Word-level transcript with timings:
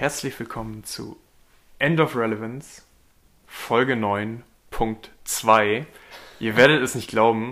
herzlich 0.00 0.40
willkommen 0.40 0.82
zu 0.82 1.18
End 1.78 2.00
of 2.00 2.16
Relevance, 2.16 2.84
Folge 3.46 3.92
9.2. 3.92 5.84
Ihr 6.38 6.56
werdet 6.56 6.80
es 6.82 6.94
nicht 6.94 7.10
glauben, 7.10 7.50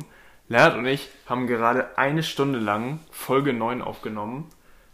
Lennart 0.49 0.79
und 0.79 0.87
ich 0.87 1.11
haben 1.27 1.47
gerade 1.47 1.99
eine 1.99 2.23
Stunde 2.23 2.59
lang 2.59 3.01
Folge 3.11 3.53
9 3.53 3.83
aufgenommen. 3.83 4.49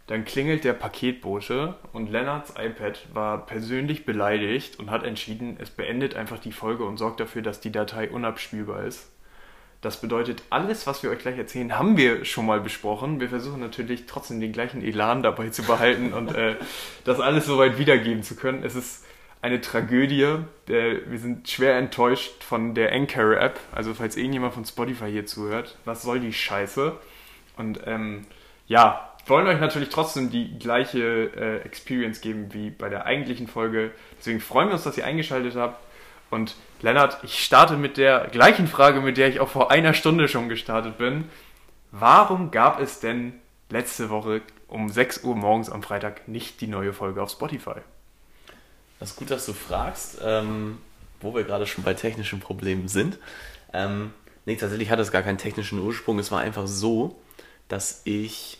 Dann 0.07 0.25
klingelt 0.25 0.65
der 0.65 0.73
Paketbote 0.73 1.75
und 1.93 2.11
Lennarts 2.11 2.55
iPad 2.57 3.07
war 3.13 3.45
persönlich 3.45 4.05
beleidigt 4.05 4.77
und 4.77 4.91
hat 4.91 5.05
entschieden, 5.05 5.55
es 5.57 5.69
beendet 5.69 6.13
einfach 6.13 6.39
die 6.39 6.51
Folge 6.51 6.83
und 6.83 6.97
sorgt 6.97 7.21
dafür, 7.21 7.41
dass 7.41 7.61
die 7.61 7.71
Datei 7.71 8.09
unabspielbar 8.09 8.83
ist. 8.83 9.09
Das 9.81 10.01
bedeutet, 10.01 10.43
alles, 10.49 10.87
was 10.87 11.03
wir 11.03 11.11
euch 11.11 11.19
gleich 11.19 11.37
erzählen, 11.37 11.77
haben 11.77 11.97
wir 11.97 12.25
schon 12.25 12.45
mal 12.45 12.59
besprochen. 12.59 13.19
Wir 13.19 13.29
versuchen 13.29 13.59
natürlich 13.59 14.05
trotzdem 14.07 14.39
den 14.39 14.51
gleichen 14.51 14.81
Elan 14.83 15.21
dabei 15.21 15.49
zu 15.49 15.63
behalten 15.63 16.13
und 16.13 16.33
äh, 16.33 16.55
das 17.03 17.19
alles 17.19 17.45
soweit 17.45 17.77
wiedergeben 17.77 18.23
zu 18.23 18.35
können. 18.35 18.63
Es 18.63 18.75
ist 18.75 19.05
eine 19.41 19.61
Tragödie. 19.61 20.23
Äh, 20.67 21.01
wir 21.05 21.19
sind 21.19 21.47
schwer 21.47 21.77
enttäuscht 21.77 22.43
von 22.43 22.73
der 22.73 22.91
Anchor-App. 22.93 23.59
Also 23.71 23.93
falls 23.93 24.17
irgendjemand 24.17 24.55
von 24.55 24.65
Spotify 24.65 25.11
hier 25.11 25.25
zuhört, 25.27 25.77
was 25.85 26.01
soll 26.01 26.19
die 26.19 26.33
Scheiße? 26.33 26.93
Und 27.55 27.81
ähm, 27.85 28.25
ja, 28.67 29.11
wollen 29.27 29.47
euch 29.47 29.59
natürlich 29.59 29.89
trotzdem 29.89 30.29
die 30.31 30.57
gleiche 30.57 31.31
äh, 31.35 31.57
Experience 31.65 32.21
geben 32.21 32.53
wie 32.53 32.69
bei 32.69 32.89
der 32.89 33.05
eigentlichen 33.05 33.47
Folge. 33.47 33.91
Deswegen 34.17 34.39
freuen 34.39 34.69
wir 34.69 34.73
uns, 34.73 34.83
dass 34.83 34.97
ihr 34.97 35.05
eingeschaltet 35.05 35.55
habt. 35.55 35.79
Und 36.31 36.55
Lennart, 36.85 37.17
ich 37.23 37.43
starte 37.43 37.77
mit 37.77 37.97
der 37.97 38.27
gleichen 38.27 38.67
Frage, 38.67 39.01
mit 39.01 39.17
der 39.17 39.27
ich 39.27 39.39
auch 39.39 39.49
vor 39.49 39.71
einer 39.71 39.95
Stunde 39.95 40.27
schon 40.27 40.49
gestartet 40.49 40.99
bin. 40.99 41.27
Warum 41.91 42.51
gab 42.51 42.79
es 42.79 42.99
denn 42.99 43.33
letzte 43.71 44.11
Woche 44.11 44.43
um 44.67 44.87
6 44.89 45.23
Uhr 45.23 45.35
morgens 45.35 45.71
am 45.71 45.81
Freitag 45.81 46.27
nicht 46.27 46.61
die 46.61 46.67
neue 46.67 46.93
Folge 46.93 47.23
auf 47.23 47.31
Spotify? 47.31 47.79
Das 48.99 49.09
ist 49.09 49.15
gut, 49.15 49.31
dass 49.31 49.47
du 49.47 49.53
fragst, 49.53 50.19
ähm, 50.23 50.77
wo 51.21 51.33
wir 51.33 51.43
gerade 51.43 51.65
schon 51.65 51.83
bei 51.83 51.95
technischen 51.95 52.39
Problemen 52.39 52.87
sind. 52.87 53.17
Ähm, 53.73 54.13
nee, 54.45 54.55
tatsächlich 54.55 54.91
hat 54.91 54.99
es 54.99 55.11
gar 55.11 55.23
keinen 55.23 55.39
technischen 55.39 55.79
Ursprung. 55.79 56.19
Es 56.19 56.31
war 56.31 56.41
einfach 56.41 56.67
so, 56.67 57.19
dass 57.67 58.03
ich 58.03 58.59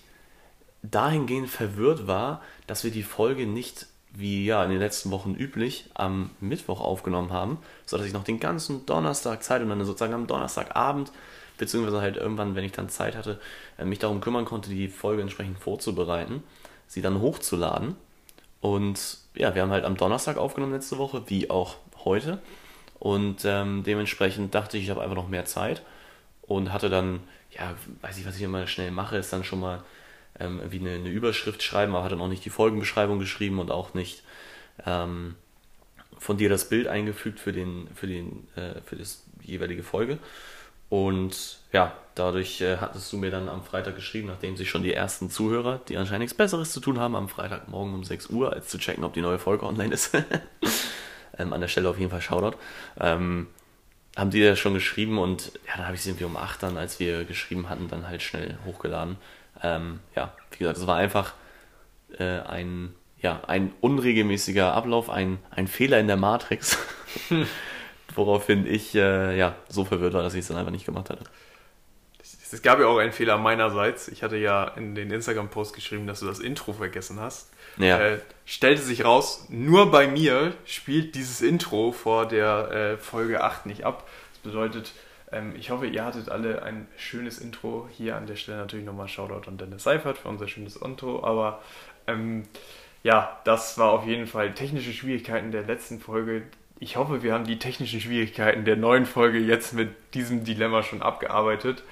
dahingehend 0.81 1.51
verwirrt 1.51 2.07
war, 2.07 2.41
dass 2.65 2.83
wir 2.83 2.89
die 2.89 3.03
Folge 3.03 3.45
nicht 3.45 3.85
wie 4.17 4.45
ja 4.45 4.63
in 4.63 4.69
den 4.69 4.79
letzten 4.79 5.11
Wochen 5.11 5.35
üblich, 5.35 5.89
am 5.93 6.29
Mittwoch 6.39 6.81
aufgenommen 6.81 7.31
haben, 7.31 7.59
sodass 7.85 8.05
ich 8.05 8.13
noch 8.13 8.23
den 8.23 8.39
ganzen 8.39 8.85
Donnerstag 8.85 9.43
Zeit 9.43 9.61
und 9.61 9.69
dann 9.69 9.83
sozusagen 9.85 10.13
am 10.13 10.27
Donnerstagabend, 10.27 11.11
beziehungsweise 11.57 12.01
halt 12.01 12.17
irgendwann, 12.17 12.55
wenn 12.55 12.63
ich 12.63 12.71
dann 12.71 12.89
Zeit 12.89 13.15
hatte, 13.15 13.39
äh, 13.77 13.85
mich 13.85 13.99
darum 13.99 14.21
kümmern 14.21 14.45
konnte, 14.45 14.69
die 14.69 14.87
Folge 14.87 15.21
entsprechend 15.21 15.59
vorzubereiten, 15.59 16.43
sie 16.87 17.01
dann 17.01 17.21
hochzuladen. 17.21 17.95
Und 18.61 19.17
ja, 19.35 19.53
wir 19.53 19.61
haben 19.61 19.71
halt 19.71 19.85
am 19.85 19.97
Donnerstag 19.97 20.37
aufgenommen 20.37 20.73
letzte 20.73 20.97
Woche, 20.97 21.23
wie 21.27 21.49
auch 21.49 21.75
heute. 22.03 22.39
Und 22.99 23.45
ähm, 23.45 23.83
dementsprechend 23.83 24.55
dachte 24.55 24.77
ich, 24.77 24.85
ich 24.85 24.89
habe 24.89 25.01
einfach 25.01 25.15
noch 25.15 25.27
mehr 25.27 25.45
Zeit 25.45 25.83
und 26.41 26.71
hatte 26.71 26.89
dann, 26.89 27.19
ja, 27.51 27.75
weiß 28.01 28.17
ich, 28.17 28.25
was 28.25 28.35
ich 28.37 28.41
immer 28.41 28.67
schnell 28.67 28.91
mache, 28.91 29.17
ist 29.17 29.33
dann 29.33 29.43
schon 29.43 29.59
mal 29.59 29.83
ähm, 30.39 30.59
irgendwie 30.59 30.79
eine, 30.79 30.95
eine, 30.95 31.09
Überschrift 31.09 31.63
schreiben, 31.63 31.95
aber 31.95 32.03
hat 32.03 32.11
dann 32.11 32.21
auch 32.21 32.27
nicht 32.27 32.45
die 32.45 32.49
Folgenbeschreibung 32.49 33.19
geschrieben 33.19 33.59
und 33.59 33.71
auch 33.71 33.93
nicht 33.93 34.23
ähm, 34.85 35.35
von 36.17 36.37
dir 36.37 36.49
das 36.49 36.69
Bild 36.69 36.87
eingefügt 36.87 37.39
für, 37.39 37.53
den, 37.53 37.87
für, 37.93 38.07
den, 38.07 38.47
äh, 38.55 38.81
für 38.85 38.95
das 38.95 39.23
jeweilige 39.41 39.83
Folge. 39.83 40.17
Und 40.89 41.59
ja, 41.71 41.93
dadurch 42.13 42.61
äh, 42.61 42.77
hattest 42.77 43.11
du 43.11 43.17
mir 43.17 43.31
dann 43.31 43.49
am 43.49 43.63
Freitag 43.63 43.95
geschrieben, 43.95 44.27
nachdem 44.27 44.55
sich 44.55 44.69
schon 44.69 44.83
die 44.83 44.93
ersten 44.93 45.29
Zuhörer, 45.29 45.81
die 45.89 45.97
anscheinend 45.97 46.21
nichts 46.21 46.37
Besseres 46.37 46.71
zu 46.71 46.79
tun 46.79 46.99
haben, 46.99 47.15
am 47.15 47.27
Freitagmorgen 47.27 47.93
um 47.93 48.03
6 48.03 48.29
Uhr, 48.29 48.53
als 48.53 48.67
zu 48.67 48.77
checken, 48.77 49.03
ob 49.03 49.13
die 49.13 49.21
neue 49.21 49.39
Folge 49.39 49.65
online 49.65 49.93
ist. 49.93 50.11
ähm, 51.37 51.53
an 51.53 51.61
der 51.61 51.67
Stelle 51.67 51.89
auf 51.89 51.97
jeden 51.97 52.11
Fall 52.11 52.21
Shoutout. 52.21 52.57
Ähm, 52.99 53.47
haben 54.15 54.29
die 54.29 54.39
ja 54.39 54.55
schon 54.55 54.73
geschrieben 54.73 55.17
und 55.17 55.51
ja, 55.67 55.75
dann 55.75 55.85
habe 55.85 55.95
ich 55.95 56.01
sie 56.01 56.09
irgendwie 56.09 56.25
um 56.25 56.37
8 56.37 56.63
dann, 56.63 56.77
als 56.77 56.99
wir 56.99 57.25
geschrieben 57.25 57.67
hatten, 57.67 57.89
dann 57.89 58.07
halt 58.07 58.21
schnell 58.21 58.57
hochgeladen. 58.65 59.17
Ähm, 59.61 59.99
ja, 60.15 60.33
wie 60.51 60.57
gesagt, 60.59 60.77
es 60.77 60.87
war 60.87 60.97
einfach 60.97 61.33
äh, 62.17 62.39
ein, 62.41 62.93
ja, 63.21 63.41
ein 63.47 63.73
unregelmäßiger 63.81 64.73
Ablauf, 64.73 65.09
ein, 65.09 65.39
ein 65.51 65.67
Fehler 65.67 65.99
in 65.99 66.07
der 66.07 66.17
Matrix, 66.17 66.77
woraufhin 68.15 68.65
ich 68.65 68.95
äh, 68.95 69.37
ja, 69.37 69.55
so 69.69 69.85
verwirrt 69.85 70.13
war, 70.13 70.23
dass 70.23 70.33
ich 70.33 70.41
es 70.41 70.47
dann 70.47 70.57
einfach 70.57 70.71
nicht 70.71 70.85
gemacht 70.85 71.09
hatte. 71.09 71.23
Es 72.51 72.61
gab 72.61 72.79
ja 72.79 72.87
auch 72.87 72.99
einen 72.99 73.11
Fehler 73.11 73.37
meinerseits. 73.37 74.07
Ich 74.07 74.23
hatte 74.23 74.37
ja 74.37 74.63
in 74.63 74.95
den 74.95 75.11
Instagram-Post 75.11 75.75
geschrieben, 75.75 76.07
dass 76.07 76.21
du 76.21 76.25
das 76.25 76.39
Intro 76.39 76.71
vergessen 76.71 77.19
hast. 77.19 77.49
Ja. 77.77 77.99
Äh, 77.99 78.19
stellte 78.45 78.81
sich 78.81 79.03
raus, 79.03 79.47
nur 79.49 79.91
bei 79.91 80.07
mir 80.07 80.53
spielt 80.63 81.15
dieses 81.15 81.41
Intro 81.41 81.91
vor 81.91 82.27
der 82.27 82.71
äh, 82.71 82.97
Folge 82.97 83.43
8 83.43 83.65
nicht 83.65 83.83
ab. 83.83 84.07
Das 84.31 84.53
bedeutet, 84.53 84.93
ich 85.57 85.69
hoffe, 85.71 85.87
ihr 85.87 86.05
hattet 86.05 86.29
alle 86.29 86.63
ein 86.63 86.87
schönes 86.97 87.39
Intro. 87.39 87.87
Hier 87.91 88.15
an 88.15 88.27
der 88.27 88.35
Stelle 88.35 88.57
natürlich 88.57 88.85
nochmal 88.85 89.07
Shoutout 89.07 89.49
an 89.49 89.57
Dennis 89.57 89.83
Seifert 89.83 90.17
für 90.17 90.29
unser 90.29 90.47
schönes 90.47 90.75
Intro. 90.75 91.23
Aber 91.23 91.61
ähm, 92.07 92.43
ja, 93.03 93.39
das 93.43 93.77
war 93.77 93.91
auf 93.91 94.05
jeden 94.05 94.27
Fall 94.27 94.53
technische 94.53 94.93
Schwierigkeiten 94.93 95.51
der 95.51 95.63
letzten 95.63 95.99
Folge. 95.99 96.43
Ich 96.79 96.97
hoffe, 96.97 97.23
wir 97.23 97.33
haben 97.33 97.45
die 97.45 97.59
technischen 97.59 98.01
Schwierigkeiten 98.01 98.65
der 98.65 98.75
neuen 98.75 99.05
Folge 99.05 99.39
jetzt 99.39 99.73
mit 99.73 99.89
diesem 100.13 100.43
Dilemma 100.43 100.83
schon 100.83 101.01
abgearbeitet. 101.01 101.83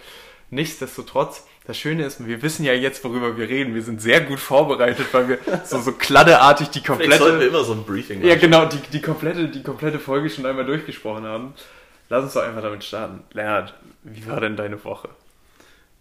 Nichtsdestotrotz, 0.50 1.48
das 1.66 1.78
Schöne 1.78 2.06
ist, 2.06 2.26
wir 2.26 2.42
wissen 2.42 2.66
ja 2.66 2.74
jetzt, 2.74 3.04
worüber 3.04 3.38
wir 3.38 3.48
reden. 3.48 3.74
Wir 3.74 3.82
sind 3.82 4.02
sehr 4.02 4.22
gut 4.22 4.40
vorbereitet, 4.40 5.08
weil 5.12 5.30
wir 5.30 5.40
so, 5.66 5.80
so 5.80 5.94
kladdeartig 5.94 6.70
die 6.70 6.84
komplette. 6.84 7.12
Vielleicht 7.12 7.24
sollten 7.24 7.40
wir 7.40 7.48
immer 7.48 7.64
so 7.64 7.74
ein 7.74 7.84
Briefing 7.84 8.20
machen. 8.20 8.30
Ja, 8.30 8.36
genau, 8.36 8.66
die, 8.66 8.78
die, 8.92 9.02
komplette, 9.02 9.48
die 9.48 9.64
komplette 9.64 10.00
Folge 10.00 10.30
schon 10.30 10.46
einmal 10.46 10.66
durchgesprochen 10.66 11.26
haben. 11.26 11.54
Lass 12.14 12.26
uns 12.26 12.34
doch 12.34 12.44
einfach 12.44 12.62
damit 12.62 12.84
starten. 12.84 13.24
Lennart, 13.32 13.74
wie 14.04 14.28
war 14.28 14.40
denn 14.40 14.56
deine 14.56 14.84
Woche? 14.84 15.10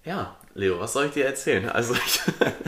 Ja, 0.04 0.36
Leo, 0.52 0.78
was 0.78 0.92
soll 0.92 1.06
ich 1.06 1.12
dir 1.12 1.24
erzählen? 1.24 1.70
Also 1.70 1.94
ich. 1.94 2.20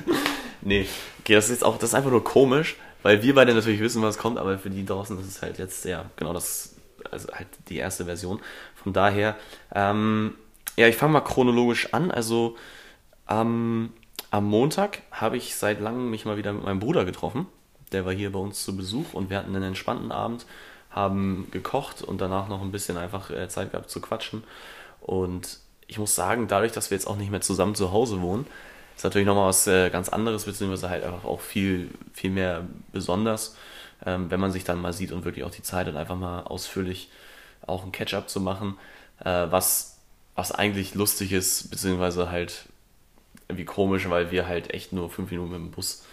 nee, 0.63 0.89
okay, 1.21 1.35
das 1.35 1.45
ist 1.45 1.51
jetzt 1.51 1.63
auch, 1.63 1.77
das 1.77 1.91
ist 1.91 1.95
einfach 1.95 2.11
nur 2.11 2.25
komisch, 2.25 2.77
weil 3.03 3.23
wir 3.23 3.35
beide 3.35 3.53
natürlich 3.53 3.81
wissen, 3.81 4.01
was 4.01 4.17
kommt, 4.17 4.39
aber 4.39 4.59
für 4.59 4.71
die 4.71 4.87
draußen, 4.87 5.19
das 5.19 5.27
ist 5.27 5.43
halt 5.43 5.59
jetzt, 5.59 5.85
ja, 5.85 6.07
genau 6.17 6.33
das, 6.33 6.75
also 7.11 7.31
halt 7.35 7.49
die 7.69 7.77
erste 7.77 8.07
Version. 8.07 8.41
Von 8.83 8.95
daher, 8.95 9.37
ähm, 9.75 10.37
ja, 10.77 10.89
ich 10.89 10.97
fange 10.97 11.13
mal 11.13 11.21
chronologisch 11.21 11.93
an. 11.93 12.11
Also 12.11 12.57
ähm, 13.29 13.93
am 14.31 14.45
Montag 14.47 15.03
habe 15.11 15.37
ich 15.37 15.55
seit 15.55 15.83
langem 15.83 16.09
mich 16.09 16.25
mal 16.25 16.39
wieder 16.39 16.55
mit 16.55 16.65
meinem 16.65 16.81
Bruder 16.81 17.05
getroffen. 17.05 17.47
Der 17.93 18.07
war 18.07 18.15
hier 18.15 18.33
bei 18.33 18.39
uns 18.39 18.65
zu 18.65 18.75
Besuch 18.75 19.13
und 19.13 19.29
wir 19.29 19.37
hatten 19.37 19.55
einen 19.55 19.65
entspannten 19.65 20.13
Abend 20.13 20.47
haben 20.95 21.49
gekocht 21.51 22.03
und 22.03 22.21
danach 22.21 22.49
noch 22.49 22.63
ein 22.63 22.73
bisschen 22.73 22.97
einfach 22.97 23.31
äh, 23.31 23.49
Zeit 23.49 23.73
gehabt 23.73 23.91
zu 23.91 24.01
quatschen. 24.01 24.45
Und 25.01 25.59
ich 25.87 25.99
muss 25.99 26.15
sagen, 26.15 26.49
dadurch, 26.49 26.73
dass 26.73 26.91
wir 26.91 26.97
jetzt 26.97 27.07
auch 27.07 27.17
nicht 27.17 27.31
mehr 27.31 27.41
zusammen 27.41 27.75
zu 27.75 27.93
Hause 27.93 28.21
wohnen, 28.23 28.47
ist 28.97 29.05
natürlich 29.05 29.27
nochmal 29.27 29.49
was 29.49 29.67
äh, 29.67 29.91
ganz 29.91 30.09
anderes, 30.09 30.45
beziehungsweise 30.45 30.89
halt 30.89 31.05
einfach 31.05 31.25
auch 31.25 31.41
viel, 31.41 31.91
viel 32.13 32.31
mehr 32.31 32.65
besonders, 32.93 33.57
ähm, 34.07 34.31
wenn 34.31 34.41
man 34.41 34.53
sich 34.53 34.65
dann 34.65 34.81
mal 34.81 34.93
sieht 34.93 35.11
und 35.11 35.25
wirklich 35.25 35.45
auch 35.45 35.51
die 35.51 35.63
Zeit 35.63 35.87
hat, 35.89 35.97
einfach 35.97 36.17
mal 36.17 36.43
ausführlich 36.43 37.11
auch 37.67 37.85
ein 37.85 37.93
Catch-up 37.93 38.29
zu 38.29 38.41
machen, 38.41 38.79
äh, 39.21 39.47
was, 39.51 39.99
was 40.37 40.53
eigentlich 40.53 40.95
lustig 40.95 41.33
ist, 41.33 41.71
beziehungsweise 41.71 42.31
halt 42.31 42.67
irgendwie 43.49 43.65
komisch, 43.65 44.09
weil 44.09 44.31
wir 44.31 44.47
halt 44.47 44.73
echt 44.73 44.93
nur 44.93 45.11
fünf 45.11 45.31
Minuten 45.31 45.51
mit 45.51 45.59
dem 45.59 45.71
Bus 45.73 46.05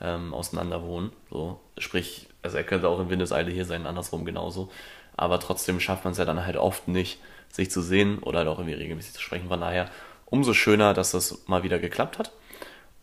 ähm, 0.00 0.34
auseinander 0.34 0.82
wohnen. 0.82 1.12
So, 1.30 1.60
sprich, 1.78 2.28
also 2.44 2.56
er 2.56 2.64
könnte 2.64 2.88
auch 2.88 3.00
in 3.00 3.10
Windeseile 3.10 3.50
hier 3.50 3.64
sein, 3.64 3.86
andersrum 3.86 4.24
genauso. 4.24 4.70
Aber 5.16 5.40
trotzdem 5.40 5.80
schafft 5.80 6.04
man 6.04 6.12
es 6.12 6.18
ja 6.18 6.24
dann 6.24 6.44
halt 6.44 6.56
oft 6.56 6.88
nicht, 6.88 7.18
sich 7.50 7.70
zu 7.70 7.82
sehen 7.82 8.18
oder 8.18 8.38
halt 8.38 8.48
auch 8.48 8.58
irgendwie 8.58 8.74
regelmäßig 8.74 9.14
zu 9.14 9.22
sprechen. 9.22 9.48
Von 9.48 9.60
daher 9.60 9.88
umso 10.26 10.52
schöner, 10.52 10.94
dass 10.94 11.12
das 11.12 11.46
mal 11.46 11.62
wieder 11.62 11.78
geklappt 11.78 12.18
hat. 12.18 12.32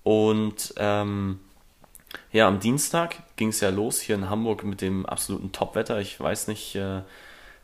Und 0.03 0.73
ähm, 0.77 1.39
ja, 2.31 2.47
am 2.47 2.59
Dienstag 2.59 3.23
ging 3.35 3.49
es 3.49 3.61
ja 3.61 3.69
los 3.69 4.01
hier 4.01 4.15
in 4.15 4.29
Hamburg 4.29 4.63
mit 4.63 4.81
dem 4.81 5.05
absoluten 5.05 5.51
Topwetter. 5.51 5.99
Ich 5.99 6.19
weiß 6.19 6.47
nicht, 6.47 6.75
äh, 6.75 7.01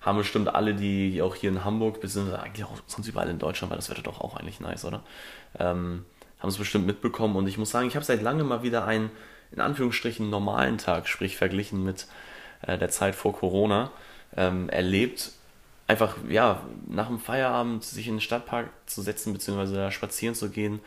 haben 0.02 0.18
bestimmt 0.18 0.54
alle, 0.54 0.74
die 0.74 1.22
auch 1.22 1.36
hier 1.36 1.50
in 1.50 1.66
Hamburg, 1.66 2.00
beziehungsweise 2.00 2.42
eigentlich 2.42 2.66
auch 2.66 2.78
sonst 2.86 3.08
überall 3.08 3.30
in 3.30 3.40
Deutschland, 3.40 3.72
weil 3.72 3.78
das 3.78 3.90
Wetter 3.90 4.04
doch 4.04 4.22
auch 4.22 4.38
eigentlich 4.38 4.60
nice, 4.60 4.86
oder? 4.86 5.04
Ähm, 5.60 6.06
haben 6.40 6.50
es 6.50 6.58
bestimmt 6.58 6.86
mitbekommen. 6.86 7.36
Und 7.36 7.48
ich 7.48 7.58
muss 7.58 7.72
sagen, 7.72 7.88
ich 7.88 7.96
habe 7.96 8.06
seit 8.06 8.22
langem 8.22 8.48
mal 8.48 8.64
wieder 8.64 8.86
einen 8.86 9.10
in 9.52 9.62
Anführungsstrichen 9.62 10.30
normalen 10.30 10.78
Tag, 10.78 11.08
sprich 11.08 11.38
verglichen 11.38 11.84
mit 11.84 12.08
äh, 12.62 12.78
der 12.78 12.90
Zeit 12.90 13.16
vor 13.16 13.34
Corona, 13.34 13.92
ähm, 14.36 14.70
erlebt. 14.70 15.32
Einfach, 15.88 16.18
ja, 16.28 16.62
nach 16.88 17.08
dem 17.08 17.20
Feierabend 17.20 17.84
sich 17.84 18.08
in 18.08 18.16
den 18.16 18.22
Stadtpark 18.22 18.70
zu 18.88 19.02
setzen, 19.02 19.34
beziehungsweise 19.34 19.76
da 19.76 19.92
spazieren 19.92 20.36
zu 20.36 20.50
gehen, 20.50 20.82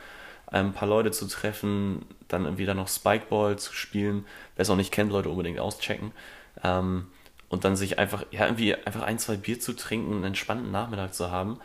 ein 0.47 0.73
paar 0.73 0.89
Leute 0.89 1.11
zu 1.11 1.27
treffen, 1.27 2.05
dann 2.29 2.59
wieder 2.59 2.75
noch 2.75 2.89
Spikeball 2.89 3.59
zu 3.59 3.73
spielen. 3.73 4.27
Wer 4.57 4.63
es 4.63 4.71
auch 4.71 4.77
nicht 4.77 4.93
kennt, 4.93 5.13
Leute 5.13 5.31
unbedingt 5.31 5.61
auschecken. 5.61 6.13
Ähm, 6.63 7.07
und 7.49 7.65
dann 7.65 7.77
sich 7.77 7.99
einfach, 7.99 8.25
ja, 8.31 8.45
irgendwie 8.45 8.75
einfach 8.75 9.03
ein, 9.03 9.19
zwei 9.19 9.37
Bier 9.37 9.59
zu 9.59 9.75
trinken, 9.75 10.15
einen 10.15 10.25
entspannten 10.25 10.71
Nachmittag 10.71 11.15
zu 11.15 11.31
haben. 11.31 11.59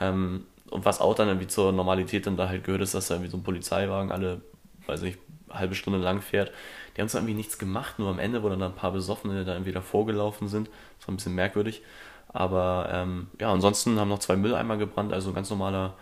Ähm, 0.00 0.46
und 0.70 0.84
was 0.84 1.00
auch 1.00 1.14
dann 1.14 1.28
irgendwie 1.28 1.46
zur 1.46 1.72
Normalität 1.72 2.26
dann 2.26 2.36
da 2.36 2.48
halt 2.48 2.64
gehört, 2.64 2.82
ist, 2.82 2.94
dass 2.94 3.08
da 3.08 3.14
irgendwie 3.14 3.30
so 3.30 3.36
ein 3.36 3.42
Polizeiwagen 3.42 4.12
alle, 4.12 4.42
weiß 4.86 5.02
nicht, 5.02 5.18
eine 5.28 5.35
halbe 5.50 5.74
Stunde 5.74 5.98
lang 5.98 6.20
fährt. 6.22 6.52
Die 6.96 7.00
haben 7.00 7.08
zwar 7.08 7.20
irgendwie 7.20 7.34
nichts 7.34 7.58
gemacht, 7.58 7.98
nur 7.98 8.10
am 8.10 8.18
Ende, 8.18 8.42
wo 8.42 8.48
dann 8.48 8.62
ein 8.62 8.74
paar 8.74 8.92
Besoffene 8.92 9.44
da 9.44 9.52
irgendwie 9.52 9.72
davor 9.72 10.06
gelaufen 10.06 10.48
sind. 10.48 10.68
Das 10.98 11.08
war 11.08 11.12
ein 11.12 11.16
bisschen 11.16 11.34
merkwürdig. 11.34 11.82
Aber 12.28 12.88
ähm, 12.92 13.28
ja, 13.40 13.52
ansonsten 13.52 13.98
haben 13.98 14.08
noch 14.08 14.18
zwei 14.18 14.36
Mülleimer 14.36 14.76
gebrannt, 14.76 15.12
also 15.12 15.32
ganz 15.32 15.48
normaler, 15.50 15.94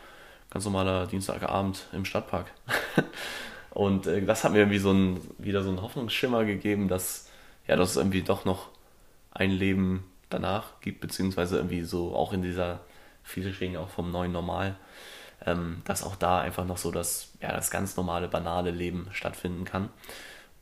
ganz 0.50 0.64
normaler 0.64 1.06
Dienstagabend 1.06 1.87
im 1.93 2.05
Stadtpark. 2.05 2.50
und 3.70 4.06
äh, 4.06 4.25
das 4.25 4.44
hat 4.44 4.52
mir 4.52 4.58
irgendwie 4.58 4.79
so 4.79 4.93
ein, 4.93 5.20
wieder 5.38 5.62
so 5.62 5.69
einen 5.69 5.82
Hoffnungsschimmer 5.82 6.44
gegeben, 6.44 6.88
dass, 6.88 7.31
ja, 7.67 7.76
dass 7.76 7.90
es 7.90 7.97
irgendwie 7.97 8.23
doch 8.23 8.44
noch 8.44 8.69
ein 9.31 9.50
Leben 9.50 10.05
danach 10.31 10.81
gibt, 10.81 11.00
beziehungsweise 11.00 11.56
irgendwie 11.56 11.82
so 11.82 12.14
auch 12.14 12.32
in 12.32 12.43
dieser, 12.43 12.81
viele 13.23 13.79
auch 13.79 13.88
vom 13.88 14.11
neuen 14.11 14.32
Normal, 14.32 14.76
ähm, 15.46 15.82
dass 15.85 16.02
auch 16.02 16.17
da 16.17 16.41
einfach 16.41 16.64
noch 16.64 16.79
so 16.79 16.91
das, 16.91 17.31
ja, 17.41 17.52
das 17.52 17.70
ganz 17.70 17.96
normale, 17.96 18.29
banale 18.29 18.70
Leben 18.70 19.08
stattfinden 19.12 19.64
kann. 19.64 19.91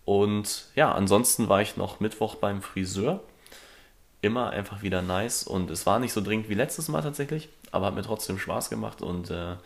Und 0.05 0.67
ja, 0.75 0.93
ansonsten 0.93 1.49
war 1.49 1.63
ich 1.63 1.77
noch 1.77 2.01
Mittwoch 2.01 2.37
beim 2.37 2.63
Friseur. 2.63 3.21
Immer 4.21 4.51
einfach 4.51 4.83
wieder 4.83 5.03
nice 5.03 5.43
und 5.43 5.71
es 5.71 5.85
war 5.87 5.99
nicht 5.99 6.13
so 6.13 6.21
dringend 6.21 6.49
wie 6.49 6.55
letztes 6.55 6.89
Mal 6.89 7.03
tatsächlich, 7.03 7.49
aber 7.73 7.87
hat 7.87 7.95
mir 7.95 8.03
trotzdem 8.03 8.39
Spaß 8.39 8.71
gemacht 8.71 9.03
und 9.03 9.31
äh, 9.31 9.57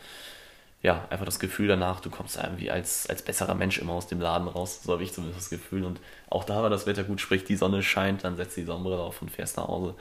ja, 0.83 1.07
einfach 1.11 1.25
das 1.25 1.39
Gefühl 1.39 1.69
danach, 1.69 2.01
du 2.01 2.11
kommst 2.11 2.37
irgendwie 2.37 2.71
als, 2.71 3.09
als 3.09 3.23
besserer 3.23 3.55
Mensch 3.55 3.79
immer 3.79 3.95
aus 3.95 4.07
dem 4.07 4.21
Laden 4.21 4.49
raus. 4.49 4.83
So 4.85 4.93
habe 4.93 5.03
ich 5.03 5.13
zumindest 5.13 5.41
das 5.41 5.51
Gefühl. 5.51 5.85
Und 5.85 6.01
auch 6.31 6.45
da 6.45 6.63
war 6.63 6.71
das 6.71 6.87
Wetter 6.87 7.05
gut, 7.05 7.21
sprich 7.21 7.45
die 7.45 7.57
Sonne 7.57 7.83
scheint, 7.83 8.25
dann 8.25 8.37
setzt 8.37 8.57
die 8.57 8.65
Sonnenbrille 8.65 9.01
auf 9.01 9.21
und 9.21 9.31
fährst 9.31 9.57
nach 9.57 9.69
Hause. 9.69 9.95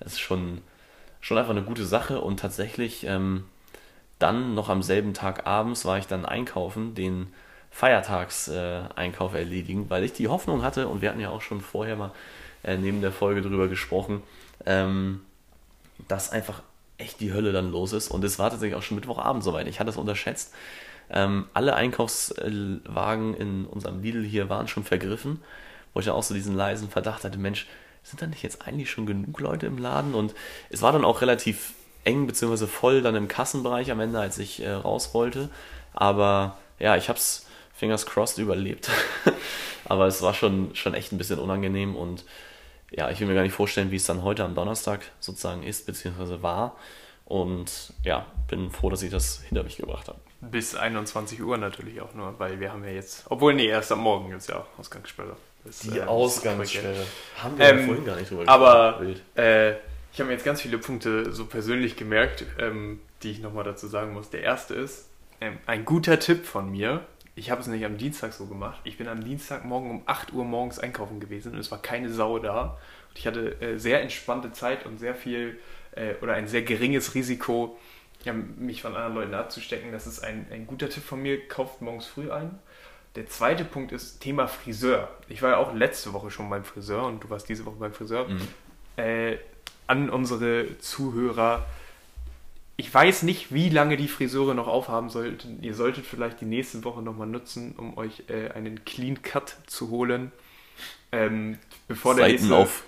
Das 0.00 0.12
ist 0.12 0.20
schon, 0.20 0.62
schon 1.20 1.38
einfach 1.38 1.50
eine 1.50 1.62
gute 1.62 1.84
Sache 1.84 2.20
und 2.20 2.40
tatsächlich 2.40 3.04
ähm, 3.04 3.44
dann 4.22 4.54
noch 4.54 4.68
am 4.68 4.82
selben 4.82 5.14
Tag 5.14 5.46
abends 5.46 5.84
war 5.84 5.98
ich 5.98 6.06
dann 6.06 6.24
einkaufen, 6.24 6.94
den 6.94 7.32
Feiertagseinkauf 7.70 9.34
erledigen, 9.34 9.88
weil 9.88 10.04
ich 10.04 10.12
die 10.12 10.28
Hoffnung 10.28 10.62
hatte, 10.62 10.88
und 10.88 11.02
wir 11.02 11.08
hatten 11.08 11.20
ja 11.20 11.30
auch 11.30 11.40
schon 11.40 11.60
vorher 11.60 11.96
mal 11.96 12.12
äh, 12.62 12.76
neben 12.76 13.00
der 13.00 13.12
Folge 13.12 13.42
drüber 13.42 13.68
gesprochen, 13.68 14.22
ähm, 14.66 15.22
dass 16.08 16.30
einfach 16.30 16.62
echt 16.98 17.20
die 17.20 17.32
Hölle 17.32 17.52
dann 17.52 17.72
los 17.72 17.92
ist. 17.92 18.10
Und 18.10 18.22
es 18.24 18.38
war 18.38 18.50
tatsächlich 18.50 18.76
auch 18.76 18.82
schon 18.82 18.96
Mittwochabend 18.96 19.42
soweit. 19.42 19.66
Ich 19.66 19.80
hatte 19.80 19.90
es 19.90 19.96
unterschätzt. 19.96 20.54
Ähm, 21.10 21.46
alle 21.54 21.74
Einkaufswagen 21.74 23.34
in 23.34 23.66
unserem 23.66 24.02
Lidl 24.02 24.22
hier 24.22 24.48
waren 24.48 24.68
schon 24.68 24.84
vergriffen, 24.84 25.42
wo 25.92 26.00
ich 26.00 26.06
dann 26.06 26.14
auch 26.14 26.22
so 26.22 26.34
diesen 26.34 26.54
leisen 26.54 26.88
Verdacht 26.88 27.24
hatte, 27.24 27.38
Mensch, 27.38 27.66
sind 28.02 28.20
da 28.20 28.26
nicht 28.26 28.42
jetzt 28.42 28.66
eigentlich 28.66 28.90
schon 28.90 29.06
genug 29.06 29.38
Leute 29.40 29.66
im 29.66 29.78
Laden? 29.78 30.14
Und 30.14 30.34
es 30.70 30.82
war 30.82 30.92
dann 30.92 31.04
auch 31.04 31.20
relativ 31.20 31.72
eng 32.04 32.26
bzw. 32.26 32.66
voll 32.66 33.02
dann 33.02 33.14
im 33.14 33.28
Kassenbereich 33.28 33.90
am 33.90 34.00
Ende, 34.00 34.20
als 34.20 34.38
ich 34.38 34.62
äh, 34.62 34.70
raus 34.70 35.14
wollte. 35.14 35.50
Aber 35.92 36.58
ja, 36.78 36.96
ich 36.96 37.08
habe 37.08 37.18
es 37.18 37.46
fingers 37.74 38.06
crossed 38.06 38.38
überlebt. 38.38 38.90
Aber 39.84 40.06
es 40.06 40.22
war 40.22 40.34
schon, 40.34 40.74
schon 40.74 40.94
echt 40.94 41.12
ein 41.12 41.18
bisschen 41.18 41.38
unangenehm 41.38 41.96
und 41.96 42.24
ja, 42.90 43.10
ich 43.10 43.20
will 43.20 43.26
mir 43.26 43.34
gar 43.34 43.42
nicht 43.42 43.54
vorstellen, 43.54 43.90
wie 43.90 43.96
es 43.96 44.04
dann 44.04 44.22
heute 44.22 44.44
am 44.44 44.54
Donnerstag 44.54 45.00
sozusagen 45.18 45.62
ist, 45.62 45.86
beziehungsweise 45.86 46.42
war. 46.42 46.76
Und 47.24 47.94
ja, 48.04 48.26
bin 48.48 48.70
froh, 48.70 48.90
dass 48.90 49.02
ich 49.02 49.10
das 49.10 49.40
hinter 49.40 49.62
mich 49.62 49.76
gebracht 49.76 50.08
habe. 50.08 50.18
Bis 50.40 50.74
21 50.74 51.42
Uhr 51.42 51.56
natürlich 51.56 52.00
auch 52.00 52.12
nur, 52.14 52.38
weil 52.38 52.60
wir 52.60 52.72
haben 52.72 52.84
ja 52.84 52.90
jetzt, 52.90 53.24
obwohl 53.28 53.54
nee, 53.54 53.66
erst 53.66 53.92
am 53.92 54.00
Morgen 54.00 54.32
ist 54.32 54.48
ja 54.48 54.66
Ausgangssperre. 54.76 55.36
Das, 55.64 55.78
Die 55.80 55.98
äh, 55.98 56.02
Ausgangssperre. 56.02 57.06
Haben 57.42 57.58
wir 57.58 57.66
ähm, 57.66 57.78
ja 57.78 57.84
vorhin 57.86 58.04
gar 58.04 58.16
nicht 58.16 58.30
drüber 58.30 58.44
gesprochen. 58.44 58.62
Aber 58.62 59.00
ich 60.12 60.20
habe 60.20 60.28
mir 60.28 60.34
jetzt 60.34 60.44
ganz 60.44 60.60
viele 60.60 60.78
Punkte 60.78 61.32
so 61.32 61.46
persönlich 61.46 61.96
gemerkt, 61.96 62.44
ähm, 62.58 63.00
die 63.22 63.30
ich 63.30 63.40
nochmal 63.40 63.64
dazu 63.64 63.86
sagen 63.86 64.12
muss. 64.12 64.30
Der 64.30 64.42
erste 64.42 64.74
ist, 64.74 65.08
ähm, 65.40 65.58
ein 65.66 65.84
guter 65.84 66.18
Tipp 66.18 66.44
von 66.44 66.70
mir, 66.70 67.06
ich 67.34 67.50
habe 67.50 67.62
es 67.62 67.66
nicht 67.66 67.84
am 67.84 67.96
Dienstag 67.96 68.34
so 68.34 68.46
gemacht. 68.46 68.80
Ich 68.84 68.98
bin 68.98 69.08
am 69.08 69.24
Dienstagmorgen 69.24 69.90
um 69.90 70.02
8 70.04 70.34
Uhr 70.34 70.44
morgens 70.44 70.78
einkaufen 70.78 71.18
gewesen 71.18 71.52
und 71.54 71.58
es 71.58 71.70
war 71.70 71.80
keine 71.80 72.10
Sau 72.10 72.38
da. 72.38 72.78
Und 73.08 73.18
ich 73.18 73.26
hatte 73.26 73.60
äh, 73.62 73.78
sehr 73.78 74.02
entspannte 74.02 74.52
Zeit 74.52 74.84
und 74.84 74.98
sehr 74.98 75.14
viel 75.14 75.58
äh, 75.92 76.14
oder 76.20 76.34
ein 76.34 76.46
sehr 76.46 76.62
geringes 76.62 77.14
Risiko, 77.14 77.78
ja, 78.24 78.34
mich 78.34 78.82
von 78.82 78.94
anderen 78.94 79.14
Leuten 79.14 79.34
abzustecken. 79.34 79.92
Das 79.92 80.06
ist 80.06 80.22
ein, 80.22 80.46
ein 80.50 80.66
guter 80.66 80.90
Tipp 80.90 81.02
von 81.02 81.22
mir. 81.22 81.48
Kauft 81.48 81.80
morgens 81.80 82.06
früh 82.06 82.30
ein. 82.30 82.58
Der 83.16 83.26
zweite 83.26 83.64
Punkt 83.64 83.92
ist 83.92 84.20
Thema 84.20 84.46
Friseur. 84.46 85.08
Ich 85.28 85.40
war 85.40 85.50
ja 85.50 85.56
auch 85.56 85.74
letzte 85.74 86.12
Woche 86.12 86.30
schon 86.30 86.48
beim 86.50 86.64
Friseur 86.64 87.06
und 87.06 87.24
du 87.24 87.30
warst 87.30 87.48
diese 87.48 87.64
Woche 87.64 87.76
beim 87.76 87.92
Friseur. 87.94 88.28
Mhm. 88.28 88.48
Äh, 88.96 89.38
an 89.86 90.10
unsere 90.10 90.78
Zuhörer 90.78 91.66
ich 92.76 92.92
weiß 92.92 93.22
nicht, 93.22 93.52
wie 93.52 93.68
lange 93.68 93.96
die 93.96 94.08
Friseure 94.08 94.54
noch 94.54 94.66
aufhaben 94.66 95.08
sollten. 95.08 95.62
Ihr 95.62 95.74
solltet 95.74 96.04
vielleicht 96.04 96.40
die 96.40 96.46
nächste 96.46 96.82
Woche 96.84 97.02
nochmal 97.02 97.28
nutzen, 97.28 97.74
um 97.76 97.96
euch 97.96 98.24
äh, 98.28 98.50
einen 98.50 98.84
Clean 98.84 99.22
Cut 99.22 99.56
zu 99.66 99.90
holen. 99.90 100.32
Ähm, 101.12 101.58
bevor 101.86 102.16
der 102.16 102.26
nächste 102.26 102.56
auf 102.56 102.82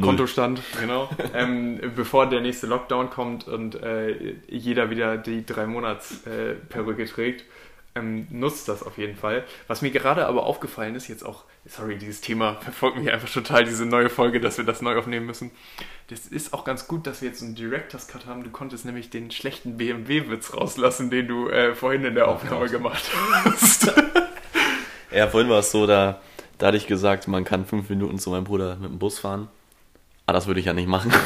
Kontostand, 0.00 0.60
genau. 0.80 1.08
ähm, 1.34 1.80
bevor 1.94 2.28
der 2.28 2.40
nächste 2.40 2.66
Lockdown 2.66 3.08
kommt 3.08 3.46
und 3.46 3.76
äh, 3.76 4.34
jeder 4.48 4.90
wieder 4.90 5.16
die 5.16 5.46
drei 5.46 5.66
Monats 5.66 6.26
äh, 6.26 6.54
Perücke 6.54 7.06
trägt 7.06 7.44
ähm, 7.96 8.26
nutzt 8.30 8.68
das 8.68 8.82
auf 8.82 8.98
jeden 8.98 9.16
Fall. 9.16 9.44
Was 9.66 9.82
mir 9.82 9.90
gerade 9.90 10.26
aber 10.26 10.44
aufgefallen 10.44 10.94
ist, 10.94 11.08
jetzt 11.08 11.24
auch, 11.24 11.44
sorry, 11.68 11.96
dieses 11.96 12.20
Thema 12.20 12.54
verfolgt 12.60 12.98
mich 12.98 13.10
einfach 13.10 13.28
total, 13.28 13.64
diese 13.64 13.86
neue 13.86 14.08
Folge, 14.08 14.40
dass 14.40 14.58
wir 14.58 14.64
das 14.64 14.82
neu 14.82 14.96
aufnehmen 14.96 15.26
müssen. 15.26 15.50
Das 16.08 16.26
ist 16.26 16.54
auch 16.54 16.64
ganz 16.64 16.86
gut, 16.86 17.06
dass 17.06 17.22
wir 17.22 17.28
jetzt 17.28 17.42
einen 17.42 17.54
Director's 17.54 18.06
Cut 18.06 18.26
haben. 18.26 18.44
Du 18.44 18.50
konntest 18.50 18.84
nämlich 18.84 19.10
den 19.10 19.30
schlechten 19.30 19.76
BMW-Witz 19.76 20.54
rauslassen, 20.54 21.10
den 21.10 21.26
du 21.26 21.48
äh, 21.48 21.74
vorhin 21.74 22.04
in 22.04 22.14
der 22.14 22.28
Aufnahme 22.28 22.66
oh 22.66 22.70
gemacht 22.70 23.04
hast. 23.44 23.92
ja, 25.10 25.26
vorhin 25.26 25.50
war 25.50 25.58
es 25.58 25.72
so, 25.72 25.86
da, 25.86 26.20
da 26.58 26.68
hatte 26.68 26.76
ich 26.76 26.86
gesagt, 26.86 27.26
man 27.26 27.44
kann 27.44 27.66
fünf 27.66 27.88
Minuten 27.88 28.18
zu 28.18 28.30
meinem 28.30 28.44
Bruder 28.44 28.76
mit 28.76 28.90
dem 28.90 28.98
Bus 28.98 29.18
fahren. 29.18 29.48
Aber 30.26 30.34
das 30.34 30.46
würde 30.46 30.60
ich 30.60 30.66
ja 30.66 30.72
nicht 30.72 30.88
machen. 30.88 31.12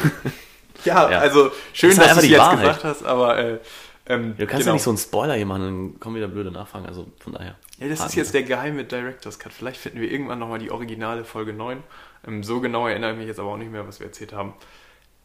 Ja, 0.83 1.11
ja. 1.11 1.19
also 1.19 1.51
schön, 1.73 1.95
das 1.95 1.99
dass 1.99 2.13
du 2.13 2.19
es 2.21 2.29
jetzt 2.29 2.39
Wahrheit. 2.39 2.59
gesagt 2.59 2.83
hast, 2.83 3.03
aber 3.03 3.37
äh, 3.37 3.59
ähm, 4.07 4.35
du 4.35 4.47
kannst 4.47 4.61
genau. 4.61 4.67
ja 4.67 4.73
nicht 4.73 4.81
so 4.81 4.89
einen 4.89 4.97
Spoiler 4.97 5.35
hier 5.35 5.45
machen, 5.45 5.61
dann 5.61 5.99
kommen 5.99 6.15
wieder 6.15 6.27
blöde 6.27 6.49
Nachfragen, 6.49 6.87
also 6.87 7.05
von 7.19 7.33
daher. 7.33 7.55
Ja, 7.81 7.87
das 7.87 8.05
ist 8.05 8.15
jetzt 8.15 8.35
der 8.35 8.43
geheime 8.43 8.83
Director's 8.83 9.39
Cut. 9.39 9.51
Vielleicht 9.51 9.77
finden 9.77 10.01
wir 10.01 10.11
irgendwann 10.11 10.37
nochmal 10.37 10.59
die 10.59 10.69
originale 10.69 11.25
Folge 11.25 11.51
9. 11.51 11.81
Ähm, 12.27 12.43
so 12.43 12.61
genau 12.61 12.87
erinnere 12.87 13.13
ich 13.13 13.17
mich 13.17 13.27
jetzt 13.27 13.39
aber 13.39 13.49
auch 13.49 13.57
nicht 13.57 13.71
mehr, 13.71 13.87
was 13.87 13.99
wir 13.99 14.05
erzählt 14.05 14.33
haben. 14.33 14.53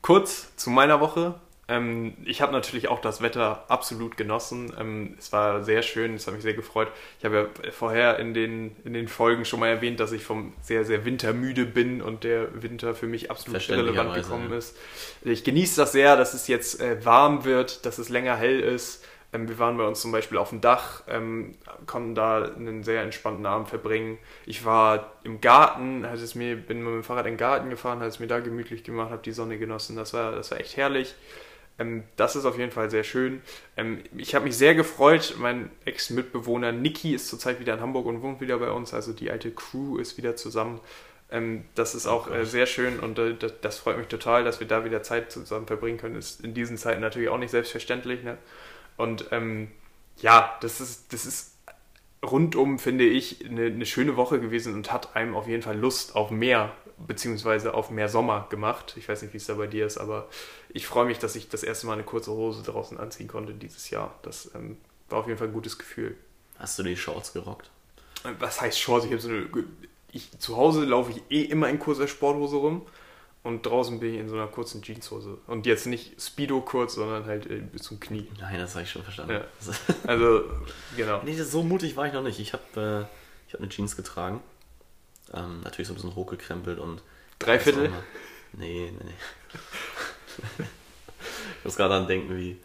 Kurz 0.01 0.57
zu 0.57 0.71
meiner 0.71 1.01
Woche. 1.01 1.35
Ähm, 1.69 2.15
ich 2.25 2.41
habe 2.41 2.53
natürlich 2.53 2.89
auch 2.89 3.01
das 3.01 3.21
Wetter 3.21 3.65
absolut 3.69 4.17
genossen. 4.17 4.73
Ähm, 4.79 5.17
es 5.19 5.33
war 5.33 5.65
sehr 5.65 5.83
schön, 5.83 6.15
es 6.15 6.27
hat 6.27 6.33
mich 6.33 6.45
sehr 6.45 6.55
gefreut. 6.55 6.89
Ich 7.19 7.27
habe 7.27 7.51
ja 7.63 7.71
vorher 7.73 8.19
in 8.19 8.33
den, 8.33 8.75
in 8.85 8.95
den 8.95 9.09
Folgen 9.09 9.45
schon 9.45 9.61
mal 9.61 9.69
erwähnt, 9.69 10.01
dass 10.01 10.13
ich 10.13 10.25
vom 10.25 10.55
sehr, 10.63 10.87
sehr 10.87 11.05
wintermüde 11.05 11.67
bin 11.67 12.01
und 12.01 12.25
der 12.25 12.63
Winter 12.63 12.95
für 12.95 13.07
mich 13.07 13.31
absolut 13.31 13.69
irrelevant 13.69 14.15
gekommen 14.15 14.53
ist. 14.53 14.79
Ich 15.23 15.45
genieße 15.45 15.77
das 15.77 15.93
sehr, 15.93 16.17
dass 16.17 16.33
es 16.33 16.49
jetzt 16.49 16.81
äh, 16.81 17.05
warm 17.05 17.45
wird, 17.45 17.85
dass 17.85 17.99
es 17.99 18.09
länger 18.09 18.37
hell 18.37 18.61
ist. 18.61 19.05
Ähm, 19.33 19.49
wir 19.49 19.59
waren 19.59 19.77
bei 19.77 19.87
uns 19.87 20.01
zum 20.01 20.13
Beispiel 20.13 20.39
auf 20.39 20.51
dem 20.51 20.61
Dach, 20.61 21.03
ähm, 21.09 21.57
konnten 21.87 22.15
da 22.15 22.45
einen 22.45 22.83
sehr 22.83 23.03
entspannten 23.03 23.47
Abend 23.47 23.69
verbringen. 23.69 24.19
Ich 24.45 24.65
war 24.65 25.13
im 25.25 25.41
Garten, 25.41 26.07
hat 26.07 26.19
es 26.19 26.35
mir, 26.35 26.57
bin 26.57 26.83
mit 26.83 26.95
dem 26.95 27.05
Fahrrad 27.05 27.27
in 27.27 27.33
den 27.33 27.39
Garten 27.39 27.71
gefahren, 27.71 28.01
hat 28.01 28.09
es 28.09 28.21
mir 28.21 28.27
da 28.27 28.41
gemütlich 28.41 28.85
gemacht, 28.85 29.11
habe 29.11 29.23
die 29.23 29.33
Sonne 29.33 29.59
genossen. 29.59 29.97
Das 29.97 30.13
war, 30.15 30.33
das 30.33 30.51
war 30.51 30.61
echt 30.61 30.77
herrlich. 30.77 31.15
Ähm, 31.79 32.05
das 32.17 32.37
ist 32.37 32.45
auf 32.45 32.59
jeden 32.59 32.73
Fall 32.73 32.91
sehr 32.91 33.05
schön. 33.05 33.43
Ich 34.17 34.35
habe 34.35 34.47
mich 34.47 34.57
sehr 34.57 34.75
gefreut. 34.75 35.37
Mein 35.39 35.71
Ex-Mitbewohner 35.85 36.73
Niki 36.73 37.15
ist 37.15 37.29
zurzeit 37.29 37.61
wieder 37.61 37.75
in 37.75 37.81
Hamburg 37.81 38.07
und 38.07 38.23
wohnt 38.23 38.41
wieder 38.41 38.59
bei 38.59 38.71
uns. 38.71 38.95
Also 38.95 39.13
die 39.13 39.31
alte 39.31 39.51
Crew 39.51 39.99
ist 39.99 40.17
wieder 40.17 40.37
zusammen. 40.37 40.81
Ähm, 41.31 41.65
das 41.75 41.95
ist 41.95 42.07
auch 42.07 42.31
äh, 42.31 42.45
sehr 42.45 42.67
schön 42.67 43.01
und 43.01 43.19
äh, 43.19 43.35
das, 43.35 43.55
das, 43.61 43.79
freut 43.79 43.99
mich 43.99 44.07
total, 44.07 44.45
dass 44.45 44.61
wir 44.61 44.69
da 44.69 44.85
wieder 44.85 45.03
Zeit 45.03 45.33
zusammen 45.33 45.67
verbringen 45.67 45.99
können. 45.99 46.15
Ist 46.17 46.41
in 46.45 46.55
diesen 46.55 46.79
Zeiten 46.79 47.01
natürlich 47.01 47.29
auch 47.29 47.39
nicht 47.39 47.51
selbstverständlich. 47.51 48.23
Ne? 48.23 48.39
Und 48.97 49.27
ähm, 49.31 49.69
ja, 50.19 50.57
das 50.61 50.81
ist, 50.81 51.13
das 51.13 51.27
ist 51.27 51.57
rundum, 52.25 52.79
finde 52.79 53.05
ich, 53.05 53.45
eine, 53.45 53.67
eine 53.67 53.87
schöne 53.87 54.17
Woche 54.17 54.41
gewesen 54.41 54.75
und 54.75 54.93
hat 54.93 55.15
einem 55.17 55.35
auf 55.35 55.47
jeden 55.47 55.63
Fall 55.63 55.79
Lust 55.79 56.17
auf 56.17 56.31
mehr 56.31 56.73
beziehungsweise 56.99 57.75
auf 57.75 57.91
mehr 57.91 58.09
Sommer 58.09 58.47
gemacht. 58.49 58.95
Ich 58.97 59.09
weiß 59.09 59.23
nicht, 59.23 59.35
wie 59.35 59.39
es 59.39 59.47
da 59.47 59.55
bei 59.55 59.67
dir 59.67 59.87
ist, 59.87 59.99
aber 59.99 60.29
ich 60.71 60.87
freue 60.87 61.05
mich, 61.05 61.19
dass 61.19 61.37
ich 61.37 61.49
das 61.49 61.63
erste 61.63 61.87
Mal 61.87 61.95
eine 61.95 62.05
kurze 62.05 62.33
Hose 62.33 62.63
draußen 62.63 62.99
anziehen 62.99 63.29
konnte 63.29 63.53
dieses 63.53 63.91
Jahr. 63.91 64.19
Das 64.23 64.51
ähm, 64.55 64.79
war 65.11 65.21
auf 65.21 65.27
jeden 65.27 65.39
Fall 65.39 65.49
ein 65.49 65.53
gutes 65.53 65.79
Gefühl. 65.79 66.17
Hast 66.59 66.79
du 66.79 66.83
die 66.83 66.97
Shorts 66.97 67.33
gerockt? 67.33 67.71
Was 68.39 68.61
heißt 68.61 68.81
Shorts? 68.81 69.05
Ich 69.05 69.13
habe 69.13 69.21
so 69.21 69.29
eine. 69.29 69.47
Ich, 70.11 70.31
zu 70.39 70.57
Hause 70.57 70.85
laufe 70.85 71.11
ich 71.11 71.23
eh 71.29 71.43
immer 71.43 71.69
in 71.69 71.79
kurzer 71.79 72.09
Sporthose 72.09 72.57
rum 72.57 72.87
und 73.47 73.65
draußen 73.65 74.01
bin 74.01 74.15
ich 74.15 74.21
in 74.21 74.29
so 74.29 74.35
einer 74.35 74.49
kurzen 74.49 74.83
Jeanshose. 74.83 75.39
Und 75.47 75.67
jetzt 75.67 75.87
nicht 75.87 76.21
Speedo 76.21 76.61
kurz, 76.61 76.95
sondern 76.95 77.25
halt 77.27 77.47
äh, 77.51 77.61
bis 77.61 77.83
zum 77.83 78.01
Knie. 78.01 78.29
Nein, 78.41 78.59
das 78.59 78.75
habe 78.75 78.85
ich 78.85 78.91
schon 78.91 79.03
verstanden. 79.03 79.33
Ja. 79.33 79.45
Also, 80.07 80.45
genau. 80.97 81.23
Nee, 81.25 81.35
so 81.35 81.63
mutig 81.63 81.97
war 81.97 82.07
ich 82.07 82.13
noch 82.13 82.23
nicht. 82.23 82.41
Ich 82.41 82.53
habe 82.53 83.09
äh, 83.09 83.53
hab 83.53 83.61
eine 83.61 83.69
Jeans 83.69 83.97
getragen 83.97 84.41
ähm, 85.35 85.61
natürlich 85.63 85.89
so 85.89 85.95
ein 85.95 85.97
bisschen 85.97 86.15
hochgekrempelt 86.15 86.79
und. 86.79 87.03
Drei 87.39 87.59
Viertel? 87.59 87.91
Nee, 88.53 88.91
nee, 88.93 89.05
nee. 89.05 89.15
ich 91.59 91.65
muss 91.65 91.77
gerade 91.77 91.95
an 91.95 92.07
denken, 92.07 92.35
wie, 92.37 92.59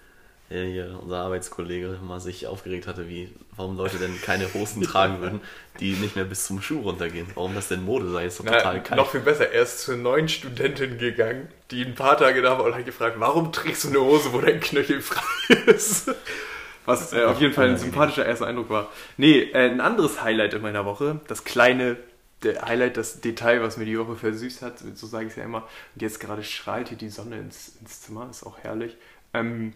hier, 0.60 1.00
unser 1.02 1.20
Arbeitskollege, 1.20 2.00
mal 2.06 2.20
sich 2.20 2.48
aufgeregt 2.48 2.88
hatte, 2.88 3.08
wie, 3.08 3.30
warum 3.56 3.78
Leute 3.78 3.98
denn 3.98 4.20
keine 4.22 4.54
Hosen 4.54 4.82
tragen 4.84 5.22
würden, 5.22 5.42
die 5.80 5.94
nicht 5.94 6.16
mehr 6.16 6.26
bis 6.26 6.46
zum 6.46 6.62
Schuh 6.62 6.82
runtergehen. 6.82 7.28
Warum 7.36 7.56
das 7.56 7.68
denn 7.70 7.84
Mode 7.84 8.10
sei, 8.12 8.26
ist 8.26 8.40
doch 8.40 8.46
total 8.46 8.76
Na, 8.76 8.80
kalt. 8.80 8.98
noch 8.98 9.12
viel 9.12 9.22
besser, 9.22 9.52
er 9.52 9.64
ist 9.64 9.80
zur 9.82 9.96
neuen 9.96 10.28
Studentin 10.28 10.98
gegangen, 10.98 11.48
die 11.72 11.84
ein 11.84 11.96
paar 11.96 12.18
Tage 12.18 12.42
da 12.42 12.58
war 12.58 12.66
und 12.66 12.76
hat 12.76 12.86
gefragt, 12.86 13.16
warum 13.20 13.52
trägst 13.52 13.86
du 13.86 13.90
eine 13.90 14.02
Hose, 14.02 14.34
wo 14.34 14.42
dein 14.42 14.60
Knöchel 14.60 15.02
frei 15.02 15.56
ist? 15.68 16.12
Was 16.86 17.14
äh, 17.14 17.24
auf 17.24 17.40
jeden 17.40 17.54
Fall 17.54 17.70
ein 17.70 17.78
sympathischer 17.78 18.26
erster 18.26 18.48
Eindruck 18.48 18.70
war. 18.70 18.90
Nee, 19.16 19.52
äh, 19.54 19.70
ein 19.70 19.82
anderes 19.82 20.24
Highlight 20.24 20.56
in 20.56 20.62
meiner 20.62 20.84
Woche, 20.86 21.20
das 21.28 21.44
kleine 21.44 21.98
der 22.44 22.64
Highlight, 22.64 22.98
das 22.98 23.22
Detail, 23.22 23.62
was 23.62 23.78
mir 23.78 23.86
die 23.86 24.00
Woche 24.00 24.16
versüßt 24.16 24.64
hat, 24.64 24.80
so 24.96 25.06
sage 25.06 25.26
ich 25.26 25.32
es 25.32 25.38
ja 25.38 25.44
immer. 25.44 25.68
Und 25.94 26.02
jetzt 26.02 26.20
gerade 26.20 26.44
strahlt 26.44 26.90
hier 26.90 26.98
die 26.98 27.10
Sonne 27.10 27.38
ins, 27.38 27.74
ins 27.80 28.02
Zimmer, 28.02 28.28
ist 28.32 28.44
auch 28.44 28.58
herrlich. 28.60 28.98
Ähm, 29.34 29.74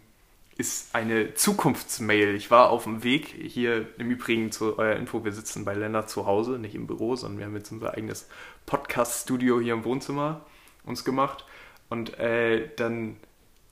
ist 0.57 0.95
eine 0.95 1.33
Zukunftsmail. 1.33 2.33
Ich 2.35 2.49
war 2.49 2.69
auf 2.69 2.83
dem 2.85 3.03
Weg 3.03 3.27
hier 3.27 3.87
im 3.97 4.09
Übrigen 4.09 4.51
zu 4.51 4.77
eurer 4.79 4.95
Info. 4.95 5.25
Wir 5.25 5.33
sitzen 5.33 5.65
bei 5.65 5.73
Lennart 5.73 6.09
zu 6.09 6.25
Hause, 6.25 6.51
nicht 6.51 6.75
im 6.75 6.87
Büro, 6.87 7.15
sondern 7.15 7.39
wir 7.39 7.45
haben 7.45 7.55
jetzt 7.55 7.71
unser 7.71 7.93
eigenes 7.93 8.29
Podcast-Studio 8.65 9.59
hier 9.59 9.73
im 9.73 9.83
Wohnzimmer 9.83 10.45
uns 10.85 11.03
gemacht. 11.03 11.45
Und 11.89 12.17
äh, 12.19 12.69
dann 12.77 13.17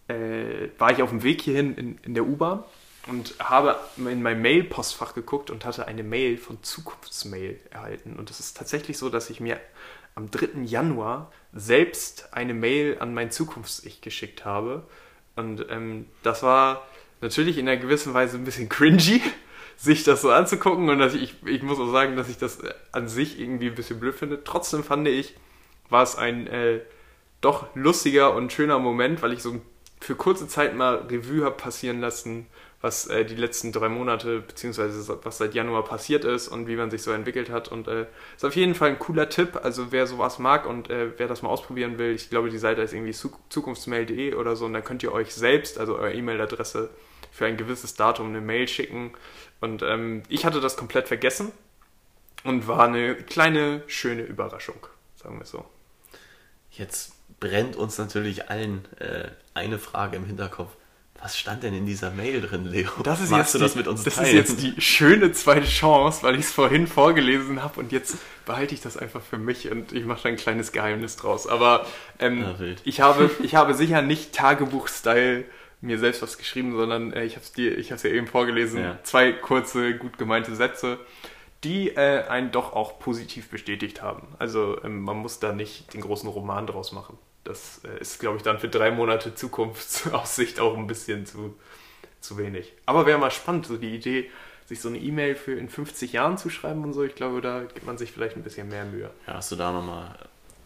äh, 0.07 0.69
war 0.77 0.91
ich 0.91 1.01
auf 1.01 1.09
dem 1.09 1.23
Weg 1.23 1.41
hierhin 1.41 1.75
in, 1.75 1.97
in 2.03 2.13
der 2.13 2.25
U-Bahn 2.25 2.63
und 3.07 3.35
habe 3.39 3.77
in 3.97 4.21
mein 4.21 4.41
Mail-Postfach 4.41 5.13
geguckt 5.13 5.51
und 5.51 5.65
hatte 5.65 5.87
eine 5.87 6.03
Mail 6.03 6.37
von 6.37 6.61
Zukunftsmail 6.63 7.59
erhalten. 7.69 8.17
Und 8.17 8.29
es 8.29 8.39
ist 8.39 8.57
tatsächlich 8.57 8.97
so, 8.97 9.09
dass 9.09 9.29
ich 9.29 9.39
mir 9.39 9.59
am 10.15 10.31
3. 10.31 10.61
Januar 10.63 11.31
selbst 11.53 12.33
eine 12.33 12.53
Mail 12.53 12.97
an 12.99 13.13
mein 13.13 13.31
Zukunfts-Ich 13.31 14.01
geschickt 14.01 14.45
habe. 14.45 14.85
Und 15.35 15.65
ähm, 15.69 16.05
das 16.21 16.43
war 16.43 16.87
natürlich 17.21 17.57
in 17.57 17.67
einer 17.67 17.79
gewissen 17.79 18.13
Weise 18.13 18.37
ein 18.37 18.45
bisschen 18.45 18.69
cringy, 18.69 19.21
sich 19.77 20.03
das 20.03 20.21
so 20.21 20.31
anzugucken. 20.31 20.89
Und 20.89 20.99
dass 20.99 21.13
ich, 21.13 21.35
ich 21.45 21.63
muss 21.63 21.79
auch 21.79 21.91
sagen, 21.91 22.15
dass 22.15 22.29
ich 22.29 22.37
das 22.37 22.59
an 22.91 23.07
sich 23.07 23.39
irgendwie 23.39 23.67
ein 23.67 23.75
bisschen 23.75 23.99
blöd 23.99 24.15
finde. 24.15 24.43
Trotzdem 24.43 24.83
fand 24.83 25.07
ich, 25.07 25.35
war 25.89 26.03
es 26.03 26.15
ein 26.15 26.47
äh, 26.47 26.81
doch 27.41 27.67
lustiger 27.75 28.33
und 28.33 28.53
schöner 28.53 28.79
Moment, 28.79 29.21
weil 29.21 29.33
ich 29.33 29.41
so 29.41 29.61
für 29.99 30.15
kurze 30.15 30.47
Zeit 30.47 30.75
mal 30.75 30.95
Revue 31.09 31.45
habe 31.45 31.55
passieren 31.55 32.01
lassen, 32.01 32.47
was 32.83 33.07
äh, 33.07 33.23
die 33.23 33.35
letzten 33.35 33.71
drei 33.71 33.87
Monate, 33.87 34.41
beziehungsweise 34.41 35.17
was 35.23 35.37
seit 35.37 35.55
Januar 35.55 35.85
passiert 35.85 36.25
ist 36.25 36.49
und 36.49 36.67
wie 36.67 36.75
man 36.75 36.91
sich 36.91 37.01
so 37.01 37.11
entwickelt 37.11 37.49
hat. 37.49 37.69
Und 37.69 37.87
äh, 37.87 38.07
ist 38.35 38.43
auf 38.43 38.57
jeden 38.57 38.75
Fall 38.75 38.89
ein 38.89 38.99
cooler 38.99 39.29
Tipp. 39.29 39.57
Also 39.63 39.93
wer 39.93 40.05
sowas 40.05 40.37
mag 40.37 40.65
und 40.65 40.89
äh, 40.89 41.17
wer 41.17 41.29
das 41.29 41.41
mal 41.41 41.49
ausprobieren 41.49 41.97
will, 41.97 42.13
ich 42.13 42.29
glaube, 42.29 42.49
die 42.49 42.57
Seite 42.57 42.81
ist 42.81 42.91
irgendwie 42.91 43.13
zukunftsmail.de 43.13 44.33
oder 44.33 44.57
so 44.57 44.65
und 44.65 44.73
da 44.73 44.81
könnt 44.81 45.01
ihr 45.01 45.13
euch 45.13 45.33
selbst, 45.33 45.79
also 45.79 45.95
eure 45.95 46.13
E-Mail-Adresse, 46.13 46.89
für 47.31 47.45
ein 47.45 47.55
gewisses 47.55 47.95
Datum 47.95 48.27
eine 48.27 48.41
Mail 48.41 48.67
schicken. 48.67 49.13
Und 49.61 49.81
ähm, 49.81 50.23
ich 50.27 50.43
hatte 50.43 50.59
das 50.59 50.75
komplett 50.75 51.07
vergessen 51.07 51.53
und 52.43 52.67
war 52.67 52.83
eine 52.83 53.15
kleine, 53.15 53.83
schöne 53.87 54.23
Überraschung, 54.23 54.87
sagen 55.15 55.39
wir 55.39 55.45
so. 55.45 55.63
Jetzt 56.69 57.13
brennt 57.39 57.77
uns 57.77 57.97
natürlich 57.97 58.49
allen 58.49 58.83
äh, 58.99 59.29
eine 59.53 59.79
Frage 59.79 60.17
im 60.17 60.25
Hinterkopf. 60.25 60.75
Was 61.23 61.39
stand 61.39 61.63
denn 61.63 61.73
in 61.73 61.85
dieser 61.85 62.11
Mail 62.11 62.41
drin, 62.41 62.65
Leo? 62.65 62.89
Das 63.01 63.21
ist, 63.21 63.29
Magst 63.29 63.53
jetzt, 63.53 63.53
du 63.53 63.57
die, 63.59 63.63
das 63.63 63.75
mit 63.75 63.87
uns 63.87 64.03
das 64.03 64.15
teilen? 64.15 64.27
ist 64.27 64.33
jetzt 64.33 64.61
die 64.61 64.81
schöne 64.81 65.31
zweite 65.31 65.65
Chance, 65.65 66.21
weil 66.21 66.35
ich 66.35 66.41
es 66.41 66.51
vorhin 66.51 66.85
vorgelesen 66.85 67.63
habe 67.63 67.79
und 67.79 67.93
jetzt 67.93 68.17
behalte 68.45 68.73
ich 68.75 68.81
das 68.81 68.97
einfach 68.97 69.21
für 69.21 69.37
mich 69.37 69.71
und 69.71 69.93
ich 69.93 70.03
mache 70.03 70.23
da 70.23 70.29
ein 70.29 70.35
kleines 70.35 70.73
Geheimnis 70.73 71.15
draus. 71.15 71.47
Aber 71.47 71.85
ähm, 72.19 72.45
wild. 72.57 72.81
ich, 72.83 72.99
habe, 72.99 73.31
ich 73.41 73.55
habe 73.55 73.73
sicher 73.73 74.01
nicht 74.01 74.33
Tagebuch-Style 74.33 75.45
mir 75.79 75.97
selbst 75.97 76.21
was 76.21 76.37
geschrieben, 76.37 76.75
sondern 76.75 77.13
äh, 77.13 77.23
ich 77.23 77.35
habe 77.35 77.43
es 77.45 77.53
dir, 77.53 77.77
ich 77.77 77.91
habe 77.91 77.95
es 77.97 78.03
ja 78.03 78.09
eben 78.09 78.27
vorgelesen, 78.27 78.81
Ja. 78.81 78.99
zwei 79.03 79.31
kurze, 79.31 79.95
gut 79.95 80.17
gemeinte 80.17 80.53
Sätze, 80.55 80.97
die 81.63 81.89
äh, 81.89 82.25
einen 82.27 82.51
doch 82.51 82.73
auch 82.73 82.99
positiv 82.99 83.49
bestätigt 83.49 84.01
haben. 84.01 84.27
Also 84.39 84.77
ähm, 84.83 85.01
man 85.01 85.17
muss 85.17 85.39
da 85.39 85.53
nicht 85.53 85.93
den 85.93 86.01
großen 86.01 86.27
Roman 86.27 86.67
draus 86.67 86.91
machen. 86.91 87.17
Das 87.43 87.81
äh, 87.83 87.99
ist, 87.99 88.19
glaube 88.19 88.37
ich, 88.37 88.43
dann 88.43 88.59
für 88.59 88.69
drei 88.69 88.91
Monate 88.91 89.35
Zukunftsaussicht 89.35 90.59
auch 90.59 90.77
ein 90.77 90.87
bisschen 90.87 91.25
zu, 91.25 91.57
zu 92.21 92.37
wenig. 92.37 92.73
Aber 92.85 93.05
wäre 93.05 93.17
mal 93.17 93.31
spannend, 93.31 93.65
so 93.65 93.77
die 93.77 93.95
Idee, 93.95 94.29
sich 94.65 94.81
so 94.81 94.89
eine 94.89 94.97
E-Mail 94.97 95.35
für 95.35 95.53
in 95.53 95.69
50 95.69 96.13
Jahren 96.13 96.37
zu 96.37 96.49
schreiben 96.49 96.83
und 96.83 96.93
so. 96.93 97.03
Ich 97.03 97.15
glaube, 97.15 97.41
da 97.41 97.63
gibt 97.63 97.85
man 97.85 97.97
sich 97.97 98.11
vielleicht 98.11 98.35
ein 98.35 98.43
bisschen 98.43 98.69
mehr 98.69 98.85
Mühe. 98.85 99.09
Ja, 99.27 99.33
hast 99.35 99.51
du 99.51 99.55
da 99.55 99.71
nochmal 99.71 100.15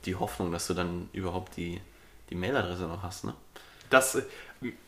die 0.06 0.16
Hoffnung, 0.16 0.52
dass 0.52 0.68
du 0.68 0.74
dann 0.74 1.10
überhaupt 1.14 1.58
die, 1.58 1.82
die 2.30 2.36
Mailadresse 2.36 2.84
noch 2.84 3.04
hast, 3.04 3.26
ne? 3.26 3.34
Das, 3.90 4.16
äh, 4.16 4.24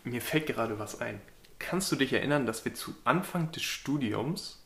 mir 0.03 0.22
fällt 0.22 0.48
gerade 0.48 0.77
was 0.77 1.01
ein. 1.01 1.22
Kannst 1.58 1.91
du 1.91 1.96
dich 1.96 2.13
erinnern, 2.13 2.46
dass 2.46 2.65
wir 2.65 2.74
zu 2.74 2.96
Anfang 3.03 3.51
des 3.51 3.63
Studiums 3.63 4.63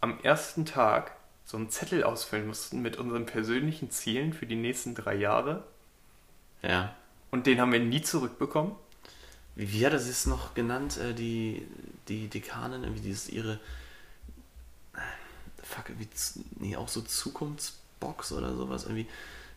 am 0.00 0.20
ersten 0.22 0.64
Tag 0.64 1.16
so 1.44 1.56
einen 1.56 1.70
Zettel 1.70 2.04
ausfüllen 2.04 2.46
mussten 2.46 2.82
mit 2.82 2.96
unseren 2.96 3.26
persönlichen 3.26 3.90
Zielen 3.90 4.32
für 4.32 4.46
die 4.46 4.56
nächsten 4.56 4.94
drei 4.94 5.14
Jahre? 5.14 5.64
Ja. 6.66 6.94
Und 7.30 7.46
den 7.46 7.60
haben 7.60 7.72
wir 7.72 7.80
nie 7.80 8.02
zurückbekommen? 8.02 8.72
Wie, 9.56 9.72
wie 9.72 9.84
hat 9.86 9.92
er 9.92 9.98
es 9.98 10.26
noch 10.26 10.54
genannt, 10.54 10.96
äh, 10.98 11.12
die, 11.14 11.66
die 12.08 12.28
Dekanin, 12.28 12.82
irgendwie 12.84 13.02
dieses 13.02 13.28
ihre. 13.28 13.60
äh, 14.94 14.98
Fuck, 15.62 15.86
z- 16.14 16.44
Nee, 16.60 16.76
auch 16.76 16.88
so 16.88 17.00
Zukunftsbox 17.02 18.32
oder 18.32 18.54
sowas. 18.54 18.84
Irgendwie. 18.84 19.06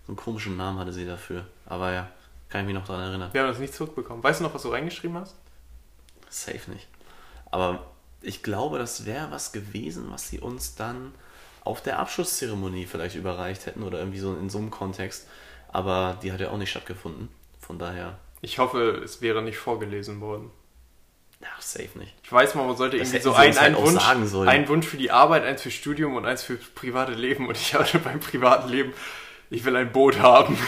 So 0.06 0.12
einen 0.12 0.18
komischen 0.18 0.56
Namen 0.58 0.80
hatte 0.80 0.94
sie 0.94 1.06
dafür. 1.06 1.46
Aber 1.66 1.92
ja, 1.92 2.10
kann 2.50 2.62
ich 2.62 2.68
mich 2.68 2.76
noch 2.76 2.86
daran 2.88 3.10
erinnern. 3.10 3.34
Wir 3.34 3.42
haben 3.42 3.50
das 3.50 3.60
nicht 3.60 3.74
zurückbekommen. 3.74 4.24
Weißt 4.24 4.40
du 4.40 4.44
noch, 4.46 4.54
was 4.54 4.64
du 4.64 4.70
reingeschrieben 4.70 5.18
hast? 5.18 5.36
Safe 6.30 6.72
nicht. 6.72 6.88
Aber 7.52 7.92
ich 8.22 8.42
glaube, 8.44 8.78
das 8.80 9.06
wäre 9.06 9.32
was 9.32 9.52
gewesen, 9.52 10.10
was 10.12 10.30
sie 10.30 10.40
uns 10.40 10.76
dann 10.76 11.14
auf 11.64 11.82
der 11.82 12.00
Abschlusszeremonie 12.00 12.86
vielleicht 12.86 13.16
überreicht 13.16 13.66
hätten 13.66 13.84
oder 13.84 14.00
irgendwie 14.00 14.20
so 14.20 14.36
in 14.36 14.50
so 14.50 14.58
einem 14.60 14.72
Kontext. 14.72 15.28
Aber 15.78 16.18
die 16.24 16.32
hat 16.32 16.40
ja 16.40 16.50
auch 16.50 16.58
nicht 16.58 16.72
stattgefunden. 16.72 17.30
Von 17.60 17.78
daher, 17.78 18.18
Ich 18.42 18.58
hoffe, 18.58 19.00
es 19.04 19.22
wäre 19.22 19.44
nicht 19.44 19.58
vorgelesen 19.60 20.22
worden. 20.22 20.50
ja, 21.40 21.50
safe 21.60 22.00
nicht. 22.00 22.16
Ich 22.24 22.32
weiß, 22.32 22.56
man 22.56 22.76
sollte 22.76 22.98
Das 22.98 23.10
irgendwie 23.10 23.24
so 23.24 23.32
sie 23.34 23.38
ein, 23.38 23.50
uns 23.50 23.62
halt 23.62 23.78
Wunsch, 23.78 24.02
sagen 24.02 24.28
sollen. 24.28 24.50
ein 24.50 24.68
Wunsch 24.70 24.88
für 24.88 24.98
die 24.98 25.12
Arbeit, 25.12 25.44
eins 25.44 25.62
fürs 25.62 25.76
Studium 25.76 26.16
und 26.16 26.26
eins 26.26 26.42
fürs 26.42 26.62
private 26.74 27.12
Leben. 27.12 27.48
Und 27.48 27.58
ich 27.58 27.76
hatte 27.76 28.00
beim 28.00 28.20
privaten 28.20 28.70
Leben, 28.70 28.92
ich 29.52 29.64
will 29.66 29.76
ein 29.76 29.92
Boot 29.92 30.18
haben. 30.20 30.58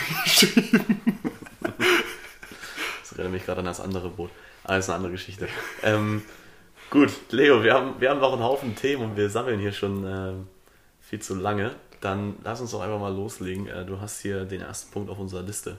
Das 3.02 3.14
erinnert 3.14 3.32
mich 3.34 3.46
gerade 3.46 3.60
an 3.60 3.66
das 3.66 3.80
andere 3.82 4.10
Boot. 4.10 4.30
Ah, 4.64 4.76
das 4.76 4.86
ist 4.86 4.90
eine 4.90 4.98
andere 4.98 5.12
Geschichte. 5.14 5.48
ähm, 5.84 6.22
gut, 6.92 7.10
Leo, 7.32 7.64
wir 7.64 7.74
haben, 7.74 7.96
wir 8.00 8.10
haben 8.12 8.20
noch 8.20 8.34
einen 8.34 8.44
Haufen 8.44 8.76
Themen 8.76 9.04
und 9.04 9.18
wir 9.18 9.30
sammeln 9.30 9.60
hier 9.60 9.72
schon 9.74 10.06
ähm, 10.06 10.48
viel 11.02 11.20
zu 11.20 11.36
lange. 11.36 11.76
Dann 12.02 12.36
lass 12.44 12.62
uns 12.62 12.72
doch 12.72 12.82
einfach 12.82 13.00
mal 13.00 13.14
loslegen. 13.14 13.68
Äh, 13.68 13.86
du 13.86 14.00
hast 14.00 14.22
hier 14.22 14.46
den 14.46 14.62
ersten 14.62 14.92
Punkt 14.92 15.10
auf 15.10 15.20
unserer 15.20 15.42
Liste 15.42 15.78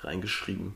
reingeschrieben. 0.00 0.74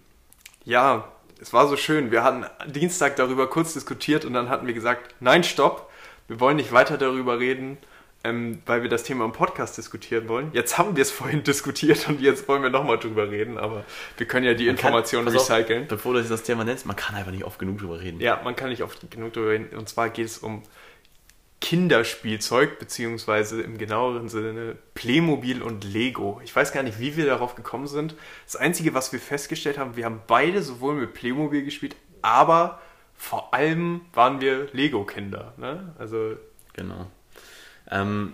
ja, 0.64 1.08
es 1.40 1.52
war 1.52 1.66
so 1.66 1.76
schön. 1.76 2.12
Wir 2.12 2.22
hatten 2.22 2.44
Dienstag 2.70 3.16
darüber 3.16 3.50
kurz 3.50 3.72
diskutiert 3.72 4.24
und 4.24 4.32
dann 4.32 4.48
hatten 4.48 4.64
wir 4.68 4.74
gesagt, 4.74 5.12
nein, 5.18 5.42
stopp, 5.42 5.90
wir 6.28 6.38
wollen 6.38 6.54
nicht 6.54 6.70
weiter 6.70 6.96
darüber 6.96 7.40
reden, 7.40 7.78
ähm, 8.22 8.62
weil 8.64 8.82
wir 8.84 8.88
das 8.88 9.02
Thema 9.02 9.24
im 9.24 9.32
Podcast 9.32 9.76
diskutieren 9.76 10.28
wollen. 10.28 10.50
Jetzt 10.52 10.78
haben 10.78 10.94
wir 10.94 11.02
es 11.02 11.10
vorhin 11.10 11.42
diskutiert 11.44 12.08
und 12.08 12.20
jetzt 12.20 12.46
wollen 12.46 12.62
wir 12.62 12.70
nochmal 12.70 12.96
drüber 12.98 13.28
reden, 13.28 13.58
aber 13.58 13.82
wir 14.18 14.28
können 14.28 14.46
ja 14.46 14.54
die 14.54 14.66
Man 14.66 14.76
kann- 14.76 14.90
Informationen 14.90 15.26
auf, 15.26 15.34
recyceln. 15.34 15.88
Bevor 15.88 16.14
du 16.14 16.22
das 16.22 16.44
Thema 16.44 16.62
nennst, 16.62 16.86
man 16.86 16.94
kann 16.94 17.16
einfach 17.16 17.32
nicht 17.32 17.42
oft 17.42 17.58
genug 17.58 17.78
drüber 17.78 17.98
reden. 18.00 18.20
Ja, 18.20 18.40
man 18.44 18.54
kann 18.54 18.68
nicht 18.68 18.84
oft 18.84 19.10
genug 19.10 19.32
darüber 19.32 19.50
reden. 19.50 19.76
Und 19.76 19.88
zwar 19.88 20.10
geht 20.10 20.26
es 20.26 20.38
um 20.38 20.62
Kinderspielzeug, 21.62 22.78
beziehungsweise 22.78 23.62
im 23.62 23.78
genaueren 23.78 24.28
Sinne 24.28 24.76
Playmobil 24.92 25.62
und 25.62 25.84
Lego. 25.84 26.40
Ich 26.44 26.54
weiß 26.54 26.72
gar 26.72 26.82
nicht, 26.82 27.00
wie 27.00 27.16
wir 27.16 27.24
darauf 27.24 27.54
gekommen 27.54 27.86
sind. 27.86 28.14
Das 28.44 28.56
Einzige, 28.56 28.92
was 28.92 29.12
wir 29.12 29.20
festgestellt 29.20 29.78
haben, 29.78 29.96
wir 29.96 30.04
haben 30.04 30.20
beide 30.26 30.62
sowohl 30.62 30.96
mit 30.96 31.14
Playmobil 31.14 31.64
gespielt, 31.64 31.96
aber 32.20 32.80
vor 33.16 33.54
allem 33.54 34.02
waren 34.12 34.42
wir 34.42 34.68
Lego-Kinder. 34.72 35.54
Ne? 35.56 35.94
Also, 35.98 36.36
Genau. 36.72 37.06
Ähm, 37.90 38.32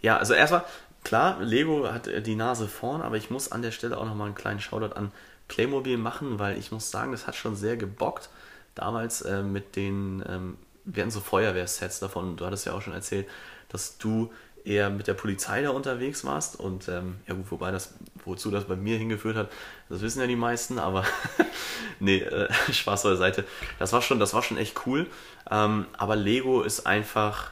ja, 0.00 0.18
also 0.18 0.34
erstmal, 0.34 0.64
klar, 1.04 1.40
Lego 1.40 1.90
hat 1.90 2.06
äh, 2.08 2.22
die 2.22 2.36
Nase 2.36 2.68
vorn, 2.68 3.02
aber 3.02 3.16
ich 3.16 3.30
muss 3.30 3.50
an 3.50 3.62
der 3.62 3.70
Stelle 3.70 3.98
auch 3.98 4.04
nochmal 4.04 4.26
einen 4.26 4.34
kleinen 4.34 4.60
Shoutout 4.60 4.94
an 4.94 5.12
Playmobil 5.48 5.98
machen, 5.98 6.38
weil 6.38 6.58
ich 6.58 6.72
muss 6.72 6.90
sagen, 6.90 7.12
das 7.12 7.26
hat 7.26 7.36
schon 7.36 7.56
sehr 7.56 7.76
gebockt. 7.76 8.30
Damals 8.74 9.22
äh, 9.22 9.42
mit 9.42 9.76
den, 9.76 10.24
ähm, 10.26 10.56
wir 10.84 11.02
hatten 11.02 11.10
so 11.10 11.20
Feuerwehrsets 11.20 12.00
davon, 12.00 12.36
du 12.36 12.46
hattest 12.46 12.66
ja 12.66 12.72
auch 12.72 12.82
schon 12.82 12.92
erzählt, 12.92 13.28
dass 13.68 13.98
du 13.98 14.30
eher 14.64 14.90
mit 14.90 15.06
der 15.06 15.14
Polizei 15.14 15.62
da 15.62 15.70
unterwegs 15.70 16.24
warst 16.24 16.58
und 16.58 16.88
ähm, 16.88 17.16
ja 17.26 17.34
gut, 17.34 17.50
wobei 17.50 17.70
das, 17.70 17.94
wozu 18.24 18.50
das 18.50 18.64
bei 18.64 18.76
mir 18.76 18.96
hingeführt 18.96 19.36
hat, 19.36 19.50
das 19.88 20.00
wissen 20.00 20.20
ja 20.20 20.26
die 20.26 20.36
meisten, 20.36 20.78
aber 20.78 21.04
nee, 22.00 22.18
äh, 22.18 22.48
Spaß 22.72 23.02
beiseite. 23.02 23.44
Das 23.78 23.92
war 23.92 24.02
schon, 24.02 24.20
das 24.20 24.34
war 24.34 24.42
schon 24.42 24.58
echt 24.58 24.86
cool. 24.86 25.06
Ähm, 25.50 25.86
aber 25.96 26.16
Lego 26.16 26.62
ist 26.62 26.86
einfach, 26.86 27.50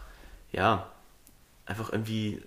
ja, 0.53 0.87
einfach 1.67 1.93
irgendwie 1.93 2.43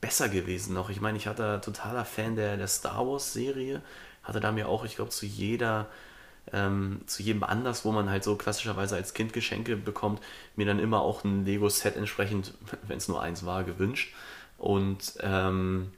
besser 0.00 0.28
gewesen 0.28 0.74
noch. 0.74 0.90
Ich 0.90 1.00
meine, 1.00 1.18
ich 1.18 1.26
hatte 1.26 1.60
totaler 1.62 2.04
Fan 2.04 2.36
der, 2.36 2.56
der 2.56 2.68
Star 2.68 3.06
Wars 3.06 3.32
Serie, 3.32 3.82
hatte 4.22 4.40
da 4.40 4.52
mir 4.52 4.68
auch, 4.68 4.84
ich 4.84 4.96
glaube, 4.96 5.10
zu 5.10 5.26
jeder 5.26 5.86
ähm, 6.52 7.00
zu 7.06 7.22
jedem 7.22 7.42
anders, 7.42 7.84
wo 7.84 7.92
man 7.92 8.10
halt 8.10 8.24
so 8.24 8.36
klassischerweise 8.36 8.96
als 8.96 9.14
Kind 9.14 9.32
Geschenke 9.32 9.76
bekommt, 9.76 10.20
mir 10.54 10.66
dann 10.66 10.78
immer 10.78 11.00
auch 11.00 11.24
ein 11.24 11.44
Lego-Set 11.44 11.96
entsprechend, 11.96 12.54
wenn 12.86 12.98
es 12.98 13.08
nur 13.08 13.20
eins 13.20 13.44
war, 13.44 13.64
gewünscht. 13.64 14.14
Und 14.58 15.14
ähm, 15.20 15.92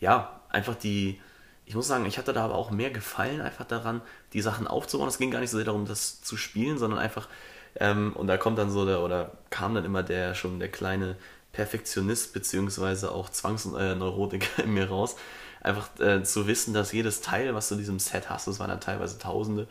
ja, 0.00 0.40
einfach 0.50 0.74
die, 0.74 1.20
ich 1.64 1.74
muss 1.74 1.88
sagen, 1.88 2.06
ich 2.06 2.18
hatte 2.18 2.32
da 2.32 2.44
aber 2.44 2.54
auch 2.54 2.70
mehr 2.70 2.90
Gefallen 2.90 3.40
einfach 3.40 3.64
daran, 3.64 4.02
die 4.32 4.42
Sachen 4.42 4.66
aufzubauen. 4.66 5.08
Es 5.08 5.18
ging 5.18 5.30
gar 5.30 5.40
nicht 5.40 5.50
so 5.50 5.56
sehr 5.56 5.66
darum, 5.66 5.86
das 5.86 6.22
zu 6.22 6.36
spielen, 6.36 6.78
sondern 6.78 6.98
einfach, 6.98 7.28
ähm, 7.76 8.12
und 8.14 8.26
da 8.26 8.36
kommt 8.36 8.58
dann 8.58 8.70
so 8.70 8.84
der, 8.84 9.00
oder 9.00 9.32
kam 9.50 9.74
dann 9.74 9.84
immer 9.84 10.02
der 10.02 10.34
schon 10.34 10.58
der 10.58 10.68
kleine 10.68 11.16
Perfektionist 11.52 12.32
beziehungsweise 12.32 13.12
auch 13.12 13.28
Zwangsneurotiker 13.28 14.64
in 14.64 14.74
mir 14.74 14.88
raus, 14.88 15.16
einfach 15.62 15.88
äh, 16.00 16.22
zu 16.22 16.46
wissen, 16.46 16.74
dass 16.74 16.92
jedes 16.92 17.20
Teil, 17.20 17.54
was 17.54 17.68
du 17.68 17.74
in 17.74 17.80
diesem 17.80 17.98
Set 17.98 18.28
hast, 18.28 18.46
das 18.46 18.58
waren 18.58 18.68
dann 18.68 18.80
teilweise 18.80 19.18
Tausende, 19.18 19.68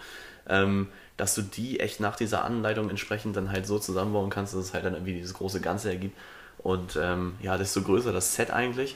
ähm, 0.48 0.88
dass 1.18 1.36
du 1.36 1.42
die 1.42 1.80
echt 1.80 2.00
nach 2.00 2.16
dieser 2.16 2.44
Anleitung 2.44 2.90
entsprechend 2.90 3.36
dann 3.36 3.52
halt 3.52 3.68
so 3.68 3.78
zusammenbauen 3.78 4.30
kannst, 4.30 4.54
dass 4.54 4.62
es 4.62 4.74
halt 4.74 4.86
dann 4.86 4.94
irgendwie 4.94 5.14
dieses 5.14 5.34
große 5.34 5.62
Ganze 5.62 5.90
ergibt. 5.90 6.18
Und 6.58 6.98
ähm, 7.02 7.36
ja, 7.42 7.58
desto 7.58 7.82
größer 7.82 8.14
das 8.14 8.36
Set 8.36 8.52
eigentlich, 8.52 8.96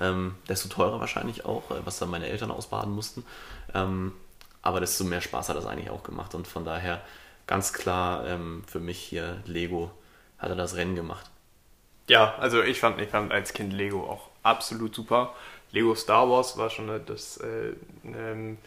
ähm, 0.00 0.34
desto 0.48 0.68
teurer 0.68 1.00
wahrscheinlich 1.00 1.44
auch, 1.44 1.70
äh, 1.70 1.84
was 1.84 1.98
dann 1.98 2.10
meine 2.10 2.28
Eltern 2.28 2.50
ausbaden 2.50 2.92
mussten. 2.92 3.24
Ähm, 3.74 4.12
aber 4.62 4.80
desto 4.80 5.04
mehr 5.04 5.20
Spaß 5.20 5.48
hat 5.48 5.56
das 5.56 5.66
eigentlich 5.66 5.90
auch 5.90 6.02
gemacht. 6.02 6.34
Und 6.34 6.46
von 6.46 6.64
daher 6.64 7.00
ganz 7.46 7.72
klar 7.72 8.26
ähm, 8.26 8.62
für 8.66 8.80
mich 8.80 8.98
hier 8.98 9.42
Lego 9.46 9.90
hat 10.38 10.50
er 10.50 10.56
das 10.56 10.76
Rennen 10.76 10.94
gemacht. 10.94 11.30
Ja, 12.08 12.34
also 12.38 12.62
ich 12.62 12.78
fand, 12.78 13.00
ich 13.00 13.08
fand 13.08 13.32
als 13.32 13.52
Kind 13.52 13.72
Lego 13.72 14.08
auch 14.08 14.28
absolut 14.42 14.94
super. 14.94 15.34
Lego 15.72 15.94
Star 15.94 16.28
Wars 16.30 16.56
war 16.56 16.70
schon 16.70 16.88
das 17.06 17.38
äh, 17.38 17.72
ähm, 18.04 18.58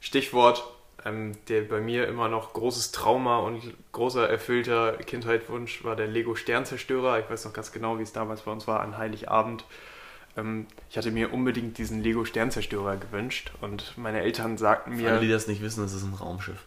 Stichwort, 0.00 0.64
ähm, 1.04 1.36
der 1.48 1.62
bei 1.62 1.80
mir 1.80 2.06
immer 2.08 2.28
noch 2.28 2.52
großes 2.52 2.92
Trauma 2.92 3.38
und 3.38 3.62
großer 3.92 4.28
erfüllter 4.28 4.96
Kindheitswunsch 4.98 5.84
war 5.84 5.96
der 5.96 6.06
Lego 6.06 6.34
Sternzerstörer. 6.34 7.18
Ich 7.20 7.28
weiß 7.28 7.44
noch 7.44 7.52
ganz 7.52 7.72
genau, 7.72 7.98
wie 7.98 8.02
es 8.02 8.12
damals 8.12 8.42
bei 8.42 8.52
uns 8.52 8.66
war 8.66 8.80
an 8.80 8.98
Heiligabend. 8.98 9.64
Ähm, 10.36 10.66
ich 10.90 10.96
hatte 10.96 11.10
mir 11.10 11.32
unbedingt 11.32 11.78
diesen 11.78 12.02
Lego 12.02 12.24
Sternzerstörer 12.24 12.96
gewünscht 12.96 13.52
und 13.60 13.96
meine 13.96 14.20
Eltern 14.20 14.58
sagten 14.58 14.92
mir. 14.96 15.08
Für 15.08 15.10
alle, 15.12 15.20
die 15.20 15.28
das 15.28 15.46
nicht 15.46 15.62
wissen, 15.62 15.82
das 15.82 15.92
ist 15.92 16.04
ein 16.04 16.14
Raumschiff. 16.14 16.64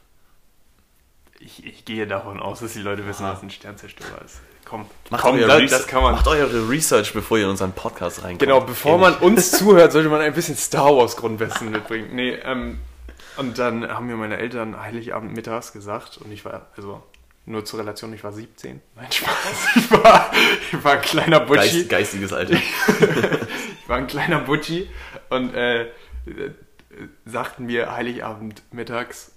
Ich, 1.39 1.65
ich 1.65 1.85
gehe 1.85 2.07
davon 2.07 2.39
aus, 2.39 2.61
dass 2.61 2.73
die 2.73 2.79
Leute 2.79 3.05
wissen, 3.05 3.25
Aha. 3.25 3.33
was 3.33 3.43
ein 3.43 3.49
Sternzerstörer 3.49 4.23
ist. 4.25 4.39
Komm, 4.65 4.85
macht, 5.09 5.21
komm, 5.21 5.37
euer 5.37 5.47
das, 5.47 5.71
das, 5.71 5.87
kann 5.87 6.03
man. 6.03 6.13
Macht 6.15 6.27
eure 6.27 6.69
Research, 6.69 7.13
bevor 7.13 7.37
ihr 7.37 7.45
in 7.45 7.51
unseren 7.51 7.71
Podcast 7.71 8.23
reinkommt. 8.23 8.39
Genau, 8.39 8.59
bevor 8.59 8.97
man 8.97 9.15
uns 9.15 9.51
zuhört, 9.57 9.93
sollte 9.93 10.09
man 10.09 10.19
ein 10.19 10.33
bisschen 10.33 10.57
Star 10.57 10.95
Wars 10.95 11.15
Grundwissen 11.15 11.71
mitbringen. 11.71 12.09
Nee, 12.13 12.31
ähm, 12.43 12.79
und 13.37 13.57
dann 13.59 13.87
haben 13.87 14.07
mir 14.07 14.17
meine 14.17 14.37
Eltern 14.37 14.81
Heiligabend 14.81 15.33
mittags 15.33 15.71
gesagt 15.71 16.17
und 16.17 16.31
ich 16.31 16.43
war, 16.43 16.67
also 16.75 17.01
nur 17.45 17.63
zur 17.63 17.79
Relation, 17.79 18.11
ich 18.13 18.23
war 18.23 18.33
17. 18.33 18.81
Nein, 18.95 19.11
Spaß. 19.11 19.67
Ich 19.75 19.91
war, 19.91 20.31
ich 20.71 20.83
war 20.83 20.93
ein 20.93 21.01
kleiner 21.01 21.39
Butchi. 21.39 21.85
Geist, 21.85 21.89
geistiges 21.89 22.33
Alter. 22.33 22.55
ich 22.57 23.87
war 23.87 23.97
ein 23.97 24.07
kleiner 24.07 24.39
Butchi 24.41 24.89
und 25.29 25.53
äh, 25.53 25.87
sagten 27.25 27.67
mir 27.67 27.91
Heiligabend 27.93 28.63
mittags, 28.71 29.31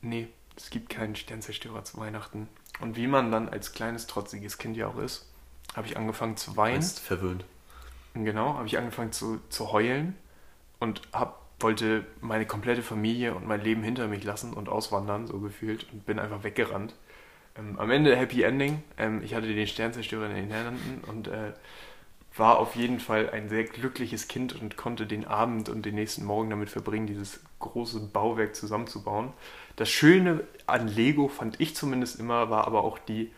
nee, 0.00 0.28
es 0.56 0.70
gibt 0.70 0.88
keinen 0.88 1.16
Sternzerstörer 1.16 1.84
zu 1.84 1.98
Weihnachten. 1.98 2.48
Und 2.80 2.96
wie 2.96 3.06
man 3.06 3.30
dann 3.30 3.48
als 3.48 3.72
kleines, 3.72 4.06
trotziges 4.06 4.58
Kind 4.58 4.76
ja 4.76 4.88
auch 4.88 4.98
ist, 4.98 5.26
habe 5.74 5.86
ich 5.86 5.96
angefangen 5.96 6.36
zu 6.36 6.56
weinen. 6.56 6.78
Ist 6.78 7.00
verwöhnt. 7.00 7.44
Genau, 8.14 8.54
habe 8.54 8.66
ich 8.66 8.78
angefangen 8.78 9.12
zu, 9.12 9.40
zu 9.50 9.72
heulen 9.72 10.16
und 10.78 11.02
hab, 11.12 11.42
wollte 11.60 12.06
meine 12.20 12.46
komplette 12.46 12.82
Familie 12.82 13.34
und 13.34 13.46
mein 13.46 13.60
Leben 13.60 13.82
hinter 13.82 14.08
mich 14.08 14.24
lassen 14.24 14.54
und 14.54 14.68
auswandern, 14.68 15.26
so 15.26 15.38
gefühlt, 15.40 15.86
und 15.92 16.06
bin 16.06 16.18
einfach 16.18 16.42
weggerannt. 16.42 16.94
Ähm, 17.58 17.78
am 17.78 17.90
Ende 17.90 18.16
Happy 18.16 18.42
Ending. 18.42 18.82
Ähm, 18.96 19.22
ich 19.22 19.34
hatte 19.34 19.46
den 19.46 19.66
Sternzerstörer 19.66 20.30
in 20.30 20.36
den 20.36 20.50
Händen 20.50 21.02
und 21.06 21.28
äh, 21.28 21.52
war 22.38 22.58
auf 22.58 22.76
jeden 22.76 23.00
Fall 23.00 23.30
ein 23.30 23.48
sehr 23.48 23.64
glückliches 23.64 24.28
Kind 24.28 24.60
und 24.60 24.76
konnte 24.76 25.06
den 25.06 25.26
Abend 25.26 25.68
und 25.68 25.86
den 25.86 25.94
nächsten 25.94 26.24
Morgen 26.24 26.50
damit 26.50 26.70
verbringen, 26.70 27.06
dieses 27.06 27.40
große 27.58 28.00
Bauwerk 28.12 28.54
zusammenzubauen. 28.54 29.32
Das 29.76 29.90
Schöne 29.90 30.44
an 30.66 30.88
Lego 30.88 31.28
fand 31.28 31.60
ich 31.60 31.74
zumindest 31.74 32.20
immer, 32.20 32.50
war 32.50 32.66
aber 32.66 32.84
auch 32.84 32.98
die, 32.98 33.32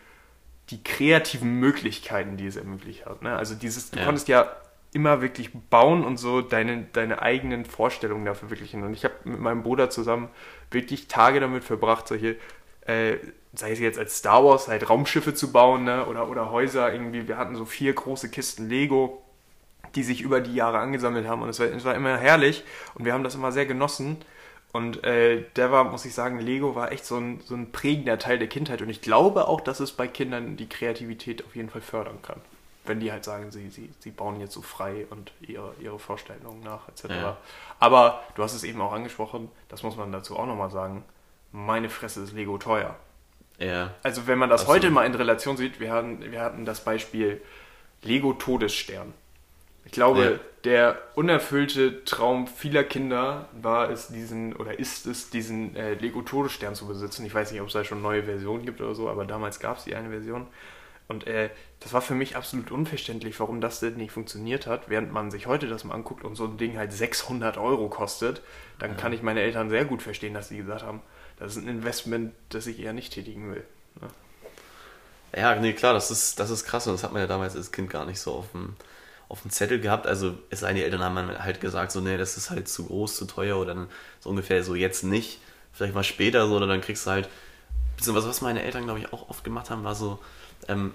die 0.70 0.82
kreativen 0.82 1.58
Möglichkeiten, 1.60 2.36
die 2.36 2.46
es 2.46 2.56
ermöglicht 2.56 3.06
hat. 3.06 3.22
Ne? 3.22 3.36
Also 3.36 3.54
dieses, 3.54 3.90
du 3.90 3.98
ja. 3.98 4.04
konntest 4.04 4.28
ja 4.28 4.50
immer 4.92 5.20
wirklich 5.20 5.50
bauen 5.70 6.04
und 6.04 6.16
so 6.16 6.40
deine, 6.40 6.86
deine 6.92 7.20
eigenen 7.20 7.64
Vorstellungen 7.64 8.24
da 8.24 8.34
verwirklichen. 8.34 8.82
Und 8.82 8.94
ich 8.94 9.04
habe 9.04 9.14
mit 9.24 9.38
meinem 9.38 9.62
Bruder 9.62 9.90
zusammen 9.90 10.28
wirklich 10.70 11.08
Tage 11.08 11.40
damit 11.40 11.64
verbracht, 11.64 12.08
solche, 12.08 12.36
äh, 12.88 13.18
sei 13.54 13.72
es 13.72 13.78
jetzt 13.78 13.98
als 13.98 14.18
Star 14.18 14.44
Wars, 14.44 14.68
halt 14.68 14.88
Raumschiffe 14.88 15.34
zu 15.34 15.52
bauen 15.52 15.84
ne? 15.84 16.06
oder, 16.06 16.28
oder 16.28 16.50
Häuser 16.50 16.92
irgendwie. 16.92 17.28
Wir 17.28 17.36
hatten 17.36 17.54
so 17.54 17.64
vier 17.64 17.92
große 17.92 18.30
Kisten 18.30 18.68
Lego, 18.68 19.22
die 19.94 20.02
sich 20.02 20.22
über 20.22 20.40
die 20.40 20.54
Jahre 20.54 20.78
angesammelt 20.78 21.26
haben 21.26 21.42
und 21.42 21.48
es 21.50 21.60
war, 21.60 21.66
es 21.66 21.84
war 21.84 21.94
immer 21.94 22.16
herrlich 22.16 22.64
und 22.94 23.04
wir 23.04 23.12
haben 23.12 23.24
das 23.24 23.34
immer 23.34 23.52
sehr 23.52 23.66
genossen. 23.66 24.16
Und 24.70 25.02
äh, 25.04 25.44
der 25.56 25.72
war, 25.72 25.84
muss 25.84 26.04
ich 26.04 26.12
sagen, 26.12 26.40
Lego 26.40 26.74
war 26.74 26.92
echt 26.92 27.06
so 27.06 27.16
ein, 27.16 27.40
so 27.44 27.54
ein 27.54 27.72
prägender 27.72 28.18
Teil 28.18 28.38
der 28.38 28.48
Kindheit. 28.48 28.82
Und 28.82 28.90
ich 28.90 29.00
glaube 29.00 29.48
auch, 29.48 29.62
dass 29.62 29.80
es 29.80 29.92
bei 29.92 30.06
Kindern 30.06 30.58
die 30.58 30.68
Kreativität 30.68 31.44
auf 31.46 31.56
jeden 31.56 31.70
Fall 31.70 31.80
fördern 31.80 32.20
kann. 32.20 32.40
Wenn 32.84 33.00
die 33.00 33.10
halt 33.10 33.24
sagen, 33.24 33.50
sie, 33.50 33.70
sie, 33.70 33.90
sie 33.98 34.10
bauen 34.10 34.40
jetzt 34.40 34.52
so 34.52 34.60
frei 34.60 35.06
und 35.08 35.32
ihre, 35.40 35.72
ihre 35.80 35.98
Vorstellungen 35.98 36.62
nach, 36.62 36.86
etc. 36.88 37.04
Ja. 37.08 37.36
Aber 37.80 38.22
du 38.34 38.42
hast 38.42 38.54
es 38.54 38.62
eben 38.62 38.80
auch 38.82 38.92
angesprochen, 38.92 39.50
das 39.68 39.82
muss 39.82 39.96
man 39.96 40.12
dazu 40.12 40.38
auch 40.38 40.46
nochmal 40.46 40.70
sagen. 40.70 41.02
Meine 41.66 41.88
Fresse 41.88 42.22
ist 42.22 42.32
Lego 42.34 42.56
teuer. 42.56 42.96
Ja. 43.58 43.94
Also 44.04 44.26
wenn 44.28 44.38
man 44.38 44.48
das 44.48 44.62
also, 44.62 44.74
heute 44.74 44.90
mal 44.90 45.04
in 45.04 45.14
Relation 45.14 45.56
sieht, 45.56 45.80
wir 45.80 45.92
hatten, 45.92 46.30
wir 46.30 46.40
hatten 46.40 46.64
das 46.64 46.84
Beispiel 46.84 47.40
Lego 48.02 48.32
Todesstern. 48.32 49.12
Ich 49.84 49.90
glaube, 49.92 50.22
ja. 50.22 50.38
der 50.64 50.98
unerfüllte 51.16 52.04
Traum 52.04 52.46
vieler 52.46 52.84
Kinder 52.84 53.48
war 53.60 53.90
es, 53.90 54.08
diesen 54.08 54.54
oder 54.54 54.78
ist 54.78 55.06
es, 55.06 55.30
diesen 55.30 55.74
äh, 55.74 55.94
Lego 55.94 56.22
Todesstern 56.22 56.76
zu 56.76 56.86
besitzen. 56.86 57.26
Ich 57.26 57.34
weiß 57.34 57.50
nicht, 57.50 57.60
ob 57.60 57.66
es 57.66 57.72
da 57.72 57.82
schon 57.82 58.02
neue 58.02 58.22
Versionen 58.22 58.64
gibt 58.64 58.80
oder 58.80 58.94
so, 58.94 59.08
aber 59.08 59.24
damals 59.24 59.58
gab 59.58 59.78
es 59.78 59.84
die 59.84 59.96
eine 59.96 60.10
Version. 60.10 60.46
Und 61.08 61.26
äh, 61.26 61.48
das 61.80 61.92
war 61.94 62.02
für 62.02 62.14
mich 62.14 62.36
absolut 62.36 62.70
unverständlich, 62.70 63.40
warum 63.40 63.60
das 63.60 63.80
denn 63.80 63.96
nicht 63.96 64.12
funktioniert 64.12 64.66
hat. 64.66 64.90
Während 64.90 65.10
man 65.10 65.30
sich 65.30 65.46
heute 65.46 65.66
das 65.66 65.82
mal 65.84 65.94
anguckt 65.94 66.22
und 66.22 66.36
so 66.36 66.44
ein 66.44 66.58
Ding 66.58 66.76
halt 66.76 66.92
600 66.92 67.56
Euro 67.56 67.88
kostet, 67.88 68.42
dann 68.78 68.90
ja. 68.90 68.96
kann 68.96 69.12
ich 69.12 69.22
meine 69.22 69.40
Eltern 69.40 69.70
sehr 69.70 69.86
gut 69.86 70.02
verstehen, 70.02 70.34
dass 70.34 70.50
sie 70.50 70.58
gesagt 70.58 70.84
haben, 70.84 71.00
das 71.38 71.56
ist 71.56 71.62
ein 71.62 71.68
Investment, 71.68 72.32
das 72.48 72.66
ich 72.66 72.80
eher 72.80 72.92
nicht 72.92 73.12
tätigen 73.12 73.54
will. 73.54 73.64
Ne? 74.00 74.08
Ja, 75.36 75.54
nee, 75.56 75.72
klar, 75.72 75.94
das 75.94 76.10
ist, 76.10 76.40
das 76.40 76.50
ist 76.50 76.64
krass 76.64 76.86
und 76.86 76.94
das 76.94 77.04
hat 77.04 77.12
man 77.12 77.22
ja 77.22 77.28
damals 77.28 77.54
als 77.54 77.72
Kind 77.72 77.90
gar 77.90 78.06
nicht 78.06 78.20
so 78.20 78.32
auf 78.32 78.50
dem 78.52 78.76
auf 79.28 79.42
dem 79.42 79.50
Zettel 79.50 79.80
gehabt. 79.80 80.06
Also 80.06 80.38
es 80.50 80.60
seien 80.60 80.76
die 80.76 80.82
Eltern 80.82 81.02
haben 81.02 81.16
halt 81.38 81.60
gesagt, 81.60 81.92
so, 81.92 82.00
nee, 82.00 82.16
das 82.16 82.36
ist 82.36 82.50
halt 82.50 82.68
zu 82.68 82.86
groß, 82.86 83.16
zu 83.16 83.26
teuer 83.26 83.58
oder 83.58 83.74
dann 83.74 83.88
so 84.20 84.30
ungefähr 84.30 84.64
so 84.64 84.74
jetzt 84.74 85.04
nicht, 85.04 85.40
vielleicht 85.72 85.94
mal 85.94 86.04
später 86.04 86.48
so, 86.48 86.56
oder 86.56 86.66
dann 86.66 86.80
kriegst 86.80 87.06
du 87.06 87.10
halt, 87.10 87.28
beziehungsweise 87.96 88.28
was 88.28 88.40
meine 88.40 88.62
Eltern, 88.62 88.84
glaube 88.84 89.00
ich, 89.00 89.12
auch 89.12 89.28
oft 89.28 89.44
gemacht 89.44 89.70
haben, 89.70 89.84
war 89.84 89.94
so, 89.94 90.18
ähm, 90.66 90.94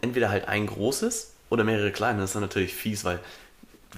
entweder 0.00 0.28
halt 0.28 0.46
ein 0.46 0.66
großes 0.66 1.32
oder 1.50 1.64
mehrere 1.64 1.90
kleine. 1.90 2.20
Das 2.20 2.30
ist 2.30 2.34
dann 2.34 2.42
natürlich 2.42 2.74
fies, 2.74 3.04
weil 3.04 3.18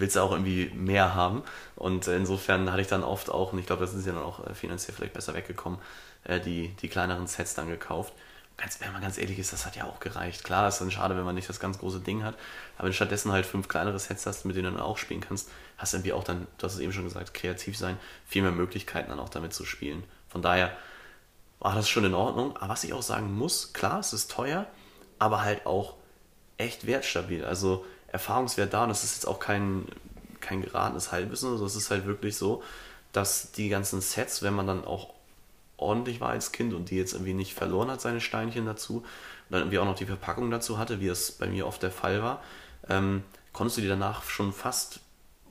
willst 0.00 0.16
ja 0.16 0.22
auch 0.22 0.32
irgendwie 0.32 0.70
mehr 0.74 1.14
haben. 1.14 1.42
Und 1.76 2.06
insofern 2.08 2.70
hatte 2.70 2.82
ich 2.82 2.88
dann 2.88 3.04
oft 3.04 3.30
auch, 3.30 3.52
und 3.52 3.58
ich 3.58 3.66
glaube, 3.66 3.84
da 3.84 3.90
sind 3.90 4.00
sie 4.00 4.10
dann 4.10 4.22
auch 4.22 4.46
äh, 4.46 4.54
finanziell 4.54 4.94
vielleicht 4.94 5.14
besser 5.14 5.34
weggekommen, 5.34 5.78
äh, 6.24 6.40
die, 6.40 6.68
die 6.80 6.88
kleineren 6.88 7.26
Sets 7.26 7.54
dann 7.54 7.68
gekauft 7.68 8.12
ganz, 8.56 8.80
wenn 8.80 8.92
man 8.92 9.02
ganz 9.02 9.18
ehrlich 9.18 9.38
ist, 9.38 9.52
das 9.52 9.66
hat 9.66 9.76
ja 9.76 9.84
auch 9.84 10.00
gereicht. 10.00 10.44
Klar, 10.44 10.68
ist 10.68 10.80
dann 10.80 10.90
schade, 10.90 11.16
wenn 11.16 11.24
man 11.24 11.34
nicht 11.34 11.48
das 11.48 11.60
ganz 11.60 11.78
große 11.78 12.00
Ding 12.00 12.22
hat, 12.22 12.34
aber 12.76 12.84
wenn 12.84 12.90
du 12.90 12.96
stattdessen 12.96 13.32
halt 13.32 13.46
fünf 13.46 13.68
kleinere 13.68 13.98
Sets 13.98 14.26
hast, 14.26 14.44
mit 14.44 14.56
denen 14.56 14.66
du 14.66 14.78
dann 14.78 14.80
auch 14.80 14.98
spielen 14.98 15.20
kannst, 15.20 15.50
hast 15.76 15.92
du 15.92 15.98
irgendwie 15.98 16.12
auch 16.12 16.24
dann, 16.24 16.46
du 16.58 16.66
hast 16.66 16.74
es 16.74 16.80
eben 16.80 16.92
schon 16.92 17.04
gesagt, 17.04 17.34
kreativ 17.34 17.76
sein, 17.76 17.98
viel 18.26 18.42
mehr 18.42 18.52
Möglichkeiten 18.52 19.10
dann 19.10 19.20
auch 19.20 19.28
damit 19.28 19.52
zu 19.52 19.64
spielen. 19.64 20.04
Von 20.28 20.42
daher 20.42 20.76
war 21.58 21.74
das 21.74 21.88
schon 21.88 22.04
in 22.04 22.14
Ordnung. 22.14 22.56
Aber 22.56 22.68
was 22.70 22.84
ich 22.84 22.92
auch 22.92 23.02
sagen 23.02 23.34
muss, 23.34 23.72
klar, 23.72 24.00
es 24.00 24.12
ist 24.12 24.30
teuer, 24.30 24.66
aber 25.18 25.42
halt 25.42 25.66
auch 25.66 25.94
echt 26.58 26.86
wertstabil. 26.86 27.44
Also 27.44 27.84
Erfahrungswert 28.14 28.72
da 28.72 28.84
und 28.84 28.90
das 28.90 29.02
ist 29.02 29.16
jetzt 29.16 29.26
auch 29.26 29.40
kein, 29.40 29.86
kein 30.40 30.62
geratenes 30.62 31.10
Halbwissen, 31.10 31.50
also 31.50 31.66
es 31.66 31.74
ist 31.74 31.90
halt 31.90 32.06
wirklich 32.06 32.36
so, 32.36 32.62
dass 33.12 33.50
die 33.50 33.68
ganzen 33.68 34.00
Sets, 34.00 34.42
wenn 34.42 34.54
man 34.54 34.68
dann 34.68 34.84
auch 34.84 35.12
ordentlich 35.76 36.20
war 36.20 36.30
als 36.30 36.52
Kind 36.52 36.74
und 36.74 36.90
die 36.90 36.96
jetzt 36.96 37.12
irgendwie 37.12 37.34
nicht 37.34 37.54
verloren 37.54 37.90
hat, 37.90 38.00
seine 38.00 38.20
Steinchen 38.20 38.66
dazu, 38.66 38.98
und 38.98 39.04
dann 39.50 39.62
irgendwie 39.62 39.80
auch 39.80 39.84
noch 39.84 39.96
die 39.96 40.06
Verpackung 40.06 40.48
dazu 40.50 40.78
hatte, 40.78 41.00
wie 41.00 41.08
es 41.08 41.32
bei 41.32 41.48
mir 41.48 41.66
oft 41.66 41.82
der 41.82 41.90
Fall 41.90 42.22
war, 42.22 42.40
ähm, 42.88 43.24
konntest 43.52 43.78
du 43.78 43.82
die 43.82 43.88
danach 43.88 44.22
schon 44.22 44.52
fast, 44.52 45.00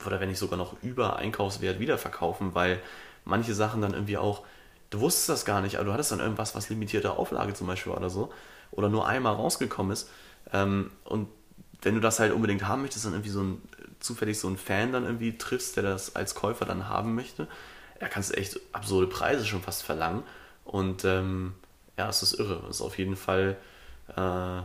oder 0.06 0.18
wenn 0.20 0.30
nicht 0.30 0.38
sogar 0.38 0.58
noch 0.58 0.74
über 0.82 1.16
Einkaufswert 1.16 1.80
wiederverkaufen, 1.80 2.54
weil 2.54 2.80
manche 3.26 3.54
Sachen 3.54 3.82
dann 3.82 3.92
irgendwie 3.92 4.16
auch, 4.16 4.42
du 4.88 5.00
wusstest 5.00 5.28
das 5.28 5.44
gar 5.44 5.60
nicht, 5.60 5.76
aber 5.76 5.84
du 5.84 5.92
hattest 5.92 6.12
dann 6.12 6.20
irgendwas, 6.20 6.54
was 6.54 6.70
limitierte 6.70 7.12
Auflage 7.12 7.52
zum 7.52 7.66
Beispiel 7.66 7.92
war 7.92 7.98
oder 7.98 8.10
so, 8.10 8.32
oder 8.70 8.88
nur 8.88 9.06
einmal 9.06 9.34
rausgekommen 9.34 9.92
ist, 9.92 10.08
ähm, 10.52 10.90
und 11.04 11.28
wenn 11.84 11.94
du 11.94 12.00
das 12.00 12.18
halt 12.20 12.32
unbedingt 12.32 12.66
haben 12.66 12.82
möchtest, 12.82 13.04
dann 13.04 13.12
irgendwie 13.12 13.30
so 13.30 13.42
ein, 13.42 13.62
zufällig 14.00 14.38
so 14.38 14.48
einen 14.48 14.56
Fan 14.58 14.92
dann 14.92 15.04
irgendwie 15.04 15.36
triffst, 15.36 15.76
der 15.76 15.82
das 15.82 16.16
als 16.16 16.34
Käufer 16.34 16.64
dann 16.64 16.88
haben 16.88 17.14
möchte, 17.14 17.46
ja, 18.00 18.08
kannst 18.08 18.30
du 18.30 18.36
echt 18.36 18.58
absurde 18.72 19.06
Preise 19.06 19.46
schon 19.46 19.62
fast 19.62 19.82
verlangen. 19.82 20.22
Und 20.64 21.04
ähm, 21.04 21.54
ja, 21.96 22.08
es 22.08 22.22
ist 22.22 22.34
irre. 22.34 22.62
Es 22.68 22.76
ist 22.76 22.82
auf 22.82 22.98
jeden 22.98 23.16
Fall 23.16 23.56
äh, 24.16 24.60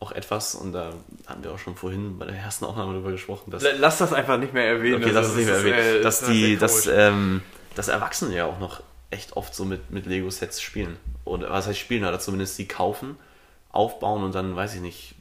auch 0.00 0.12
etwas, 0.12 0.54
und 0.54 0.72
da 0.72 0.92
haben 1.26 1.42
wir 1.44 1.52
auch 1.52 1.58
schon 1.58 1.76
vorhin 1.76 2.18
bei 2.18 2.26
der 2.26 2.36
ersten 2.36 2.64
Aufnahme 2.64 2.92
darüber 2.92 3.12
gesprochen, 3.12 3.50
dass. 3.50 3.64
Lass 3.78 3.98
das 3.98 4.12
einfach 4.12 4.38
nicht 4.38 4.52
mehr 4.52 4.66
erwähnen. 4.66 5.02
Okay, 5.02 5.12
lass 5.12 5.28
Also, 5.28 5.30
es 5.30 5.36
nicht 5.36 5.46
mehr 5.46 5.56
ist, 5.56 5.64
erwähnen. 5.64 6.00
äh, 6.00 6.02
dass 6.02 6.22
ist 6.22 6.30
die, 6.30 6.50
sehr 6.50 6.58
dass, 6.58 6.86
ähm, 6.86 7.42
dass 7.74 7.88
Erwachsene 7.88 8.34
ja 8.34 8.44
auch 8.44 8.58
noch 8.58 8.82
echt 9.10 9.36
oft 9.36 9.54
so 9.54 9.64
mit, 9.64 9.90
mit 9.90 10.06
Lego-Sets 10.06 10.60
spielen. 10.60 10.96
Oder 11.24 11.50
was 11.50 11.66
heißt 11.66 11.78
spielen, 11.78 12.04
oder 12.04 12.18
zumindest 12.18 12.58
die 12.58 12.66
kaufen, 12.68 13.16
aufbauen 13.70 14.24
und 14.24 14.34
dann, 14.34 14.56
weiß 14.56 14.74
ich 14.74 14.80
nicht, 14.80 15.14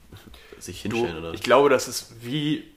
sich 0.63 0.81
hinstellen 0.81 1.13
Du, 1.13 1.19
oder 1.19 1.33
ich 1.33 1.43
glaube, 1.43 1.69
das 1.69 1.87
ist 1.87 2.23
wie 2.23 2.73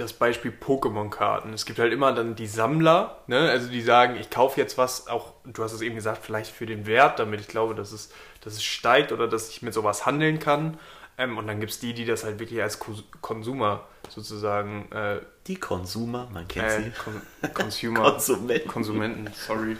das 0.00 0.12
Beispiel 0.12 0.52
Pokémon-Karten. 0.52 1.52
Es 1.52 1.66
gibt 1.66 1.78
halt 1.78 1.92
immer 1.92 2.12
dann 2.12 2.34
die 2.34 2.46
Sammler, 2.46 3.18
ne? 3.26 3.50
also 3.50 3.68
die 3.68 3.82
sagen, 3.82 4.16
ich 4.16 4.30
kaufe 4.30 4.60
jetzt 4.60 4.78
was, 4.78 5.08
auch 5.08 5.32
du 5.44 5.62
hast 5.62 5.72
es 5.72 5.80
eben 5.80 5.94
gesagt, 5.94 6.24
vielleicht 6.24 6.52
für 6.52 6.66
den 6.66 6.86
Wert, 6.86 7.18
damit 7.18 7.40
ich 7.40 7.48
glaube, 7.48 7.74
dass 7.74 7.92
es, 7.92 8.10
dass 8.42 8.54
es 8.54 8.62
steigt 8.62 9.12
oder 9.12 9.26
dass 9.26 9.50
ich 9.50 9.62
mit 9.62 9.74
sowas 9.74 10.06
handeln 10.06 10.38
kann. 10.38 10.78
Ähm, 11.18 11.36
und 11.36 11.48
dann 11.48 11.58
gibt 11.58 11.72
es 11.72 11.80
die, 11.80 11.94
die 11.94 12.04
das 12.04 12.22
halt 12.22 12.38
wirklich 12.38 12.62
als 12.62 12.78
Konsumer 13.20 13.84
sozusagen 14.08 14.90
äh, 14.92 15.20
Die 15.48 15.56
Konsumer, 15.56 16.28
man 16.32 16.46
kennt 16.46 16.68
äh, 16.68 16.82
sie. 16.82 16.92
Kon 16.92 17.20
Consumer, 17.54 18.12
Konsumenten. 18.12 18.68
Konsumenten, 18.68 19.30
sorry, 19.34 19.76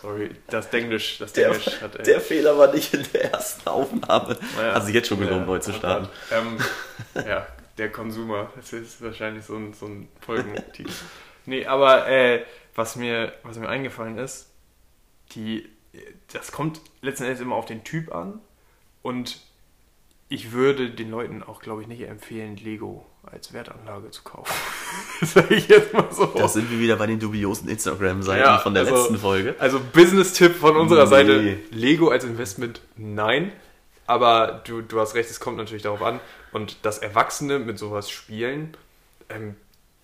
sorry, 0.00 0.30
das 0.48 0.70
Denglisch, 0.70 1.18
das 1.18 1.32
Der, 1.32 1.50
Denglisch 1.50 1.80
hat 1.80 1.96
äh, 1.96 2.02
der 2.02 2.20
Fehler 2.20 2.58
war 2.58 2.72
nicht 2.72 2.94
in 2.94 3.04
der 3.12 3.32
ersten 3.32 3.68
Aufnahme. 3.68 4.38
Naja. 4.56 4.74
Hat 4.74 4.84
sich 4.84 4.94
jetzt 4.94 5.08
schon 5.08 5.18
gelohnt, 5.18 5.42
Ja, 5.42 5.46
neu 5.46 5.58
zu 5.58 5.72
starten. 5.72 6.08
Ähm, 6.30 6.58
ja, 7.26 7.46
der 7.78 7.90
Konsumer. 7.90 8.50
Das 8.56 8.72
ist 8.72 9.02
wahrscheinlich 9.02 9.44
so 9.44 9.56
ein, 9.56 9.74
so 9.74 9.86
ein 9.86 10.08
Folgentitel. 10.20 10.90
Nee, 11.48 11.64
aber 11.64 12.08
äh, 12.08 12.44
was, 12.74 12.96
mir, 12.96 13.32
was 13.44 13.56
mir 13.56 13.68
eingefallen 13.68 14.18
ist, 14.18 14.50
die, 15.30 15.68
das 16.32 16.50
kommt 16.50 16.80
letzten 17.02 17.22
Endes 17.22 17.40
immer 17.40 17.54
auf 17.54 17.66
den 17.66 17.84
Typ 17.84 18.12
an. 18.12 18.40
Und 19.00 19.38
ich 20.28 20.52
würde 20.52 20.90
den 20.90 21.10
Leuten 21.10 21.42
auch, 21.42 21.60
glaube 21.60 21.82
ich, 21.82 21.88
nicht 21.88 22.02
empfehlen, 22.02 22.56
Lego 22.56 23.06
als 23.22 23.52
Wertanlage 23.52 24.10
zu 24.10 24.22
kaufen. 24.22 24.52
das 25.20 25.34
sage 25.34 25.54
ich 25.54 25.68
jetzt 25.68 25.92
mal 25.92 26.06
so. 26.10 26.26
Da 26.26 26.48
sind 26.48 26.70
wir 26.70 26.78
wieder 26.78 26.96
bei 26.96 27.06
den 27.06 27.18
dubiosen 27.20 27.68
Instagram-Seiten 27.68 28.40
Ja, 28.42 28.58
von 28.58 28.74
der 28.74 28.84
also- 28.84 28.96
letzten 28.96 29.18
Folge. 29.18 29.54
Also 29.58 29.80
Business-Tipp 29.92 30.56
von 30.56 30.76
unserer 30.76 31.04
Nee. 31.04 31.10
Seite, 31.10 31.58
Lego 31.70 32.08
als 32.08 32.24
Investment, 32.24 32.80
nein. 32.96 33.52
Aber 34.06 34.62
du, 34.64 34.82
du 34.82 35.00
hast 35.00 35.14
recht, 35.14 35.30
es 35.30 35.40
kommt 35.40 35.56
natürlich 35.56 35.82
darauf 35.82 36.02
an. 36.02 36.20
Und 36.52 36.84
dass 36.84 36.98
Erwachsene 36.98 37.58
mit 37.58 37.78
sowas 37.78 38.08
spielen, 38.10 38.76
ähm, 39.28 39.56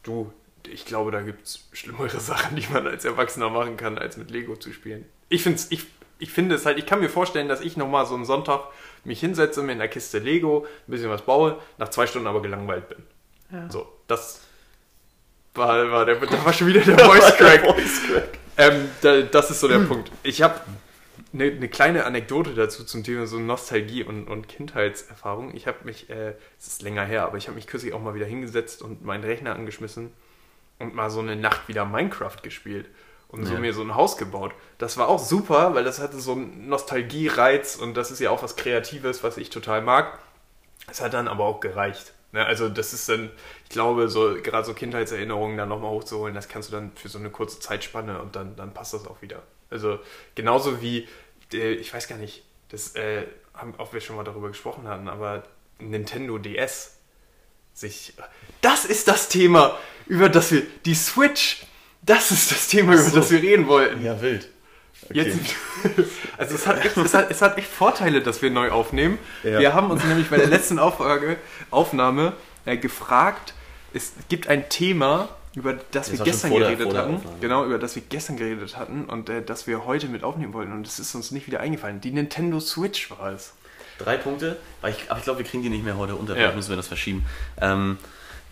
du, 0.02 0.32
ich 0.68 0.84
glaube, 0.84 1.10
da 1.12 1.20
gibt 1.22 1.46
es 1.46 1.68
schlimmere 1.72 2.08
Sachen, 2.20 2.56
die 2.56 2.66
man 2.72 2.86
als 2.86 3.04
Erwachsener 3.04 3.50
machen 3.50 3.76
kann, 3.76 3.98
als 3.98 4.16
mit 4.16 4.30
Lego 4.30 4.56
zu 4.56 4.72
spielen. 4.72 5.04
Ich, 5.28 5.42
find's, 5.44 5.68
ich, 5.70 5.86
ich 6.18 6.30
finde 6.30 6.56
es 6.56 6.66
halt, 6.66 6.78
ich 6.78 6.86
kann 6.86 7.00
mir 7.00 7.08
vorstellen, 7.08 7.48
dass 7.48 7.60
ich 7.60 7.76
nochmal 7.76 8.06
so 8.06 8.14
einen 8.16 8.24
Sonntag 8.24 8.62
mich 9.04 9.20
hinsetze, 9.20 9.62
mir 9.62 9.72
in 9.72 9.78
der 9.78 9.88
Kiste 9.88 10.18
Lego, 10.18 10.66
ein 10.86 10.90
bisschen 10.90 11.10
was 11.10 11.22
baue, 11.22 11.58
nach 11.78 11.88
zwei 11.88 12.06
Stunden 12.06 12.26
aber 12.26 12.42
gelangweilt 12.42 12.88
bin. 12.88 12.98
So, 13.68 13.86
das 14.06 14.40
war, 15.54 15.90
war 15.90 16.06
der, 16.06 16.16
da 16.16 16.44
war 16.44 16.52
schon 16.52 16.68
wieder 16.68 16.80
der 16.80 16.98
Voice 17.04 17.36
Crack. 17.36 17.62
Ähm, 18.56 18.88
da, 19.02 19.20
das 19.22 19.50
ist 19.50 19.60
so 19.60 19.68
der 19.68 19.80
Punkt. 19.80 20.10
Ich 20.22 20.42
habe 20.42 20.60
eine 21.32 21.50
ne 21.50 21.68
kleine 21.68 22.04
Anekdote 22.04 22.54
dazu 22.54 22.84
zum 22.84 23.04
Thema 23.04 23.26
so 23.26 23.38
Nostalgie 23.38 24.04
und, 24.04 24.28
und 24.28 24.48
Kindheitserfahrung. 24.48 25.54
Ich 25.54 25.66
habe 25.66 25.78
mich, 25.84 26.10
äh, 26.10 26.34
es 26.58 26.68
ist 26.68 26.82
länger 26.82 27.04
her, 27.04 27.24
aber 27.24 27.36
ich 27.36 27.48
habe 27.48 27.56
mich 27.56 27.66
kürzlich 27.66 27.92
auch 27.92 28.02
mal 28.02 28.14
wieder 28.14 28.26
hingesetzt 28.26 28.82
und 28.82 29.04
meinen 29.04 29.24
Rechner 29.24 29.54
angeschmissen 29.54 30.12
und 30.78 30.94
mal 30.94 31.10
so 31.10 31.20
eine 31.20 31.36
Nacht 31.36 31.68
wieder 31.68 31.84
Minecraft 31.84 32.38
gespielt 32.42 32.86
und 33.32 33.44
so 33.44 33.54
Ja. 33.54 33.60
mir 33.60 33.74
so 33.74 33.82
ein 33.82 33.94
Haus 33.94 34.16
gebaut. 34.16 34.52
Das 34.78 34.96
war 34.96 35.08
auch 35.08 35.18
super, 35.18 35.74
weil 35.74 35.84
das 35.84 35.98
hatte 35.98 36.20
so 36.20 36.32
einen 36.32 36.68
Nostalgiereiz 36.68 37.76
und 37.76 37.94
das 37.94 38.10
ist 38.10 38.20
ja 38.20 38.30
auch 38.30 38.42
was 38.42 38.56
Kreatives, 38.56 39.22
was 39.24 39.36
ich 39.36 39.50
total 39.50 39.82
mag. 39.82 40.18
Es 40.90 41.00
hat 41.00 41.14
dann 41.14 41.28
aber 41.28 41.44
auch 41.44 41.60
gereicht. 41.60 42.12
Ne? 42.32 42.44
Also 42.44 42.68
das 42.68 42.92
ist 42.92 43.08
dann, 43.08 43.30
ich 43.64 43.70
glaube, 43.70 44.08
so 44.08 44.36
gerade 44.42 44.64
so 44.64 44.74
Kindheitserinnerungen 44.74 45.56
dann 45.56 45.68
nochmal 45.68 45.90
hochzuholen, 45.90 46.34
das 46.34 46.48
kannst 46.48 46.68
du 46.68 46.72
dann 46.74 46.92
für 46.94 47.08
so 47.08 47.18
eine 47.18 47.30
kurze 47.30 47.58
Zeitspanne 47.58 48.20
und 48.20 48.36
dann, 48.36 48.54
dann 48.56 48.72
passt 48.74 48.94
das 48.94 49.06
auch 49.06 49.22
wieder. 49.22 49.42
Also 49.70 49.98
genauso 50.34 50.82
wie, 50.82 51.08
äh, 51.52 51.72
ich 51.72 51.92
weiß 51.92 52.08
gar 52.08 52.18
nicht, 52.18 52.44
das 52.68 52.94
äh, 52.96 53.26
haben 53.54 53.74
auch 53.78 53.92
wir 53.92 54.00
schon 54.00 54.16
mal 54.16 54.24
darüber 54.24 54.48
gesprochen 54.48 54.86
hatten, 54.88 55.08
aber 55.08 55.44
Nintendo 55.78 56.38
DS 56.38 56.96
sich. 57.74 58.14
Das 58.60 58.84
ist 58.84 59.08
das 59.08 59.28
Thema, 59.28 59.78
über 60.06 60.28
das 60.28 60.52
wir. 60.52 60.62
Die 60.84 60.94
Switch, 60.94 61.64
das 62.02 62.30
ist 62.30 62.50
das 62.50 62.68
Thema, 62.68 62.94
über 62.94 63.02
so. 63.02 63.16
das 63.16 63.30
wir 63.30 63.40
reden 63.42 63.66
wollten. 63.66 64.04
Ja, 64.04 64.20
wild. 64.20 64.48
Jetzt, 65.12 65.36
also 66.38 66.54
es 66.54 66.66
hat, 66.66 66.84
echt, 66.84 66.96
es, 66.96 67.14
hat, 67.14 67.30
es 67.30 67.42
hat 67.42 67.58
echt 67.58 67.68
Vorteile, 67.68 68.22
dass 68.22 68.40
wir 68.40 68.50
neu 68.50 68.70
aufnehmen. 68.70 69.18
Ja. 69.42 69.58
Wir 69.58 69.74
haben 69.74 69.90
uns 69.90 70.04
nämlich 70.04 70.30
bei 70.30 70.36
der 70.36 70.46
letzten 70.46 70.78
Aufrage, 70.78 71.36
Aufnahme 71.70 72.34
äh, 72.64 72.76
gefragt, 72.76 73.54
es 73.92 74.12
gibt 74.28 74.46
ein 74.48 74.68
Thema, 74.68 75.28
über 75.54 75.74
das 75.74 76.08
Das 76.08 76.12
wir 76.12 76.24
gestern 76.24 76.52
geredet 76.52 76.92
der 76.92 77.00
hatten. 77.02 77.16
Aufnahme. 77.16 77.36
Genau, 77.40 77.64
über 77.66 77.78
das 77.78 77.94
wir 77.94 78.02
gestern 78.08 78.36
geredet 78.36 78.76
hatten 78.76 79.04
und 79.04 79.28
äh, 79.28 79.42
das 79.42 79.66
wir 79.66 79.84
heute 79.84 80.06
mit 80.08 80.24
aufnehmen 80.24 80.52
wollten. 80.54 80.72
Und 80.72 80.86
es 80.86 80.98
ist 80.98 81.14
uns 81.14 81.30
nicht 81.30 81.46
wieder 81.46 81.60
eingefallen. 81.60 82.00
Die 82.00 82.10
Nintendo 82.12 82.58
Switch 82.60 83.10
war 83.10 83.32
es. 83.32 83.52
Drei 83.98 84.16
Punkte, 84.16 84.56
ich, 84.88 85.10
aber 85.10 85.18
ich 85.18 85.24
glaube, 85.24 85.40
wir 85.40 85.46
kriegen 85.46 85.62
die 85.62 85.68
nicht 85.68 85.84
mehr 85.84 85.96
heute 85.98 86.14
unter, 86.14 86.32
Ja. 86.32 86.38
vielleicht 86.38 86.56
müssen 86.56 86.70
wir 86.70 86.76
das 86.76 86.88
verschieben. 86.88 87.26
Ähm, 87.60 87.98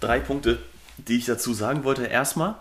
drei 0.00 0.20
Punkte, 0.20 0.58
die 0.98 1.16
ich 1.16 1.24
dazu 1.24 1.54
sagen 1.54 1.84
wollte. 1.84 2.04
Erstmal, 2.04 2.56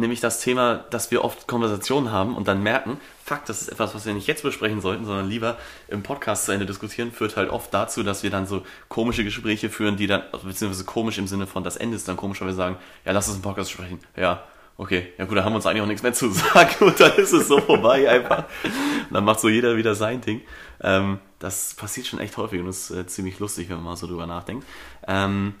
nämlich 0.00 0.20
das 0.20 0.40
Thema, 0.40 0.84
dass 0.90 1.10
wir 1.10 1.24
oft 1.24 1.46
Konversationen 1.46 2.12
haben 2.12 2.36
und 2.36 2.48
dann 2.48 2.62
merken, 2.62 2.98
fuck, 3.24 3.44
das 3.46 3.62
ist 3.62 3.68
etwas, 3.68 3.94
was 3.94 4.06
wir 4.06 4.14
nicht 4.14 4.26
jetzt 4.26 4.42
besprechen 4.42 4.80
sollten, 4.80 5.04
sondern 5.04 5.28
lieber 5.28 5.56
im 5.88 6.02
Podcast 6.02 6.46
zu 6.46 6.52
Ende 6.52 6.66
diskutieren, 6.66 7.12
führt 7.12 7.36
halt 7.36 7.50
oft 7.50 7.72
dazu, 7.72 8.02
dass 8.02 8.22
wir 8.22 8.30
dann 8.30 8.46
so 8.46 8.62
komische 8.88 9.24
Gespräche 9.24 9.68
führen, 9.68 9.96
die 9.96 10.06
dann, 10.06 10.22
also 10.32 10.46
beziehungsweise 10.46 10.84
komisch 10.84 11.18
im 11.18 11.26
Sinne 11.26 11.46
von, 11.46 11.64
das 11.64 11.76
Ende 11.76 11.96
ist 11.96 12.08
dann 12.08 12.16
komisch, 12.16 12.40
weil 12.40 12.48
wir 12.48 12.54
sagen, 12.54 12.76
ja, 13.04 13.12
lass 13.12 13.28
uns 13.28 13.36
im 13.36 13.42
Podcast 13.42 13.70
sprechen. 13.70 14.00
Ja, 14.16 14.44
okay, 14.78 15.12
ja 15.18 15.26
gut, 15.26 15.36
da 15.36 15.44
haben 15.44 15.52
wir 15.52 15.56
uns 15.56 15.66
eigentlich 15.66 15.82
auch 15.82 15.86
nichts 15.86 16.02
mehr 16.02 16.14
zu 16.14 16.30
sagen 16.32 16.84
und 16.84 16.98
dann 16.98 17.12
ist 17.16 17.32
es 17.32 17.48
so 17.48 17.60
vorbei 17.60 18.08
einfach. 18.08 18.44
Und 18.64 19.12
dann 19.14 19.24
macht 19.24 19.40
so 19.40 19.48
jeder 19.48 19.76
wieder 19.76 19.94
sein 19.94 20.20
Ding. 20.20 20.40
Ähm, 20.80 21.18
das 21.38 21.74
passiert 21.74 22.06
schon 22.06 22.20
echt 22.20 22.36
häufig 22.36 22.60
und 22.60 22.68
ist 22.68 22.90
äh, 22.90 23.06
ziemlich 23.06 23.38
lustig, 23.38 23.68
wenn 23.68 23.76
man 23.76 23.84
mal 23.84 23.96
so 23.96 24.06
drüber 24.06 24.26
nachdenkt. 24.26 24.66
Ähm, 25.06 25.54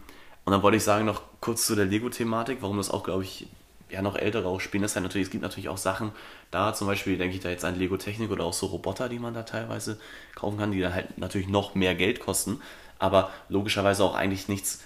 und 0.44 0.52
dann 0.52 0.62
wollte 0.62 0.78
ich 0.78 0.84
sagen, 0.84 1.04
noch 1.04 1.20
kurz 1.40 1.66
zu 1.66 1.76
der 1.76 1.84
Lego-Thematik, 1.84 2.58
warum 2.62 2.78
das 2.78 2.90
auch, 2.90 3.04
glaube 3.04 3.22
ich, 3.22 3.48
ja 3.90 4.02
noch 4.02 4.16
ältere 4.16 4.48
auch 4.48 4.60
spielen. 4.60 4.82
Das 4.82 4.94
halt 4.94 5.02
natürlich, 5.02 5.26
es 5.26 5.30
gibt 5.30 5.42
natürlich 5.42 5.68
auch 5.68 5.78
Sachen, 5.78 6.12
da 6.50 6.74
zum 6.74 6.86
Beispiel 6.86 7.18
denke 7.18 7.36
ich 7.36 7.42
da 7.42 7.50
jetzt 7.50 7.64
an 7.64 7.78
Lego-Technik 7.78 8.30
oder 8.30 8.44
auch 8.44 8.52
so 8.52 8.66
Roboter, 8.66 9.08
die 9.08 9.18
man 9.18 9.34
da 9.34 9.42
teilweise 9.42 9.98
kaufen 10.34 10.58
kann, 10.58 10.72
die 10.72 10.80
dann 10.80 10.94
halt 10.94 11.18
natürlich 11.18 11.48
noch 11.48 11.74
mehr 11.74 11.94
Geld 11.94 12.20
kosten, 12.20 12.60
aber 12.98 13.30
logischerweise 13.48 14.04
auch 14.04 14.14
eigentlich 14.14 14.48
nichts 14.48 14.82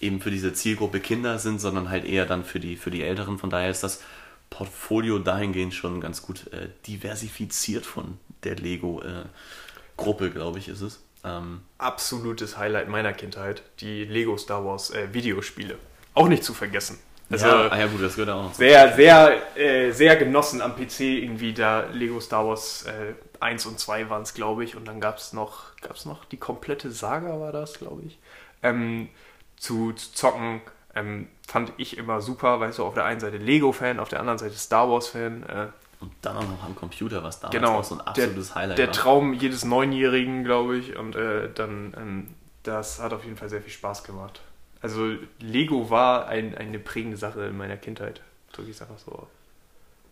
eben 0.00 0.20
für 0.20 0.30
diese 0.30 0.52
Zielgruppe 0.52 1.00
Kinder 1.00 1.38
sind, 1.38 1.60
sondern 1.60 1.88
halt 1.88 2.04
eher 2.04 2.26
dann 2.26 2.44
für 2.44 2.60
die, 2.60 2.76
für 2.76 2.90
die 2.90 3.02
Älteren. 3.02 3.38
Von 3.38 3.50
daher 3.50 3.70
ist 3.70 3.82
das 3.82 4.02
Portfolio 4.50 5.18
dahingehend 5.18 5.74
schon 5.74 6.00
ganz 6.00 6.22
gut 6.22 6.52
äh, 6.52 6.68
diversifiziert 6.86 7.86
von 7.86 8.18
der 8.44 8.56
Lego-Gruppe, 8.56 10.30
glaube 10.30 10.58
ich, 10.58 10.68
ist 10.68 10.82
es. 10.82 11.02
Ähm, 11.24 11.62
Absolutes 11.78 12.58
Highlight 12.58 12.88
meiner 12.88 13.12
Kindheit. 13.12 13.62
Die 13.80 14.04
Lego 14.04 14.36
Star 14.36 14.64
Wars 14.64 14.90
äh, 14.90 15.12
Videospiele. 15.12 15.78
Auch 16.12 16.28
nicht 16.28 16.44
zu 16.44 16.54
vergessen. 16.54 16.98
Also, 17.30 17.46
ja, 17.46 17.68
ah 17.68 17.78
ja, 17.78 17.86
gut, 17.86 18.02
das 18.02 18.14
gehört 18.14 18.30
auch 18.30 18.42
noch 18.44 18.54
sehr, 18.54 18.94
sehr, 18.94 19.56
äh, 19.56 19.90
sehr 19.92 20.16
genossen 20.16 20.60
am 20.60 20.76
PC 20.76 21.00
irgendwie 21.00 21.52
da 21.54 21.86
Lego 21.92 22.20
Star 22.20 22.46
Wars 22.46 22.84
äh, 22.84 23.14
1 23.40 23.66
und 23.66 23.78
2 23.80 24.10
waren 24.10 24.22
es, 24.22 24.34
glaube 24.34 24.64
ich. 24.64 24.76
Und 24.76 24.86
dann 24.86 25.00
gab 25.00 25.18
es 25.18 25.32
noch, 25.32 25.76
gab's 25.80 26.04
noch 26.04 26.24
die 26.26 26.36
komplette 26.36 26.90
Saga, 26.90 27.40
war 27.40 27.52
das, 27.52 27.78
glaube 27.78 28.02
ich. 28.06 28.18
Ähm, 28.62 29.08
zu, 29.56 29.92
zu 29.92 30.12
zocken 30.12 30.60
ähm, 30.94 31.28
fand 31.46 31.72
ich 31.76 31.96
immer 31.98 32.20
super, 32.20 32.60
weißt 32.60 32.78
du, 32.78 32.84
auf 32.84 32.94
der 32.94 33.04
einen 33.04 33.20
Seite 33.20 33.38
Lego-Fan, 33.38 33.98
auf 34.00 34.08
der 34.08 34.20
anderen 34.20 34.38
Seite 34.38 34.54
Star 34.56 34.88
Wars-Fan. 34.90 35.42
Äh, 35.44 35.66
Und 36.00 36.12
dann 36.22 36.36
auch 36.36 36.42
noch 36.42 36.64
am 36.64 36.74
Computer, 36.76 37.22
was 37.22 37.40
damals 37.40 37.54
genau, 37.56 37.78
auch 37.78 37.84
so 37.84 37.96
ein 37.96 38.00
absolutes 38.02 38.48
der, 38.48 38.54
Highlight 38.56 38.78
der 38.78 38.86
war. 38.88 38.92
Traum 38.92 39.32
jedes 39.32 39.64
Neunjährigen, 39.64 40.44
glaube 40.44 40.76
ich. 40.76 40.96
Und 40.96 41.16
äh, 41.16 41.48
dann, 41.54 41.94
ähm, 41.96 42.34
das 42.62 43.00
hat 43.00 43.12
auf 43.12 43.24
jeden 43.24 43.36
Fall 43.36 43.48
sehr 43.48 43.60
viel 43.62 43.72
Spaß 43.72 44.04
gemacht. 44.04 44.40
Also 44.84 45.16
Lego 45.40 45.88
war 45.88 46.28
ein, 46.28 46.54
eine 46.54 46.78
prägende 46.78 47.16
Sache 47.16 47.46
in 47.46 47.56
meiner 47.56 47.78
Kindheit. 47.78 48.20
Drücke 48.52 48.68
ich 48.68 48.76
es 48.76 48.82
einfach 48.82 48.98
so 48.98 49.12
aus. 49.12 49.28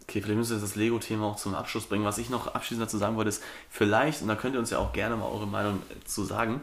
Okay, 0.05 0.23
vielleicht 0.23 0.39
müssen 0.39 0.57
wir 0.57 0.63
das 0.63 0.77
Lego-Thema 0.77 1.27
auch 1.27 1.37
zum 1.37 1.55
Abschluss 1.55 1.85
bringen. 1.85 2.07
Was 2.07 2.17
ich 2.17 2.31
noch 2.31 2.55
abschließend 2.55 2.87
dazu 2.87 2.97
sagen 2.97 3.17
wollte, 3.17 3.29
ist 3.29 3.43
vielleicht, 3.69 4.23
und 4.23 4.29
da 4.29 4.35
könnt 4.35 4.55
ihr 4.55 4.61
uns 4.61 4.71
ja 4.71 4.79
auch 4.79 4.95
gerne 4.95 5.15
mal 5.17 5.27
eure 5.27 5.47
Meinung 5.47 5.83
zu 6.07 6.25
sagen, 6.25 6.63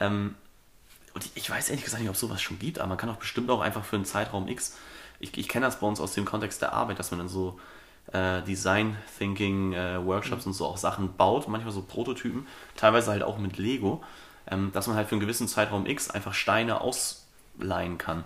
ähm, 0.00 0.36
und 1.12 1.28
ich- 1.34 1.50
weiß 1.50 1.68
ehrlich 1.68 1.84
gesagt 1.84 2.00
nicht, 2.00 2.08
ob 2.08 2.16
sowas 2.16 2.40
schon 2.40 2.58
gibt, 2.58 2.78
aber 2.78 2.88
man 2.88 2.96
kann 2.96 3.10
auch 3.10 3.16
bestimmt 3.16 3.50
auch 3.50 3.60
einfach 3.60 3.84
für 3.84 3.96
einen 3.96 4.06
Zeitraum 4.06 4.48
X, 4.48 4.78
ich, 5.18 5.36
ich 5.36 5.46
kenne 5.46 5.66
das 5.66 5.80
bei 5.80 5.86
uns 5.86 6.00
aus 6.00 6.14
dem 6.14 6.24
Kontext 6.24 6.62
der 6.62 6.72
Arbeit, 6.72 6.98
dass 6.98 7.10
man 7.10 7.18
dann 7.18 7.28
so 7.28 7.60
äh, 8.14 8.40
Design 8.42 8.96
Thinking 9.18 9.74
äh, 9.74 10.02
Workshops 10.02 10.46
und 10.46 10.54
so 10.54 10.64
auch 10.64 10.78
Sachen 10.78 11.14
baut, 11.16 11.46
manchmal 11.46 11.74
so 11.74 11.82
Prototypen, 11.82 12.46
teilweise 12.74 13.10
halt 13.10 13.22
auch 13.22 13.36
mit 13.36 13.58
Lego, 13.58 14.02
ähm, 14.50 14.70
dass 14.72 14.86
man 14.86 14.96
halt 14.96 15.08
für 15.08 15.12
einen 15.16 15.20
gewissen 15.20 15.46
Zeitraum 15.46 15.84
X 15.84 16.08
einfach 16.10 16.32
Steine 16.32 16.80
ausleihen 17.60 17.98
kann. 17.98 18.24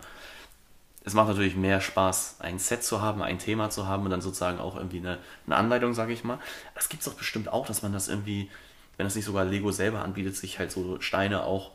es 1.05 1.13
macht 1.13 1.29
natürlich 1.29 1.57
mehr 1.57 1.81
Spaß, 1.81 2.37
ein 2.41 2.59
Set 2.59 2.83
zu 2.83 3.03
haben, 3.03 3.23
ein 3.23 3.39
Thema 3.39 3.69
zu 3.69 3.87
haben 3.87 4.05
und 4.05 4.11
dann 4.11 4.23
sozusagen 4.23 4.59
auch 4.59 4.77
irgendwie 4.77 4.99
eine, 4.99 5.19
eine 5.47 5.57
Anleitung, 5.57 5.93
sage 5.93 6.13
ich 6.13 6.25
mal. 6.25 6.39
Das 6.75 6.89
gibt 6.89 7.03
es 7.03 7.09
doch 7.09 7.19
bestimmt 7.19 7.49
auch, 7.49 7.67
dass 7.67 7.83
man 7.83 7.93
das 7.93 8.09
irgendwie, 8.09 8.51
wenn 8.97 9.05
das 9.05 9.15
nicht 9.15 9.27
sogar 9.27 9.45
Lego 9.45 9.71
selber 9.71 10.03
anbietet, 10.03 10.37
sich 10.37 10.59
halt 10.59 10.73
so 10.73 11.01
Steine 11.01 11.45
auch 11.45 11.73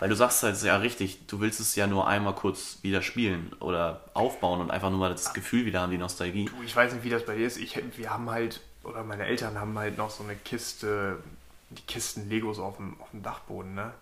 weil 0.00 0.08
du 0.08 0.16
sagst 0.16 0.42
halt, 0.42 0.60
ja 0.62 0.78
richtig, 0.78 1.26
du 1.26 1.40
willst 1.40 1.60
es 1.60 1.76
ja 1.76 1.86
nur 1.86 2.08
einmal 2.08 2.34
kurz 2.34 2.78
wieder 2.80 3.02
spielen 3.02 3.52
oder 3.60 4.00
aufbauen 4.14 4.62
und 4.62 4.70
einfach 4.70 4.88
nur 4.88 4.98
mal 4.98 5.10
das 5.10 5.34
Gefühl 5.34 5.66
wieder 5.66 5.82
haben, 5.82 5.90
die 5.90 5.98
Nostalgie. 5.98 6.46
Du, 6.46 6.62
ich 6.64 6.74
weiß 6.74 6.94
nicht, 6.94 7.04
wie 7.04 7.10
das 7.10 7.26
bei 7.26 7.36
dir 7.36 7.46
ist. 7.46 7.58
Ich, 7.58 7.78
wir 7.98 8.08
haben 8.08 8.30
halt, 8.30 8.62
oder 8.82 9.04
meine 9.04 9.26
Eltern 9.26 9.60
haben 9.60 9.78
halt 9.78 9.98
noch 9.98 10.08
so 10.08 10.24
eine 10.24 10.36
Kiste, 10.36 11.18
die 11.68 11.82
Kisten 11.82 12.30
Legos 12.30 12.58
auf 12.58 12.78
dem, 12.78 12.98
auf 12.98 13.10
dem 13.10 13.22
Dachboden, 13.22 13.74
ne? 13.74 13.92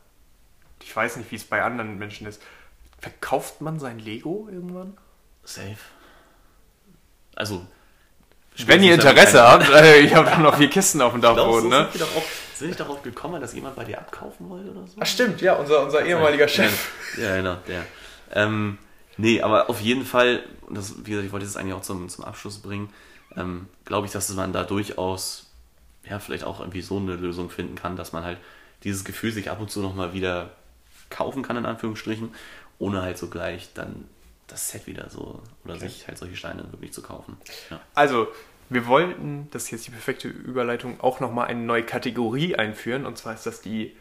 Ich 0.85 0.95
weiß 0.95 1.17
nicht, 1.17 1.33
wie 1.33 1.37
es 1.37 1.43
bei 1.43 1.65
anderen 1.65 1.99
Menschen 1.99 2.29
ist. 2.29 2.41
Verkauft 3.01 3.61
man 3.61 3.79
sein 3.79 3.99
Lego 3.99 4.49
irgendwann? 4.51 4.97
Safe. 5.45 5.77
Also, 7.37 7.67
wenn 8.67 8.83
ihr 8.83 8.95
Interesse 8.95 9.43
habt, 9.43 9.71
äh, 9.71 10.01
ich 10.01 10.15
habe 10.15 10.43
noch 10.43 10.57
vier 10.57 10.69
Kisten 10.69 11.01
auf 11.01 11.13
dem 11.13 11.21
Dachboden, 11.21 11.69
ne? 11.69 11.89
Sind 11.93 11.95
wir, 11.95 12.07
darauf, 12.07 12.51
sind 12.55 12.69
wir 12.71 12.77
darauf 12.77 13.03
gekommen, 13.03 13.41
dass 13.41 13.55
jemand 13.55 13.77
bei 13.77 13.85
dir 13.85 13.99
abkaufen 13.99 14.49
wollte 14.49 14.71
oder 14.71 14.87
so? 14.87 14.97
Ach 14.99 15.07
stimmt, 15.07 15.41
ja, 15.41 15.55
unser, 15.55 15.85
unser 15.85 16.05
ehemaliger 16.05 16.49
Chef. 16.49 16.91
Ja, 17.17 17.37
genau, 17.37 17.57
der. 17.69 17.85
Ähm, 18.33 18.79
nee, 19.17 19.41
aber 19.41 19.71
auf 19.71 19.81
jeden 19.81 20.05
Fall, 20.05 20.43
und 20.67 20.77
das, 20.77 20.95
wie 21.05 21.11
gesagt, 21.11 21.27
ich 21.27 21.33
wollte 21.33 21.47
das 21.47 21.57
eigentlich 21.57 21.75
auch 21.75 21.83
zum, 21.83 22.09
zum 22.09 22.25
Abschluss 22.25 22.59
bringen, 22.59 22.93
ähm, 23.37 23.69
glaube 23.85 24.07
ich, 24.07 24.13
dass 24.13 24.29
man 24.31 24.53
da 24.53 24.65
durchaus, 24.65 25.47
ja, 26.09 26.19
vielleicht 26.19 26.45
auch 26.45 26.59
irgendwie 26.59 26.83
so 26.83 26.97
eine 26.97 27.15
Lösung 27.15 27.51
finden 27.51 27.77
kann, 27.77 27.97
dass 27.97 28.13
man 28.13 28.25
halt 28.25 28.39
dieses 28.83 29.05
Gefühl 29.05 29.31
sich 29.31 29.51
ab 29.51 29.61
und 29.61 29.71
zu 29.71 29.81
nochmal 29.81 30.13
wieder 30.13 30.51
kaufen 31.11 31.43
kann, 31.43 31.57
in 31.57 31.67
Anführungsstrichen, 31.67 32.35
ohne 32.79 33.03
halt 33.03 33.19
so 33.19 33.29
gleich 33.29 33.73
dann 33.75 34.09
das 34.47 34.71
Set 34.71 34.87
wieder 34.87 35.11
so 35.11 35.43
oder 35.65 35.75
okay. 35.75 35.89
sich 35.89 36.09
halt 36.09 36.19
solche 36.19 36.37
Steine 36.37 36.65
wirklich 36.73 36.93
zu 36.93 37.03
kaufen. 37.03 37.37
Ja. 37.71 37.81
Also, 37.95 38.29
wir 38.71 38.87
wollten, 38.87 39.49
das 39.51 39.65
ist 39.65 39.71
jetzt 39.71 39.87
die 39.87 39.91
perfekte 39.91 40.29
Überleitung, 40.29 41.01
auch 41.01 41.21
nochmal 41.21 41.47
eine 41.47 41.61
neue 41.61 41.85
Kategorie 41.85 42.57
einführen. 42.57 43.07
Und 43.07 43.17
zwar 43.17 43.35
ist 43.35 43.47
das 43.47 43.61
die 43.61 43.95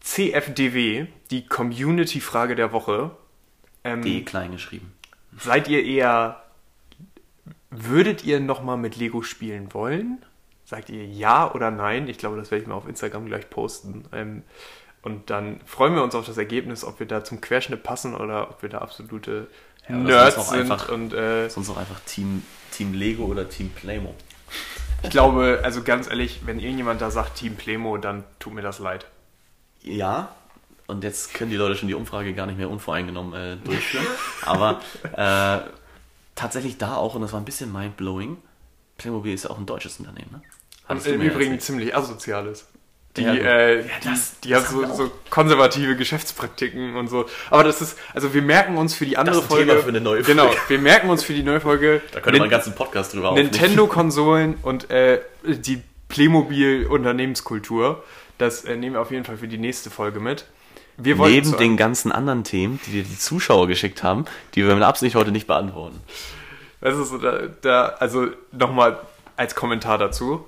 CFDW, 0.00 1.06
die 1.30 1.46
Community-Frage 1.46 2.54
der 2.54 2.72
Woche. 2.72 3.10
Ähm, 3.84 4.02
D 4.02 4.22
klein 4.22 4.52
geschrieben. 4.52 4.92
Seid 5.38 5.68
ihr 5.68 5.84
eher, 5.84 6.42
würdet 7.70 8.24
ihr 8.24 8.40
nochmal 8.40 8.76
mit 8.76 8.96
Lego 8.96 9.22
spielen 9.22 9.72
wollen? 9.72 10.24
Sagt 10.64 10.90
ihr 10.90 11.06
ja 11.06 11.52
oder 11.52 11.70
nein? 11.70 12.08
Ich 12.08 12.18
glaube, 12.18 12.36
das 12.36 12.50
werde 12.50 12.62
ich 12.62 12.68
mal 12.68 12.74
auf 12.74 12.88
Instagram 12.88 13.26
gleich 13.26 13.48
posten. 13.48 14.04
Ähm, 14.12 14.42
und 15.02 15.30
dann 15.30 15.60
freuen 15.66 15.94
wir 15.94 16.02
uns 16.02 16.14
auf 16.14 16.26
das 16.26 16.36
Ergebnis, 16.36 16.84
ob 16.84 16.98
wir 16.98 17.06
da 17.06 17.24
zum 17.24 17.40
Querschnitt 17.40 17.82
passen 17.82 18.14
oder 18.14 18.50
ob 18.50 18.62
wir 18.62 18.68
da 18.68 18.78
absolute 18.78 19.46
ja, 19.88 19.96
Nerds 19.96 20.48
sind. 20.48 20.60
Einfach, 20.60 20.88
und, 20.88 21.12
äh, 21.12 21.48
sonst 21.48 21.70
auch 21.70 21.76
einfach 21.76 22.00
Team, 22.00 22.42
Team 22.72 22.92
Lego 22.92 23.24
oder 23.24 23.48
Team 23.48 23.70
Playmo. 23.70 24.14
Ich 25.02 25.10
glaube, 25.10 25.60
also 25.62 25.82
ganz 25.82 26.08
ehrlich, 26.08 26.40
wenn 26.44 26.58
irgendjemand 26.58 27.00
da 27.00 27.10
sagt 27.10 27.36
Team 27.36 27.54
Playmo, 27.56 27.98
dann 27.98 28.24
tut 28.38 28.54
mir 28.54 28.62
das 28.62 28.78
leid. 28.78 29.06
Ja, 29.82 30.34
und 30.86 31.02
jetzt 31.02 31.34
können 31.34 31.50
die 31.50 31.56
Leute 31.56 31.76
schon 31.76 31.88
die 31.88 31.94
Umfrage 31.94 32.32
gar 32.32 32.46
nicht 32.46 32.58
mehr 32.58 32.70
unvoreingenommen 32.70 33.34
äh, 33.34 33.56
durchführen. 33.56 34.06
Aber 34.42 34.80
äh, 35.12 35.68
tatsächlich 36.34 36.78
da 36.78 36.96
auch, 36.96 37.14
und 37.14 37.22
das 37.22 37.32
war 37.32 37.40
ein 37.40 37.44
bisschen 37.44 37.72
mindblowing, 37.72 38.36
Playmobil 38.98 39.34
ist 39.34 39.44
ja 39.44 39.50
auch 39.50 39.58
ein 39.58 39.66
deutsches 39.66 39.98
Unternehmen, 39.98 40.30
ne? 40.32 40.42
Und 40.88 41.04
im 41.04 41.20
Übrigen 41.20 41.58
ziemlich 41.58 41.96
asoziales. 41.96 42.68
Die, 43.16 43.22
ja, 43.22 43.32
äh, 43.32 43.80
ja, 43.80 43.84
das, 44.04 44.40
die, 44.40 44.48
die 44.48 44.54
haben 44.54 44.66
so, 44.66 44.94
so, 44.94 45.10
konservative 45.30 45.96
Geschäftspraktiken 45.96 46.96
und 46.96 47.08
so. 47.08 47.26
Aber 47.50 47.64
das 47.64 47.80
ist, 47.80 47.96
also 48.14 48.34
wir 48.34 48.42
merken 48.42 48.76
uns 48.76 48.94
für 48.94 49.06
die 49.06 49.16
andere 49.16 49.36
das 49.36 49.44
ist 49.44 49.50
ein 49.50 49.56
Folge. 49.56 49.70
Thema 49.70 49.82
für 49.82 49.88
eine 49.88 50.00
neue 50.00 50.24
Folge. 50.24 50.42
Genau, 50.42 50.54
wir 50.68 50.78
merken 50.78 51.08
uns 51.08 51.24
für 51.24 51.32
die 51.32 51.42
neue 51.42 51.60
Folge. 51.60 52.02
Da 52.12 52.20
könnte 52.20 52.38
man 52.38 52.42
einen 52.42 52.50
ganzen 52.50 52.74
Podcast 52.74 53.14
drüber 53.14 53.32
Nintendo-Konsolen 53.32 54.56
und 54.62 54.90
äh, 54.90 55.20
die 55.44 55.82
Playmobil-Unternehmenskultur. 56.08 58.04
Das 58.38 58.64
äh, 58.64 58.76
nehmen 58.76 58.96
wir 58.96 59.00
auf 59.00 59.10
jeden 59.10 59.24
Fall 59.24 59.38
für 59.38 59.48
die 59.48 59.58
nächste 59.58 59.90
Folge 59.90 60.20
mit. 60.20 60.44
Wir 60.98 61.16
Neben 61.16 61.56
den 61.56 61.76
ganzen 61.76 62.10
anderen 62.10 62.44
Themen, 62.44 62.80
die 62.86 62.92
dir 62.92 63.02
die 63.02 63.18
Zuschauer 63.18 63.66
geschickt 63.66 64.02
haben, 64.02 64.24
die 64.54 64.66
wir 64.66 64.74
mit 64.74 64.84
Absicht 64.84 65.14
heute 65.14 65.30
nicht 65.30 65.46
beantworten. 65.46 66.00
Das 66.80 66.96
ist 66.96 67.10
so, 67.10 67.18
da, 67.18 67.48
da 67.60 67.86
also 67.98 68.28
nochmal 68.52 68.98
als 69.36 69.54
Kommentar 69.54 69.98
dazu 69.98 70.46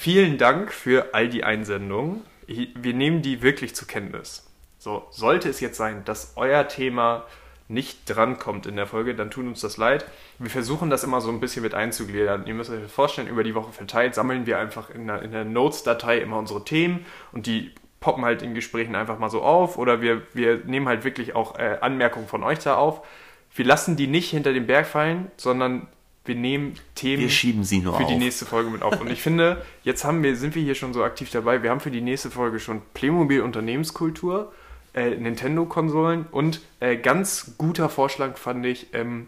Vielen 0.00 0.38
Dank 0.38 0.72
für 0.72 1.12
all 1.12 1.28
die 1.28 1.42
Einsendungen. 1.42 2.22
Wir 2.46 2.94
nehmen 2.94 3.20
die 3.20 3.42
wirklich 3.42 3.74
zur 3.74 3.88
Kenntnis. 3.88 4.48
So, 4.78 5.04
sollte 5.10 5.48
es 5.48 5.58
jetzt 5.58 5.76
sein, 5.76 6.04
dass 6.04 6.34
euer 6.36 6.68
Thema 6.68 7.26
nicht 7.66 8.08
drankommt 8.08 8.66
in 8.66 8.76
der 8.76 8.86
Folge, 8.86 9.16
dann 9.16 9.32
tut 9.32 9.44
uns 9.44 9.60
das 9.60 9.76
leid. 9.76 10.06
Wir 10.38 10.50
versuchen 10.50 10.88
das 10.88 11.02
immer 11.02 11.20
so 11.20 11.30
ein 11.30 11.40
bisschen 11.40 11.64
mit 11.64 11.74
einzugliedern. 11.74 12.46
Ihr 12.46 12.54
müsst 12.54 12.70
euch 12.70 12.88
vorstellen, 12.88 13.26
über 13.26 13.42
die 13.42 13.56
Woche 13.56 13.72
verteilt 13.72 14.14
sammeln 14.14 14.46
wir 14.46 14.60
einfach 14.60 14.88
in 14.88 15.08
der, 15.08 15.26
der 15.26 15.44
Notes-Datei 15.44 16.18
immer 16.18 16.38
unsere 16.38 16.64
Themen 16.64 17.04
und 17.32 17.46
die 17.46 17.74
poppen 17.98 18.24
halt 18.24 18.40
in 18.42 18.54
Gesprächen 18.54 18.94
einfach 18.94 19.18
mal 19.18 19.30
so 19.30 19.42
auf 19.42 19.78
oder 19.78 20.00
wir, 20.00 20.22
wir 20.32 20.58
nehmen 20.58 20.86
halt 20.86 21.02
wirklich 21.02 21.34
auch 21.34 21.58
äh, 21.58 21.78
Anmerkungen 21.80 22.28
von 22.28 22.44
euch 22.44 22.60
da 22.60 22.76
auf. 22.76 23.04
Wir 23.52 23.64
lassen 23.64 23.96
die 23.96 24.06
nicht 24.06 24.30
hinter 24.30 24.52
den 24.52 24.68
Berg 24.68 24.86
fallen, 24.86 25.32
sondern 25.36 25.88
wir 26.28 26.34
nehmen 26.34 26.74
Themen 26.94 27.22
wir 27.22 27.30
schieben 27.30 27.64
sie 27.64 27.78
nur 27.78 27.96
für 27.96 28.04
auf. 28.04 28.10
die 28.10 28.16
nächste 28.16 28.46
Folge 28.46 28.70
mit 28.70 28.82
auf. 28.82 29.00
Und 29.00 29.10
ich 29.10 29.22
finde, 29.22 29.64
jetzt 29.82 30.04
haben 30.04 30.22
wir, 30.22 30.36
sind 30.36 30.54
wir 30.54 30.62
hier 30.62 30.74
schon 30.74 30.92
so 30.92 31.02
aktiv 31.02 31.30
dabei. 31.30 31.62
Wir 31.62 31.70
haben 31.70 31.80
für 31.80 31.90
die 31.90 32.00
nächste 32.00 32.30
Folge 32.30 32.60
schon 32.60 32.82
Playmobil 32.94 33.40
Unternehmenskultur, 33.40 34.52
äh, 34.94 35.10
Nintendo-Konsolen 35.10 36.26
und 36.30 36.60
äh, 36.80 36.96
ganz 36.96 37.54
guter 37.58 37.88
Vorschlag 37.88 38.36
fand 38.36 38.64
ich 38.66 38.94
ähm, 38.94 39.26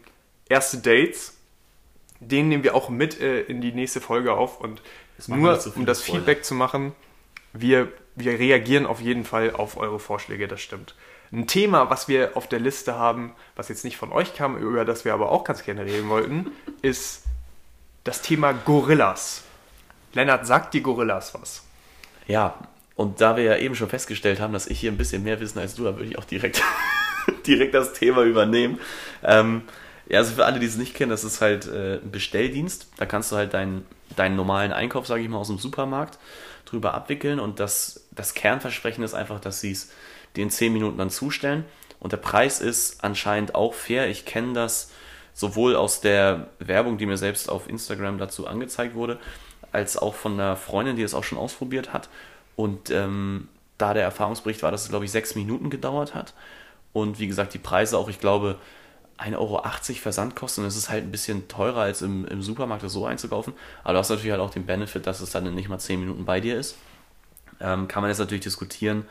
erste 0.49 0.79
Dates. 0.79 1.37
Den 2.21 2.49
nehmen 2.49 2.63
wir 2.63 2.75
auch 2.75 2.91
mit 2.91 3.21
äh, 3.21 3.41
in 3.43 3.61
die 3.61 3.73
nächste 3.73 4.01
Folge 4.01 4.35
auf. 4.35 4.61
Und 4.61 4.83
nur 5.27 5.57
so 5.57 5.73
um 5.75 5.87
das 5.87 6.03
Feedback 6.03 6.45
zu 6.45 6.55
machen, 6.55 6.93
wir, 7.53 7.89
wir 8.15 8.39
reagieren 8.39 8.87
auf 8.87 9.01
jeden 9.01 9.25
Fall 9.25 9.53
auf 9.53 9.77
eure 9.77 9.99
Vorschläge, 9.99 10.47
das 10.47 10.61
stimmt. 10.61 10.95
Ein 11.33 11.47
Thema, 11.47 11.91
was 11.91 12.09
wir 12.09 12.37
auf 12.37 12.49
der 12.49 12.59
Liste 12.59 12.97
haben, 12.97 13.33
was 13.55 13.69
jetzt 13.69 13.85
nicht 13.85 13.97
von 13.97 14.11
euch 14.11 14.35
kam, 14.35 14.57
über 14.57 14.85
das 14.85 15.05
wir 15.05 15.15
aber 15.15 15.31
auch 15.31 15.45
ganz 15.45 15.63
gerne 15.63 15.85
reden 15.85 16.09
wollten, 16.09 16.51
ist 16.83 17.25
das 18.03 18.23
Thema 18.23 18.53
Gorillas. 18.53 19.45
Lennart, 20.13 20.47
sagt 20.47 20.75
die 20.75 20.83
Gorillas 20.83 21.35
was? 21.35 21.63
Ja, 22.27 22.55
und 22.97 23.21
da 23.21 23.37
wir 23.37 23.45
ja 23.45 23.57
eben 23.57 23.77
schon 23.77 23.89
festgestellt 23.89 24.41
haben, 24.41 24.53
dass 24.53 24.67
ich 24.67 24.81
hier 24.81 24.91
ein 24.91 24.99
bisschen 24.99 25.23
mehr 25.23 25.39
wissen 25.41 25.59
als 25.61 25.75
du, 25.77 25.85
da 25.85 25.97
würde 25.97 26.11
ich 26.11 26.19
auch 26.19 26.25
direkt, 26.25 26.63
direkt 27.47 27.75
das 27.75 27.93
Thema 27.93 28.23
übernehmen. 28.23 28.81
Ähm, 29.23 29.63
ja, 30.09 30.19
also 30.19 30.35
für 30.35 30.45
alle, 30.45 30.59
die 30.59 30.67
es 30.67 30.77
nicht 30.77 30.95
kennen, 30.95 31.11
das 31.11 31.23
ist 31.23 31.41
halt 31.41 31.69
äh, 31.69 31.99
ein 31.99 32.11
Bestelldienst. 32.11 32.89
Da 32.97 33.07
kannst 33.07 33.31
du 33.31 33.37
halt 33.37 33.55
deinen, 33.55 33.87
deinen 34.17 34.35
normalen 34.35 34.73
Einkauf, 34.73 35.07
sage 35.07 35.23
ich 35.23 35.29
mal, 35.29 35.39
aus 35.39 35.47
dem 35.47 35.59
Supermarkt 35.59 36.19
drüber 36.65 36.95
abwickeln. 36.95 37.41
Und 37.41 37.61
das, 37.61 38.07
das 38.13 38.35
Kernversprechen 38.35 39.05
ist 39.05 39.15
einfach, 39.15 39.41
dass 39.41 39.61
sie 39.61 39.73
es 39.73 39.91
die 40.37 40.43
in 40.43 40.51
10 40.51 40.73
Minuten 40.73 40.99
dann 40.99 41.11
zustellen. 41.11 41.65
Und 41.99 42.13
der 42.13 42.19
Preis 42.19 42.61
ist 42.61 43.03
anscheinend 43.05 43.55
auch 43.55 43.75
fair. 43.75 44.09
Ich 44.09 44.25
kenne 44.25 44.53
das 44.53 44.91
sowohl 45.35 45.77
aus 45.77 46.01
der 46.01 46.49
Werbung, 46.59 46.99
die 46.99 47.07
mir 47.07 47.17
selbst 47.17 47.49
auf 47.49 47.69
Instagram 47.69 48.19
dazu 48.19 48.47
angezeigt 48.47 48.95
wurde, 48.95 49.19
als 49.73 49.97
auch 49.97 50.15
von 50.15 50.35
einer 50.35 50.57
Freundin, 50.57 50.97
die 50.97 51.03
es 51.03 51.15
auch 51.15 51.25
schon 51.25 51.39
ausprobiert 51.39 51.93
hat. 51.93 52.09
Und 52.57 52.91
ähm, 52.91 53.49
da 53.79 53.95
der 53.95 54.03
Erfahrungsbericht 54.03 54.63
war, 54.63 54.71
dass 54.71 54.83
es, 54.83 54.89
glaube 54.89 55.05
ich, 55.05 55.11
sechs 55.11 55.35
Minuten 55.35 55.71
gedauert 55.71 56.15
hat. 56.15 56.35
Und 56.93 57.19
wie 57.19 57.27
gesagt, 57.27 57.55
die 57.55 57.59
Preise 57.59 57.97
auch, 57.97 58.09
ich 58.09 58.21
glaube, 58.21 58.57
1,80 59.21 59.37
Euro 59.37 59.63
Versandkosten. 60.01 60.65
Es 60.65 60.77
ist 60.77 60.91
halt 60.91 61.05
ein 61.05 61.11
bisschen 61.11 61.49
teurer, 61.49 61.83
als 61.83 62.03
im, 62.03 62.25
im 62.27 62.43
Supermarkt 62.43 62.83
das 62.83 62.93
so 62.93 63.07
einzukaufen. 63.07 63.53
Aber 63.83 63.95
du 63.95 63.99
hast 63.99 64.09
natürlich 64.09 64.31
halt 64.31 64.41
auch 64.41 64.51
den 64.51 64.67
Benefit, 64.67 65.07
dass 65.07 65.21
es 65.21 65.31
dann 65.31 65.55
nicht 65.55 65.69
mal 65.69 65.79
10 65.79 66.01
Minuten 66.01 66.25
bei 66.25 66.41
dir 66.41 66.59
ist. 66.59 66.77
Ähm, 67.61 67.89
kann 67.89 68.03
man 68.03 68.11
jetzt 68.11 68.19
natürlich 68.19 68.45
diskutieren, 68.45 69.05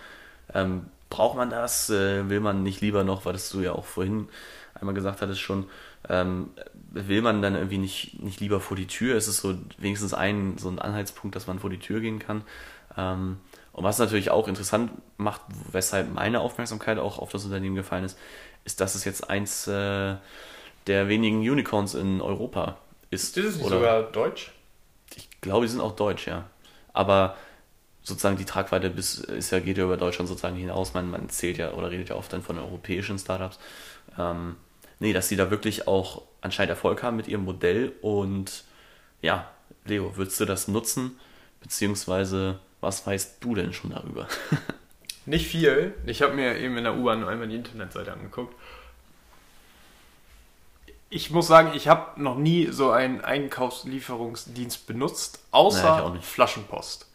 ähm, 0.53 0.87
braucht 1.09 1.37
man 1.37 1.49
das? 1.49 1.89
Äh, 1.89 2.29
will 2.29 2.39
man 2.39 2.63
nicht 2.63 2.81
lieber 2.81 3.03
noch, 3.03 3.25
weil 3.25 3.33
das 3.33 3.49
du 3.49 3.61
ja 3.61 3.73
auch 3.73 3.85
vorhin 3.85 4.27
einmal 4.73 4.95
gesagt 4.95 5.21
hattest 5.21 5.41
schon, 5.41 5.65
ähm, 6.07 6.51
will 6.91 7.21
man 7.21 7.41
dann 7.41 7.55
irgendwie 7.55 7.77
nicht, 7.77 8.21
nicht 8.21 8.39
lieber 8.39 8.59
vor 8.59 8.77
die 8.77 8.87
Tür? 8.87 9.15
Es 9.15 9.27
ist 9.27 9.41
so 9.41 9.55
wenigstens 9.77 10.13
ein, 10.13 10.57
so 10.57 10.69
ein 10.69 10.79
Anhaltspunkt, 10.79 11.35
dass 11.35 11.47
man 11.47 11.59
vor 11.59 11.69
die 11.69 11.79
Tür 11.79 11.99
gehen 11.99 12.19
kann. 12.19 12.43
Ähm, 12.97 13.37
und 13.73 13.83
was 13.83 13.99
natürlich 13.99 14.31
auch 14.31 14.47
interessant 14.47 14.91
macht, 15.17 15.41
weshalb 15.71 16.13
meine 16.13 16.39
Aufmerksamkeit 16.39 16.97
auch 16.97 17.19
auf 17.19 17.31
das 17.31 17.45
Unternehmen 17.45 17.75
gefallen 17.75 18.03
ist, 18.03 18.17
ist, 18.65 18.81
dass 18.81 18.95
es 18.95 19.05
jetzt 19.05 19.29
eins 19.29 19.67
äh, 19.67 20.15
der 20.87 21.07
wenigen 21.07 21.39
Unicorns 21.39 21.93
in 21.93 22.21
Europa 22.21 22.77
ist. 23.09 23.37
Ist 23.37 23.45
es 23.45 23.57
nicht 23.57 23.69
sogar 23.69 24.03
deutsch? 24.03 24.51
Ich 25.15 25.29
glaube, 25.41 25.65
die 25.65 25.71
sind 25.71 25.81
auch 25.81 25.95
deutsch, 25.95 26.27
ja. 26.27 26.49
Aber 26.93 27.35
sozusagen 28.03 28.37
die 28.37 28.45
Tragweite 28.45 28.89
bis, 28.89 29.19
ist 29.19 29.51
ja, 29.51 29.59
geht 29.59 29.77
ja 29.77 29.83
über 29.83 29.97
Deutschland 29.97 30.27
sozusagen 30.27 30.55
hinaus. 30.55 30.93
Man, 30.93 31.09
man 31.09 31.29
zählt 31.29 31.57
ja 31.57 31.73
oder 31.73 31.91
redet 31.91 32.09
ja 32.09 32.15
oft 32.15 32.31
dann 32.33 32.41
von 32.41 32.57
europäischen 32.57 33.17
Startups. 33.17 33.59
Ähm, 34.17 34.55
nee, 34.99 35.13
dass 35.13 35.27
sie 35.27 35.35
da 35.35 35.51
wirklich 35.51 35.87
auch 35.87 36.23
anscheinend 36.41 36.71
Erfolg 36.71 37.03
haben 37.03 37.17
mit 37.17 37.27
ihrem 37.27 37.45
Modell 37.45 37.93
und 38.01 38.63
ja, 39.21 39.49
Leo, 39.85 40.15
würdest 40.15 40.39
du 40.39 40.45
das 40.45 40.67
nutzen? 40.67 41.19
Beziehungsweise, 41.61 42.59
was 42.79 43.05
weißt 43.05 43.37
du 43.41 43.55
denn 43.55 43.73
schon 43.73 43.91
darüber? 43.91 44.27
Nicht 45.29 45.47
viel. 45.47 45.93
Ich 46.07 46.23
habe 46.23 46.33
mir 46.33 46.57
eben 46.57 46.75
in 46.75 46.85
der 46.85 46.95
U-Bahn 46.95 47.23
einmal 47.23 47.47
die 47.47 47.55
Internetseite 47.55 48.11
angeguckt. 48.11 48.55
ich 51.11 51.29
muss 51.29 51.45
sagen, 51.45 51.71
ich 51.75 51.87
habe 51.87 52.19
noch 52.19 52.35
nie 52.35 52.67
so 52.71 52.89
einen 52.89 53.21
Einkaufslieferungsdienst 53.21 54.87
benutzt, 54.87 55.39
außer 55.51 56.15
ich 56.17 56.25
Flaschenpost. 56.25 57.11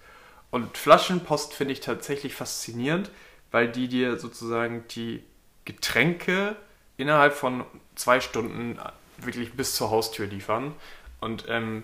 Und 0.52 0.78
Flaschenpost 0.78 1.54
finde 1.54 1.72
ich 1.72 1.80
tatsächlich 1.80 2.36
faszinierend, 2.36 3.10
weil 3.50 3.68
die 3.68 3.88
dir 3.88 4.16
sozusagen 4.16 4.84
die 4.90 5.24
Getränke 5.64 6.54
innerhalb 6.96 7.34
von 7.34 7.64
zwei 7.96 8.20
Stunden 8.20 8.78
wirklich 9.18 9.54
bis 9.54 9.74
zur 9.74 9.90
Haustür 9.90 10.26
liefern. 10.26 10.72
Und 11.20 11.46
ähm, 11.48 11.82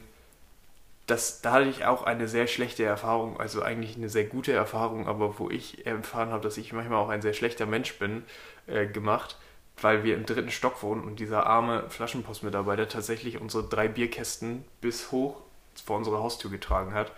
das, 1.10 1.40
da 1.40 1.52
hatte 1.52 1.68
ich 1.68 1.84
auch 1.84 2.04
eine 2.04 2.28
sehr 2.28 2.46
schlechte 2.46 2.84
Erfahrung, 2.84 3.40
also 3.40 3.62
eigentlich 3.62 3.96
eine 3.96 4.08
sehr 4.08 4.24
gute 4.24 4.52
Erfahrung, 4.52 5.08
aber 5.08 5.38
wo 5.38 5.50
ich 5.50 5.84
erfahren 5.86 6.30
habe, 6.30 6.42
dass 6.42 6.56
ich 6.56 6.72
manchmal 6.72 6.98
auch 6.98 7.08
ein 7.08 7.22
sehr 7.22 7.32
schlechter 7.32 7.66
Mensch 7.66 7.98
bin, 7.98 8.22
äh, 8.66 8.86
gemacht, 8.86 9.36
weil 9.80 10.04
wir 10.04 10.14
im 10.14 10.24
dritten 10.26 10.50
Stock 10.50 10.82
wohnen 10.82 11.02
und 11.02 11.18
dieser 11.18 11.46
arme 11.46 11.88
Flaschenpostmitarbeiter 11.88 12.88
tatsächlich 12.88 13.40
unsere 13.40 13.64
drei 13.64 13.88
Bierkästen 13.88 14.64
bis 14.80 15.10
hoch 15.10 15.40
vor 15.84 15.96
unsere 15.96 16.18
Haustür 16.18 16.50
getragen 16.50 16.94
hat 16.94 17.12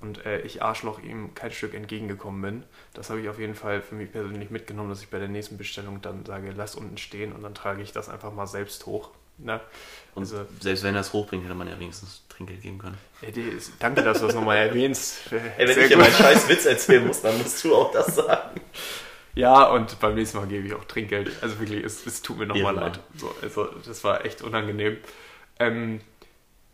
und 0.00 0.26
äh, 0.26 0.40
ich 0.40 0.62
Arschloch 0.62 1.00
ihm 1.00 1.34
kein 1.34 1.50
Stück 1.50 1.74
entgegengekommen 1.74 2.42
bin. 2.42 2.62
Das 2.92 3.08
habe 3.10 3.20
ich 3.20 3.28
auf 3.28 3.38
jeden 3.38 3.54
Fall 3.54 3.80
für 3.80 3.94
mich 3.94 4.12
persönlich 4.12 4.50
mitgenommen, 4.50 4.90
dass 4.90 5.02
ich 5.02 5.08
bei 5.08 5.18
der 5.18 5.28
nächsten 5.28 5.56
Bestellung 5.56 6.02
dann 6.02 6.26
sage, 6.26 6.52
lass 6.54 6.74
unten 6.74 6.98
stehen 6.98 7.32
und 7.32 7.42
dann 7.42 7.54
trage 7.54 7.82
ich 7.82 7.92
das 7.92 8.08
einfach 8.08 8.32
mal 8.32 8.46
selbst 8.46 8.86
hoch. 8.86 9.10
Ne? 9.38 9.60
Und 10.14 10.22
Also- 10.22 10.44
selbst 10.60 10.82
wenn 10.84 10.94
er 10.94 11.00
es 11.02 11.12
hochbringt, 11.12 11.44
hätte 11.44 11.54
man 11.54 11.68
ja 11.68 11.78
wenigstens 11.78 12.22
Trinkgeld 12.28 12.62
geben 12.62 12.78
können. 12.78 12.98
Ist- 13.56 13.72
danke, 13.78 14.02
dass 14.02 14.20
du 14.20 14.26
das 14.26 14.34
nochmal 14.34 14.56
erwähnst. 14.58 15.18
Ey, 15.30 15.40
wenn 15.68 15.74
Sehr 15.74 15.84
ich 15.84 15.88
dir 15.90 15.96
meinen 15.96 16.12
scheiß 16.12 16.48
Witz 16.48 16.66
erzählen 16.66 17.06
muss, 17.06 17.22
dann 17.22 17.38
musst 17.38 17.62
du 17.64 17.74
auch 17.74 17.92
das 17.92 18.14
sagen. 18.16 18.60
Ja, 19.34 19.64
und 19.68 20.00
beim 20.00 20.14
nächsten 20.16 20.38
Mal 20.38 20.46
gebe 20.48 20.66
ich 20.66 20.74
auch 20.74 20.84
Trinkgeld. 20.84 21.30
Also 21.42 21.60
wirklich, 21.60 21.84
es, 21.84 22.04
es 22.06 22.22
tut 22.22 22.38
mir 22.38 22.46
nochmal 22.46 22.74
leid. 22.74 22.98
So, 23.16 23.32
also, 23.40 23.66
das 23.86 24.02
war 24.02 24.24
echt 24.24 24.42
unangenehm. 24.42 24.96
Ähm, 25.60 26.00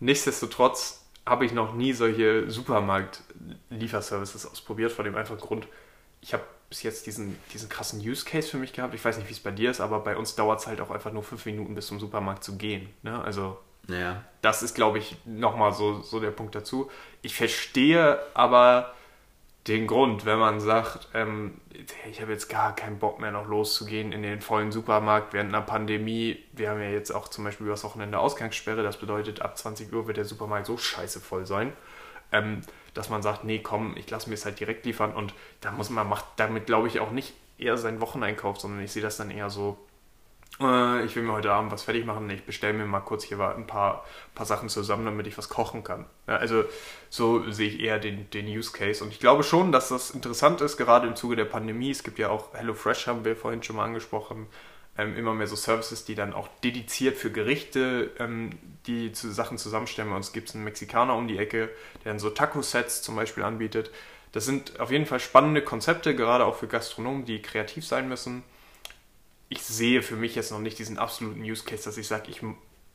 nichtsdestotrotz 0.00 1.04
habe 1.26 1.44
ich 1.44 1.52
noch 1.52 1.74
nie 1.74 1.92
solche 1.92 2.50
Supermarkt-Lieferservices 2.50 4.46
ausprobiert, 4.46 4.92
vor 4.92 5.04
dem 5.04 5.14
einfachen 5.16 5.38
Grund, 5.40 5.66
ich 6.20 6.32
habe 6.32 6.42
bis 6.74 6.82
jetzt 6.82 7.06
diesen, 7.06 7.38
diesen 7.52 7.68
krassen 7.68 8.00
Use 8.00 8.24
Case 8.24 8.48
für 8.48 8.56
mich 8.56 8.72
gehabt. 8.72 8.94
Ich 8.94 9.04
weiß 9.04 9.16
nicht, 9.16 9.28
wie 9.28 9.32
es 9.32 9.38
bei 9.38 9.52
dir 9.52 9.70
ist, 9.70 9.80
aber 9.80 10.00
bei 10.00 10.16
uns 10.16 10.34
dauert 10.34 10.58
es 10.58 10.66
halt 10.66 10.80
auch 10.80 10.90
einfach 10.90 11.12
nur 11.12 11.22
fünf 11.22 11.46
Minuten 11.46 11.76
bis 11.76 11.86
zum 11.86 12.00
Supermarkt 12.00 12.42
zu 12.42 12.56
gehen. 12.56 12.92
Ne? 13.02 13.22
Also 13.22 13.58
Naja, 13.86 14.24
das 14.42 14.64
ist, 14.64 14.74
glaube 14.74 14.98
ich, 14.98 15.16
nochmal 15.24 15.72
so, 15.72 16.02
so 16.02 16.18
der 16.18 16.32
Punkt 16.32 16.56
dazu. 16.56 16.90
Ich 17.22 17.36
verstehe 17.36 18.18
aber 18.34 18.92
den 19.68 19.86
Grund, 19.86 20.26
wenn 20.26 20.40
man 20.40 20.58
sagt, 20.58 21.06
ähm, 21.14 21.60
ich 22.10 22.20
habe 22.20 22.32
jetzt 22.32 22.48
gar 22.48 22.74
keinen 22.74 22.98
Bock 22.98 23.20
mehr 23.20 23.30
noch 23.30 23.46
loszugehen 23.46 24.10
in 24.10 24.24
den 24.24 24.40
vollen 24.40 24.72
Supermarkt 24.72 25.32
während 25.32 25.54
einer 25.54 25.64
Pandemie. 25.64 26.42
Wir 26.54 26.70
haben 26.70 26.82
ja 26.82 26.90
jetzt 26.90 27.12
auch 27.12 27.28
zum 27.28 27.44
Beispiel 27.44 27.66
übers 27.66 27.84
Wochenende 27.84 28.18
Ausgangssperre. 28.18 28.82
Das 28.82 28.96
bedeutet, 28.96 29.42
ab 29.42 29.56
20 29.56 29.92
Uhr 29.92 30.08
wird 30.08 30.16
der 30.16 30.24
Supermarkt 30.24 30.66
so 30.66 30.76
scheiße 30.76 31.20
voll 31.20 31.46
sein, 31.46 31.72
ähm, 32.32 32.62
dass 32.94 33.10
man 33.10 33.22
sagt, 33.22 33.44
nee, 33.44 33.58
komm, 33.58 33.96
ich 33.96 34.08
lasse 34.10 34.28
mir 34.28 34.34
es 34.34 34.44
halt 34.44 34.60
direkt 34.60 34.86
liefern. 34.86 35.12
Und 35.12 35.34
da 35.60 35.72
muss 35.72 35.90
man, 35.90 36.08
macht 36.08 36.24
damit, 36.36 36.66
glaube 36.66 36.88
ich, 36.88 37.00
auch 37.00 37.10
nicht 37.10 37.34
eher 37.58 37.76
seinen 37.76 38.00
Wocheneinkauf, 38.00 38.60
sondern 38.60 38.82
ich 38.82 38.92
sehe 38.92 39.02
das 39.02 39.16
dann 39.16 39.30
eher 39.30 39.50
so, 39.50 39.76
äh, 40.60 41.04
ich 41.04 41.14
will 41.16 41.22
mir 41.22 41.32
heute 41.32 41.52
Abend 41.52 41.72
was 41.72 41.82
fertig 41.82 42.04
machen, 42.04 42.28
ich 42.30 42.44
bestelle 42.44 42.72
mir 42.72 42.86
mal 42.86 43.00
kurz 43.00 43.24
hier 43.24 43.40
ein 43.40 43.66
paar, 43.66 44.04
paar 44.34 44.46
Sachen 44.46 44.68
zusammen, 44.68 45.04
damit 45.04 45.26
ich 45.26 45.36
was 45.36 45.48
kochen 45.48 45.84
kann. 45.84 46.06
Ja, 46.26 46.36
also 46.36 46.64
so 47.10 47.50
sehe 47.50 47.68
ich 47.68 47.80
eher 47.80 47.98
den, 47.98 48.30
den 48.30 48.46
Use 48.46 48.72
Case. 48.72 49.02
Und 49.02 49.10
ich 49.10 49.20
glaube 49.20 49.42
schon, 49.42 49.72
dass 49.72 49.88
das 49.88 50.10
interessant 50.10 50.60
ist, 50.60 50.76
gerade 50.76 51.06
im 51.06 51.16
Zuge 51.16 51.36
der 51.36 51.44
Pandemie. 51.44 51.90
Es 51.90 52.02
gibt 52.02 52.18
ja 52.18 52.30
auch 52.30 52.54
HelloFresh, 52.54 53.06
haben 53.06 53.24
wir 53.24 53.36
vorhin 53.36 53.62
schon 53.62 53.76
mal 53.76 53.84
angesprochen, 53.84 54.46
ähm, 54.98 55.16
immer 55.16 55.34
mehr 55.34 55.46
so 55.46 55.56
Services, 55.56 56.04
die 56.04 56.14
dann 56.14 56.32
auch 56.32 56.48
dediziert 56.62 57.16
für 57.16 57.30
Gerichte 57.30 58.10
ähm, 58.18 58.50
die 58.86 59.12
zu 59.12 59.30
Sachen 59.32 59.56
zusammenstellen. 59.58 60.10
Bei 60.10 60.16
uns 60.16 60.32
gibt 60.32 60.48
es 60.50 60.54
einen 60.54 60.64
Mexikaner 60.64 61.14
um 61.14 61.26
die 61.26 61.38
Ecke, 61.38 61.70
der 62.04 62.12
dann 62.12 62.18
so 62.18 62.30
Taco-Sets 62.30 63.02
zum 63.02 63.16
Beispiel 63.16 63.42
anbietet. 63.42 63.90
Das 64.32 64.44
sind 64.44 64.78
auf 64.80 64.90
jeden 64.90 65.06
Fall 65.06 65.20
spannende 65.20 65.62
Konzepte, 65.62 66.14
gerade 66.14 66.44
auch 66.44 66.56
für 66.56 66.66
Gastronomen, 66.66 67.24
die 67.24 67.40
kreativ 67.40 67.86
sein 67.86 68.08
müssen 68.08 68.42
ich 69.48 69.62
sehe 69.62 70.02
für 70.02 70.16
mich 70.16 70.34
jetzt 70.34 70.50
noch 70.50 70.58
nicht 70.58 70.78
diesen 70.78 70.98
absoluten 70.98 71.40
Use 71.42 71.64
Case, 71.64 71.84
dass 71.84 71.96
ich 71.96 72.08
sage, 72.08 72.30
ich, 72.30 72.40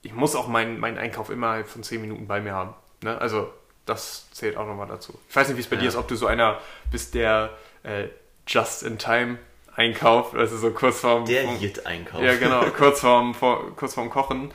ich 0.02 0.14
muss 0.14 0.36
auch 0.36 0.48
meinen, 0.48 0.80
meinen 0.80 0.98
Einkauf 0.98 1.30
innerhalb 1.30 1.68
von 1.68 1.84
10 1.84 2.02
Minuten 2.02 2.28
bei 2.28 2.42
mir 2.42 2.54
haben. 2.54 2.74
Ne? 3.02 3.18
Also 3.20 3.52
das 3.86 4.30
zählt 4.32 4.58
auch 4.58 4.68
nochmal 4.68 4.88
dazu. 4.88 5.18
Ich 5.30 5.36
weiß 5.36 5.48
nicht, 5.48 5.58
wie 5.58 5.62
es 5.62 5.68
bei 5.68 5.76
Ja. 5.76 5.84
dir 5.84 5.88
ist, 5.90 5.96
ob 5.96 6.08
du 6.08 6.16
so 6.16 6.28
einer 6.28 6.60
bist, 6.92 7.14
der 7.16 7.58
äh, 7.84 8.08
Just-in-Time 8.48 9.38
einkauft, 9.80 10.36
also 10.36 10.58
so 10.58 10.72
kurz 10.72 11.00
vorm... 11.00 11.26
der 11.26 11.46
Jit-Einkauf. 11.56 12.22
Ja, 12.22 12.36
genau, 12.36 12.62
kurz 12.78 13.00
vorm, 13.00 13.34
vor, 13.34 13.76
kurz 13.76 13.94
vorm 13.94 14.10
Kochen. 14.10 14.52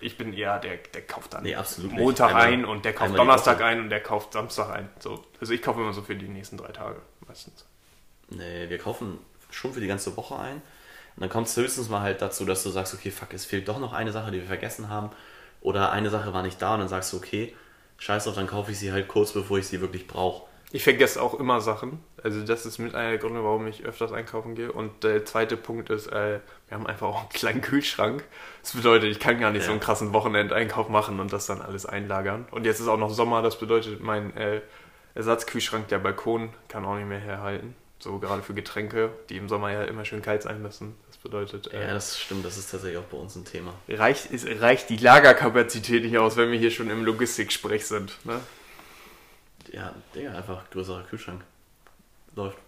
Ich 0.00 0.16
bin 0.16 0.32
eher 0.32 0.58
der, 0.58 0.78
der 0.78 1.02
kauft 1.02 1.34
dann 1.34 1.42
Nee. 1.42 1.56
Montag 1.90 2.28
Einmal- 2.28 2.46
ein 2.46 2.64
und 2.64 2.84
der 2.84 2.92
kauft 2.92 3.16
Donnerstag 3.16 3.60
ein 3.60 3.80
und 3.80 3.90
der 3.90 4.00
kauft 4.00 4.32
Samstag 4.32 4.70
ein. 4.70 4.88
So. 4.98 5.24
Also 5.40 5.52
ich 5.52 5.62
kaufe 5.62 5.80
immer 5.80 5.92
so 5.92 6.02
für 6.02 6.16
die 6.16 6.28
nächsten 6.28 6.56
drei 6.56 6.72
Tage 6.72 7.00
meistens. 7.26 7.64
Nee, 8.30 8.68
wir 8.68 8.78
kaufen 8.78 9.18
schon 9.50 9.72
für 9.72 9.80
die 9.80 9.86
ganze 9.86 10.16
Woche 10.16 10.36
ein. 10.38 10.56
Und 11.16 11.20
dann 11.20 11.28
kommt 11.28 11.46
es 11.46 11.56
höchstens 11.56 11.88
mal 11.88 12.00
halt 12.00 12.22
dazu, 12.22 12.44
dass 12.44 12.62
du 12.62 12.70
sagst, 12.70 12.94
okay, 12.94 13.10
fuck, 13.10 13.32
es 13.34 13.44
fehlt 13.44 13.68
doch 13.68 13.78
noch 13.78 13.92
eine 13.92 14.12
Sache, 14.12 14.30
die 14.30 14.38
wir 14.38 14.46
vergessen 14.46 14.88
haben. 14.88 15.10
Oder 15.60 15.92
eine 15.92 16.10
Sache 16.10 16.32
war 16.32 16.42
nicht 16.42 16.60
da 16.60 16.74
und 16.74 16.80
dann 16.80 16.88
sagst 16.88 17.12
du, 17.12 17.18
okay, 17.18 17.54
scheiß 17.98 18.24
drauf, 18.24 18.34
dann 18.34 18.46
kaufe 18.48 18.72
ich 18.72 18.78
sie 18.78 18.90
halt 18.92 19.06
kurz, 19.08 19.32
bevor 19.32 19.58
ich 19.58 19.68
sie 19.68 19.80
wirklich 19.80 20.08
brauche. 20.08 20.46
Ich 20.72 20.82
vergesse 20.82 21.20
auch 21.22 21.34
immer 21.34 21.60
Sachen. 21.60 22.02
Also 22.24 22.42
das 22.42 22.66
ist 22.66 22.78
mit 22.78 22.94
einer 22.94 23.10
der 23.10 23.18
Gründe, 23.18 23.42
warum 23.42 23.66
ich 23.66 23.84
öfters 23.84 24.12
einkaufen 24.12 24.54
gehe. 24.54 24.70
Und 24.72 25.02
der 25.04 25.24
zweite 25.24 25.56
Punkt 25.56 25.90
ist, 25.90 26.06
äh, 26.06 26.40
wir 26.68 26.76
haben 26.76 26.86
einfach 26.86 27.08
auch 27.08 27.20
einen 27.20 27.28
kleinen 27.30 27.60
Kühlschrank. 27.60 28.22
Das 28.62 28.72
bedeutet, 28.74 29.10
ich 29.10 29.18
kann 29.20 29.40
gar 29.40 29.50
nicht 29.50 29.62
Ja. 29.62 29.66
so 29.66 29.72
einen 29.72 29.80
krassen 29.80 30.12
Wochenendeinkauf 30.12 30.88
machen 30.88 31.18
und 31.20 31.32
das 31.32 31.46
dann 31.46 31.60
alles 31.62 31.84
einlagern. 31.86 32.46
Und 32.50 32.64
jetzt 32.64 32.80
ist 32.80 32.88
auch 32.88 32.96
noch 32.98 33.10
Sommer, 33.10 33.42
das 33.42 33.58
bedeutet, 33.58 34.00
mein 34.00 34.36
äh, 34.36 34.60
Ersatzkühlschrank, 35.14 35.88
der 35.88 35.98
Balkon, 35.98 36.50
kann 36.68 36.84
auch 36.84 36.96
nicht 36.96 37.08
mehr 37.08 37.18
herhalten. 37.20 37.74
So 37.98 38.18
gerade 38.18 38.42
für 38.42 38.54
Getränke, 38.54 39.10
die 39.28 39.36
im 39.36 39.48
Sommer 39.48 39.70
ja 39.70 39.84
immer 39.84 40.04
schön 40.04 40.22
kalt 40.22 40.42
sein 40.42 40.60
müssen. 40.62 40.96
Das 41.08 41.16
bedeutet, 41.18 41.72
äh, 41.72 41.82
Ja, 41.86 41.94
das 41.94 42.18
stimmt, 42.18 42.44
das 42.44 42.56
ist 42.56 42.70
tatsächlich 42.70 42.98
auch 42.98 43.04
bei 43.04 43.16
uns 43.16 43.36
ein 43.36 43.44
Thema. 43.44 43.74
reicht, 43.88 44.32
es 44.32 44.44
reicht 44.60 44.90
die 44.90 44.96
Lagerkapazität 44.96 46.02
nicht 46.04 46.18
aus, 46.18 46.36
wenn 46.36 46.50
wir 46.50 46.58
hier 46.58 46.70
schon 46.72 46.90
im 46.90 47.04
Logistiksprech 47.04 47.86
sind. 47.86 48.16
Ne? 48.24 48.40
Ja, 49.72 49.94
Digga, 50.14 50.32
einfach 50.32 50.68
größerer 50.70 51.02
Kühlschrank. 51.04 51.42
Läuft. 52.34 52.58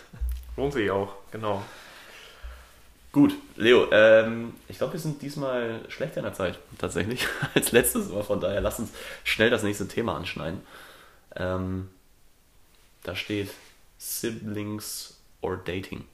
Lohnt 0.56 0.72
sich 0.72 0.90
auch, 0.90 1.14
genau. 1.30 1.62
Gut, 3.12 3.34
Leo, 3.56 3.90
ähm, 3.90 4.54
ich 4.68 4.78
glaube, 4.78 4.92
wir 4.94 5.00
sind 5.00 5.22
diesmal 5.22 5.80
schlechter 5.88 6.18
in 6.18 6.24
der 6.24 6.34
Zeit, 6.34 6.58
tatsächlich, 6.78 7.26
als 7.54 7.72
letztes 7.72 8.10
Mal. 8.10 8.22
Von 8.22 8.40
daher, 8.40 8.60
lass 8.60 8.78
uns 8.78 8.90
schnell 9.24 9.50
das 9.50 9.62
nächste 9.62 9.88
Thema 9.88 10.14
anschneiden. 10.16 10.60
Ähm, 11.34 11.88
da 13.02 13.16
steht 13.16 13.50
Siblings 13.96 15.18
or 15.40 15.56
Dating. 15.56 16.04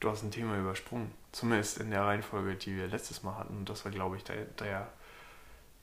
Du 0.00 0.10
hast 0.10 0.22
ein 0.22 0.30
Thema 0.30 0.58
übersprungen. 0.58 1.10
Zumindest 1.32 1.78
in 1.78 1.90
der 1.90 2.02
Reihenfolge, 2.02 2.54
die 2.56 2.76
wir 2.76 2.88
letztes 2.88 3.22
Mal 3.22 3.36
hatten. 3.36 3.58
Und 3.58 3.68
das 3.68 3.84
war, 3.84 3.92
glaube 3.92 4.16
ich, 4.16 4.24
der, 4.24 4.36
der, 4.58 4.88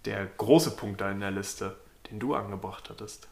der 0.06 0.26
große 0.26 0.76
Punkt 0.76 1.00
da 1.02 1.10
in 1.12 1.20
der 1.20 1.32
Liste, 1.32 1.78
den 2.10 2.20
du 2.20 2.36
angebracht 2.36 2.89
hattest. 2.89 3.28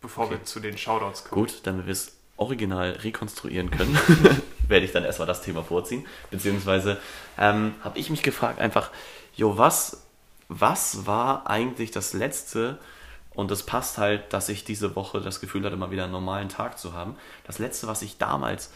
Bevor 0.00 0.26
Okay. 0.26 0.34
wir 0.34 0.44
zu 0.44 0.60
den 0.60 0.78
Shoutouts 0.78 1.24
kommen. 1.24 1.42
Gut, 1.42 1.60
damit 1.64 1.86
wir 1.86 1.92
es 1.92 2.17
original 2.38 2.92
rekonstruieren 2.92 3.70
können, 3.70 3.98
werde 4.68 4.86
ich 4.86 4.92
dann 4.92 5.04
erstmal 5.04 5.28
das 5.28 5.42
Thema 5.42 5.62
vorziehen. 5.62 6.06
Beziehungsweise 6.30 6.96
ähm, 7.38 7.74
habe 7.82 7.98
ich 7.98 8.08
mich 8.08 8.22
gefragt 8.22 8.60
einfach, 8.60 8.90
jo, 9.34 9.58
was, 9.58 10.06
was 10.48 11.06
war 11.06 11.48
eigentlich 11.50 11.90
das 11.90 12.14
Letzte, 12.14 12.78
und 13.38 13.52
das 13.52 13.62
passt 13.62 13.98
halt, 13.98 14.32
dass 14.32 14.48
ich 14.48 14.64
diese 14.64 14.96
Woche 14.96 15.20
das 15.20 15.40
Gefühl 15.40 15.64
hatte, 15.64 15.76
mal 15.76 15.92
wieder 15.92 16.02
einen 16.02 16.12
normalen 16.12 16.48
Tag 16.48 16.76
zu 16.76 16.92
haben. 16.92 17.14
Das 17.46 17.60
Letzte, 17.60 17.86
was 17.86 18.02
ich 18.02 18.18
damals, 18.18 18.72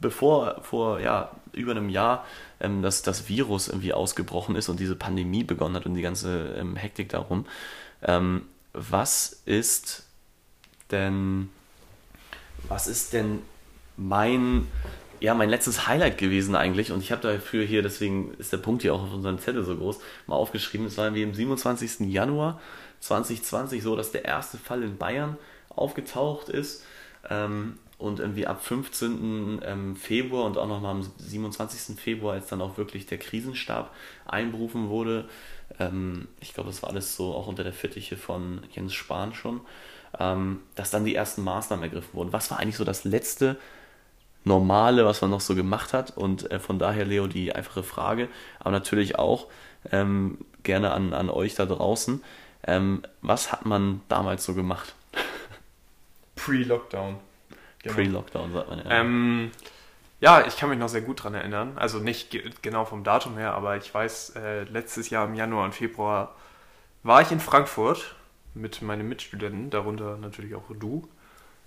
bevor 0.00 0.62
vor 0.62 1.00
ja, 1.00 1.30
über 1.52 1.72
einem 1.72 1.90
Jahr 1.90 2.24
ähm, 2.58 2.80
das, 2.80 3.02
das 3.02 3.28
Virus 3.28 3.68
irgendwie 3.68 3.92
ausgebrochen 3.92 4.56
ist 4.56 4.70
und 4.70 4.80
diese 4.80 4.96
Pandemie 4.96 5.44
begonnen 5.44 5.76
hat 5.76 5.84
und 5.84 5.94
die 5.94 6.00
ganze 6.00 6.54
ähm, 6.58 6.74
Hektik 6.76 7.10
darum, 7.10 7.44
ähm, 8.02 8.46
was 8.72 9.42
ist 9.44 10.06
denn 10.90 11.50
was 12.66 12.86
ist 12.86 13.12
denn 13.12 13.42
mein, 13.96 14.66
ja, 15.20 15.34
mein 15.34 15.50
letztes 15.50 15.86
Highlight 15.86 16.18
gewesen 16.18 16.54
eigentlich? 16.54 16.92
Und 16.92 17.02
ich 17.02 17.12
habe 17.12 17.22
dafür 17.22 17.64
hier, 17.64 17.82
deswegen 17.82 18.34
ist 18.34 18.52
der 18.52 18.58
Punkt 18.58 18.82
hier 18.82 18.94
auch 18.94 19.02
auf 19.02 19.12
unserem 19.12 19.38
Zettel 19.38 19.64
so 19.64 19.76
groß, 19.76 19.98
mal 20.26 20.36
aufgeschrieben. 20.36 20.86
Es 20.86 20.96
war 20.96 21.06
irgendwie 21.06 21.24
am 21.24 21.34
27. 21.34 22.00
Januar 22.10 22.60
2020 23.00 23.82
so, 23.82 23.96
dass 23.96 24.12
der 24.12 24.24
erste 24.24 24.58
Fall 24.58 24.82
in 24.82 24.96
Bayern 24.96 25.36
aufgetaucht 25.68 26.48
ist. 26.48 26.84
Ähm, 27.28 27.78
und 27.98 28.20
irgendwie 28.20 28.46
ab 28.46 28.64
15. 28.64 29.60
ähm, 29.64 29.96
Februar 29.96 30.44
und 30.44 30.56
auch 30.56 30.68
nochmal 30.68 30.92
am 30.92 31.10
27. 31.18 31.98
Februar, 31.98 32.34
als 32.34 32.46
dann 32.46 32.62
auch 32.62 32.78
wirklich 32.78 33.06
der 33.06 33.18
Krisenstab 33.18 33.92
einberufen 34.24 34.88
wurde. 34.88 35.28
Ähm, 35.80 36.28
ich 36.40 36.54
glaube, 36.54 36.70
das 36.70 36.82
war 36.82 36.90
alles 36.90 37.16
so 37.16 37.34
auch 37.34 37.48
unter 37.48 37.64
der 37.64 37.72
Fittiche 37.72 38.16
von 38.16 38.60
Jens 38.72 38.94
Spahn 38.94 39.34
schon 39.34 39.60
ähm, 40.18 40.60
dass 40.74 40.90
dann 40.90 41.04
die 41.04 41.14
ersten 41.14 41.42
Maßnahmen 41.44 41.82
ergriffen 41.84 42.14
wurden. 42.14 42.32
Was 42.32 42.50
war 42.50 42.58
eigentlich 42.58 42.76
so 42.76 42.84
das 42.84 43.04
letzte 43.04 43.56
Normale, 44.44 45.04
was 45.04 45.20
man 45.20 45.30
noch 45.30 45.40
so 45.40 45.54
gemacht 45.54 45.92
hat? 45.92 46.16
Und 46.16 46.50
äh, 46.50 46.58
von 46.58 46.78
daher, 46.78 47.04
Leo, 47.04 47.26
die 47.26 47.54
einfache 47.54 47.82
Frage, 47.82 48.28
aber 48.60 48.70
natürlich 48.72 49.18
auch, 49.18 49.46
Ähm, 49.92 50.38
gerne 50.64 50.90
an, 50.90 51.14
an 51.14 51.30
euch 51.30 51.54
da 51.54 51.64
draußen. 51.64 52.22
Ähm, 52.66 53.02
was 53.22 53.52
hat 53.52 53.64
man 53.64 54.00
damals 54.08 54.44
so 54.44 54.54
gemacht? 54.54 54.94
Pre-Lockdown. 56.34 57.16
Genau. 57.82 57.94
Pre-Lockdown, 57.94 58.52
sagt 58.52 58.68
man 58.68 58.78
ja. 58.80 58.84
Ähm, 58.90 59.50
ja, 60.20 60.44
ich 60.46 60.56
kann 60.56 60.68
mich 60.68 60.78
noch 60.78 60.88
sehr 60.88 61.00
gut 61.02 61.20
daran 61.20 61.34
erinnern. 61.34 61.78
Also 61.78 62.00
nicht 62.00 62.30
ge 62.30 62.50
genau 62.60 62.84
vom 62.84 63.04
Datum 63.04 63.36
her, 63.38 63.54
aber 63.54 63.76
ich 63.76 63.94
weiß, 63.94 64.30
äh, 64.36 64.64
letztes 64.64 65.10
Jahr 65.10 65.26
im 65.26 65.34
Januar 65.34 65.64
und 65.64 65.74
Februar 65.74 66.34
war 67.04 67.22
ich 67.22 67.30
in 67.30 67.40
Frankfurt 67.40 68.16
mit 68.60 68.82
meinen 68.82 69.08
Mitstudenten, 69.08 69.70
darunter 69.70 70.16
natürlich 70.16 70.54
auch 70.54 70.64
du. 70.78 71.08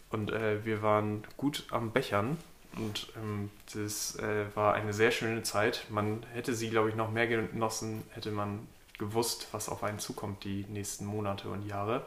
Und 0.10 0.32
äh, 0.32 0.66
wir 0.66 0.82
waren 0.82 1.24
gut 1.38 1.66
am 1.72 1.92
Bechern 1.92 2.38
und 2.76 3.08
ähm, 3.18 3.50
das 3.74 4.18
äh, 4.18 4.46
war 4.56 4.74
eine 4.74 4.94
sehr 4.94 5.12
schöne 5.12 5.44
Zeit. 5.44 5.86
Man 5.90 6.26
hätte 6.34 6.54
sie, 6.54 6.70
glaube 6.70 6.90
ich, 6.90 6.96
noch 6.96 7.12
mehr 7.12 7.28
genossen, 7.28 8.04
hätte 8.12 8.32
man 8.32 8.68
gewusst, 8.98 9.48
was 9.52 9.70
auf 9.70 9.84
einen 9.84 10.00
zukommt 10.00 10.44
die 10.44 10.66
nächsten 10.70 11.06
Monate 11.06 11.50
und 11.50 11.66
Jahre. 11.66 12.04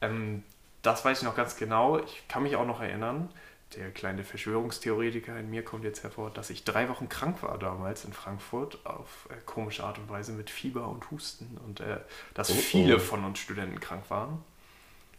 Ähm, 0.00 0.42
das 0.82 1.04
weiß 1.04 1.18
ich 1.18 1.24
noch 1.24 1.36
ganz 1.36 1.56
genau. 1.56 1.98
Ich 1.98 2.26
kann 2.28 2.42
mich 2.42 2.56
auch 2.56 2.66
noch 2.66 2.80
erinnern, 2.80 3.28
der 3.76 3.90
kleine 3.90 4.24
Verschwörungstheoretiker 4.24 5.38
in 5.38 5.50
mir 5.50 5.64
kommt 5.64 5.84
jetzt 5.84 6.02
hervor, 6.02 6.30
dass 6.30 6.50
ich 6.50 6.64
drei 6.64 6.88
Wochen 6.88 7.08
krank 7.08 7.42
war 7.42 7.58
damals 7.58 8.04
in 8.04 8.12
Frankfurt 8.12 8.84
auf 8.84 9.28
äh, 9.30 9.34
komische 9.46 9.84
Art 9.84 9.98
und 9.98 10.08
Weise 10.08 10.32
mit 10.32 10.50
Fieber 10.50 10.88
und 10.88 11.10
Husten 11.10 11.58
und 11.64 11.80
äh, 11.80 11.98
dass 12.34 12.50
oh, 12.50 12.54
viele 12.54 12.96
oh. 12.96 13.00
von 13.00 13.24
uns 13.24 13.38
Studenten 13.38 13.80
krank 13.80 14.08
waren. 14.08 14.42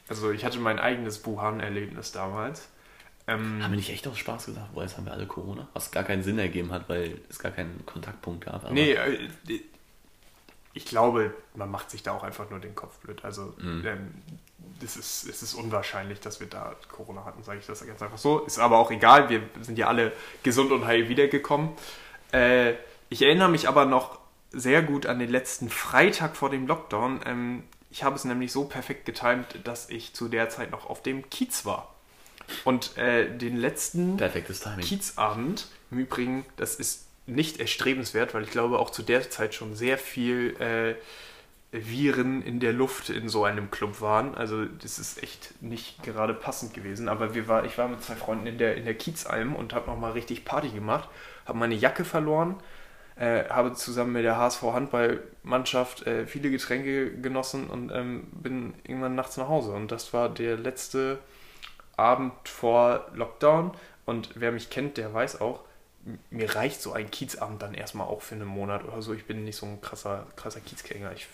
Also 0.07 0.31
ich 0.31 0.43
hatte 0.45 0.59
mein 0.59 0.79
eigenes 0.79 1.25
Wuhan-Erlebnis 1.25 2.11
damals. 2.11 2.69
Ähm, 3.25 3.63
haben 3.63 3.71
wir 3.71 3.77
nicht 3.77 3.89
echt 3.89 4.05
aus 4.07 4.17
Spaß 4.17 4.47
gesagt, 4.47 4.69
weil 4.73 4.83
jetzt 4.83 4.97
haben 4.97 5.05
wir 5.05 5.13
alle 5.13 5.27
Corona? 5.27 5.69
Was 5.73 5.91
gar 5.91 6.03
keinen 6.03 6.23
Sinn 6.23 6.37
ergeben 6.39 6.71
hat, 6.71 6.89
weil 6.89 7.21
es 7.29 7.39
gar 7.39 7.51
keinen 7.51 7.85
Kontaktpunkt 7.85 8.45
gab. 8.45 8.65
Aber 8.65 8.73
nee, 8.73 8.93
äh, 8.93 9.29
ich 10.73 10.85
glaube, 10.85 11.33
man 11.55 11.69
macht 11.69 11.89
sich 11.91 12.03
da 12.03 12.11
auch 12.11 12.23
einfach 12.23 12.49
nur 12.49 12.59
den 12.59 12.75
Kopf 12.75 12.97
blöd. 12.99 13.23
Also 13.23 13.53
mhm. 13.57 13.83
ähm, 13.85 14.13
es, 14.83 14.97
ist, 14.97 15.27
es 15.27 15.41
ist 15.41 15.53
unwahrscheinlich, 15.53 16.19
dass 16.19 16.39
wir 16.39 16.47
da 16.47 16.75
Corona 16.91 17.25
hatten, 17.25 17.43
sage 17.43 17.59
ich 17.59 17.65
das 17.65 17.85
ganz 17.85 18.01
einfach 18.01 18.17
so. 18.17 18.39
Ist 18.39 18.59
aber 18.59 18.77
auch 18.77 18.91
egal, 18.91 19.29
wir 19.29 19.41
sind 19.61 19.77
ja 19.77 19.87
alle 19.87 20.11
gesund 20.43 20.71
und 20.71 20.85
heil 20.85 21.09
wiedergekommen. 21.09 21.69
Äh, 22.31 22.73
ich 23.09 23.21
erinnere 23.21 23.49
mich 23.49 23.67
aber 23.67 23.85
noch 23.85 24.19
sehr 24.51 24.81
gut 24.83 25.05
an 25.05 25.19
den 25.19 25.29
letzten 25.29 25.69
Freitag 25.69 26.35
vor 26.35 26.49
dem 26.49 26.67
Lockdown. 26.67 27.21
Ähm, 27.25 27.63
ich 27.89 28.03
habe 28.03 28.15
es 28.15 28.25
nämlich 28.25 28.51
so 28.51 28.65
perfekt 28.65 29.05
getimt, 29.05 29.59
dass 29.63 29.89
ich 29.89 30.13
zu 30.13 30.27
der 30.27 30.49
Zeit 30.49 30.71
noch 30.71 30.89
auf 30.89 31.01
dem 31.01 31.29
Kiez 31.29 31.65
war. 31.65 31.93
Und 32.65 32.97
äh, 32.97 33.29
den 33.35 33.57
letzten 33.57 34.17
Kiezabend, 34.81 35.67
im 35.91 35.99
Übrigen, 35.99 36.45
das 36.57 36.75
ist 36.75 37.07
nicht 37.25 37.59
erstrebenswert, 37.59 38.33
weil 38.33 38.43
ich 38.43 38.51
glaube 38.51 38.79
auch 38.79 38.89
zu 38.89 39.01
der 39.01 39.29
Zeit 39.29 39.53
schon 39.53 39.75
sehr 39.75 39.97
viel 39.97 40.55
äh, 40.59 40.95
Viren 41.73 42.43
in 42.43 42.59
der 42.59 42.71
Luft 42.71 43.09
in 43.09 43.27
so 43.29 43.45
einem 43.45 43.71
Club 43.71 43.99
waren. 43.99 44.35
Also 44.35 44.65
das 44.65 44.99
ist 44.99 45.21
echt 45.23 45.61
nicht 45.61 46.03
gerade 46.03 46.35
passend 46.35 46.73
gewesen. 46.73 47.09
Aber 47.09 47.33
wir 47.33 47.47
war, 47.47 47.65
ich 47.65 47.77
war 47.79 47.87
mit 47.87 48.03
zwei 48.03 48.15
Freunden 48.15 48.45
in 48.45 48.57
der, 48.59 48.77
in 48.77 48.85
der 48.85 48.93
Kiezalm 48.93 49.55
und 49.55 49.73
habe 49.73 49.89
nochmal 49.89 50.11
richtig 50.11 50.45
Party 50.45 50.69
gemacht. 50.69 51.09
Habe 51.45 51.57
meine 51.57 51.73
Jacke 51.73 52.05
verloren, 52.05 52.57
äh, 53.15 53.45
habe 53.49 53.73
zusammen 53.73 54.13
mit 54.13 54.23
der 54.23 54.37
HSV 54.37 54.61
Handballmannschaft 54.61 56.05
äh, 56.05 56.27
viele 56.27 56.51
Getränke 56.51 57.11
genossen 57.17 57.67
und 57.67 57.91
ähm, 57.91 58.27
bin 58.31 58.75
irgendwann 58.83 59.15
nachts 59.15 59.37
nach 59.37 59.49
Hause. 59.49 59.71
Und 59.71 59.91
das 59.91 60.13
war 60.13 60.29
der 60.29 60.57
letzte 60.57 61.17
Abend 61.97 62.33
vor 62.47 63.07
Lockdown. 63.15 63.71
Und 64.05 64.29
wer 64.35 64.51
mich 64.51 64.69
kennt, 64.69 64.97
der 64.97 65.11
weiß 65.11 65.41
auch, 65.41 65.61
mir 66.29 66.55
reicht 66.55 66.81
so 66.81 66.91
ein 66.93 67.09
Kiezabend 67.09 67.61
dann 67.61 67.73
erstmal 67.73 68.07
auch 68.07 68.21
für 68.21 68.35
einen 68.35 68.47
Monat 68.47 68.83
oder 68.83 69.01
so. 69.01 69.13
Ich 69.13 69.25
bin 69.25 69.43
nicht 69.43 69.55
so 69.55 69.65
ein 69.65 69.81
krasser, 69.81 70.27
krasser 70.35 70.59
Kiezgänger. 70.59 71.13
Ich 71.13 71.27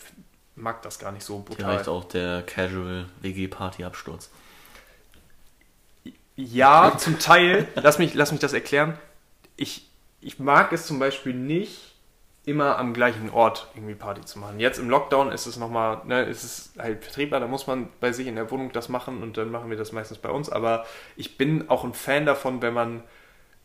mag 0.59 0.81
das 0.81 0.99
gar 0.99 1.11
nicht 1.11 1.23
so 1.23 1.39
brutal. 1.39 1.65
Vielleicht 1.65 1.87
auch 1.87 2.03
der 2.05 2.43
Casual 2.43 3.05
WG-Party-Absturz. 3.21 4.29
Ja, 6.35 6.95
zum 6.97 7.19
Teil. 7.19 7.67
Lass 7.75 7.99
mich, 7.99 8.13
lass 8.13 8.31
mich 8.31 8.39
das 8.39 8.53
erklären. 8.53 8.97
Ich, 9.57 9.89
ich 10.21 10.39
mag 10.39 10.71
es 10.71 10.85
zum 10.85 10.99
Beispiel 10.99 11.33
nicht, 11.33 11.89
immer 12.45 12.79
am 12.79 12.93
gleichen 12.93 13.29
Ort 13.29 13.67
irgendwie 13.75 13.95
Party 13.95 14.21
zu 14.21 14.39
machen. 14.39 14.59
Jetzt 14.59 14.79
im 14.79 14.89
Lockdown 14.89 15.31
ist 15.31 15.45
es 15.45 15.57
nochmal, 15.57 16.01
ne, 16.05 16.23
ist 16.23 16.43
es 16.43 16.73
halt 16.79 17.03
vertretbar, 17.03 17.39
da 17.39 17.47
muss 17.47 17.67
man 17.67 17.89
bei 17.99 18.11
sich 18.11 18.27
in 18.27 18.35
der 18.35 18.49
Wohnung 18.49 18.71
das 18.71 18.89
machen 18.89 19.21
und 19.21 19.37
dann 19.37 19.51
machen 19.51 19.69
wir 19.69 19.77
das 19.77 19.91
meistens 19.91 20.17
bei 20.17 20.29
uns. 20.29 20.49
Aber 20.49 20.85
ich 21.15 21.37
bin 21.37 21.69
auch 21.69 21.83
ein 21.83 21.93
Fan 21.93 22.25
davon, 22.25 22.61
wenn 22.61 22.73
man 22.73 23.03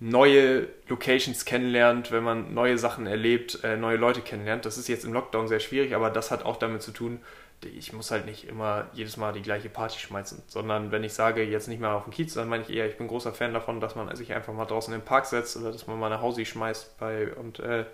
neue 0.01 0.69
Locations 0.89 1.45
kennenlernt, 1.45 2.11
wenn 2.11 2.25
man 2.25 2.53
neue 2.53 2.79
Sachen 2.79 3.07
erlebt, 3.07 3.63
äh, 3.63 3.77
neue 3.77 3.97
Leute 3.97 4.21
kennenlernt. 4.21 4.65
Das 4.65 4.77
ist 4.77 4.89
jetzt 4.89 5.05
im 5.05 5.13
Lockdown 5.13 5.49
sehr 5.49 5.61
schwierig, 5.61 5.95
aber 5.95 6.11
das 6.11 6.31
hat 6.31 6.45
auch 6.45 6.57
damit 6.57 6.83
zu 6.83 6.91
tun, 6.91 7.21
ich 7.63 7.93
muss 7.93 8.11
halt 8.11 8.27
nicht 8.27 8.47
immer 8.47 8.87
jedes 8.93 9.17
Mal 9.17 9.33
die 9.33 9.43
gleiche 9.43 9.69
Party 9.69 9.99
schmeißen, 9.99 10.43
sondern 10.47 10.91
wenn 10.91 11.05
ich 11.05 11.15
sage, 11.15 11.43
jetzt 11.43 11.69
nicht 11.69 11.81
mehr 11.81 11.93
auf 11.93 12.05
dem 12.05 12.13
Kiez, 12.13 12.35
dann 12.35 12.49
meine 12.49 12.63
ich 12.63 12.71
eher, 12.71 12.89
ich 12.89 12.97
bin 12.97 13.09
großer 13.09 13.33
Fan 13.33 13.55
davon, 13.55 13.81
dass 13.81 13.95
man 13.95 14.15
sich 14.17 14.33
einfach 14.33 14.53
mal 14.53 14.67
draußen 14.67 14.93
im 14.93 15.03
Park 15.03 15.27
setzt 15.27 15.57
oder 15.57 15.73
dass 15.73 15.87
man 15.87 15.99
mal 15.99 16.13
eine 16.13 16.21
Hausi 16.21 16.45
schmeißt 16.45 16.99
bei 16.99 17.33
und 17.35 17.61
äh, 17.61 17.87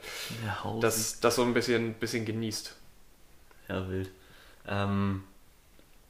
das, 0.80 1.20
das 1.20 1.36
so 1.36 1.42
ein 1.42 1.54
bisschen, 1.54 1.94
bisschen 1.94 2.24
genießt. 2.24 2.76
Ja, 3.68 3.88
wild. 3.88 4.10
Ähm, 4.66 5.22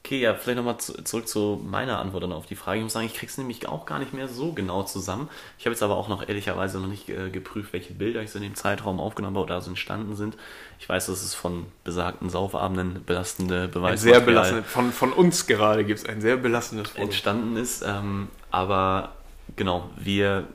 Okay, 0.03 0.21
ja, 0.21 0.35
vielleicht 0.35 0.57
nochmal 0.57 0.79
zu, 0.79 1.05
zurück 1.05 1.29
zu 1.29 1.61
meiner 1.63 1.99
Antwort 1.99 2.23
dann 2.23 2.33
auf 2.33 2.47
die 2.47 2.57
Frage. 2.57 2.79
Ich 2.79 2.83
muss 2.83 2.95
sagen, 2.95 3.05
ich 3.05 3.15
krieg's 3.15 3.37
nämlich 3.37 3.69
auch 3.69 3.85
gar 3.85 3.99
nicht 3.99 4.15
mehr 4.15 4.29
so 4.29 4.53
genau 4.53 4.83
zusammen. 4.83 5.29
Ich 5.59 5.67
habe 5.67 5.75
jetzt 5.75 5.83
aber 5.83 5.97
auch 5.97 6.09
noch 6.09 6.27
ehrlicherweise 6.27 6.81
noch 6.81 6.89
nicht 6.89 7.11
äh, 7.11 7.29
geprüft, 7.29 7.75
welche 7.75 7.93
Bilder 7.93 8.23
ich 8.23 8.31
so 8.31 8.39
in 8.39 8.45
dem 8.45 8.55
Zeitraum 8.55 8.99
aufgenommen 8.99 9.37
habe 9.37 9.45
oder 9.45 9.61
so 9.61 9.69
entstanden 9.69 10.17
sind. 10.17 10.39
Ich 10.79 10.89
weiß, 10.89 11.07
dass 11.07 11.23
es 11.23 11.35
von 11.35 11.67
besagten 11.85 12.31
Saufabenden 12.31 13.05
belastende 13.05 13.69
Beweise 13.69 14.05
sehr 14.05 14.21
belastend. 14.21 14.65
Von, 14.67 14.91
von 14.91 15.13
uns 15.13 15.47
gerade 15.47 15.85
gibt 15.85 15.99
es 15.99 16.07
ein 16.07 16.23
sehr 16.23 16.39
belastendes 16.39 16.91
Foto. 16.91 17.03
entstanden 17.03 17.59
ist. 17.59 17.83
Ähm, 17.83 18.29
aber 18.51 19.13
genau, 19.57 19.91
wir, 19.97 20.49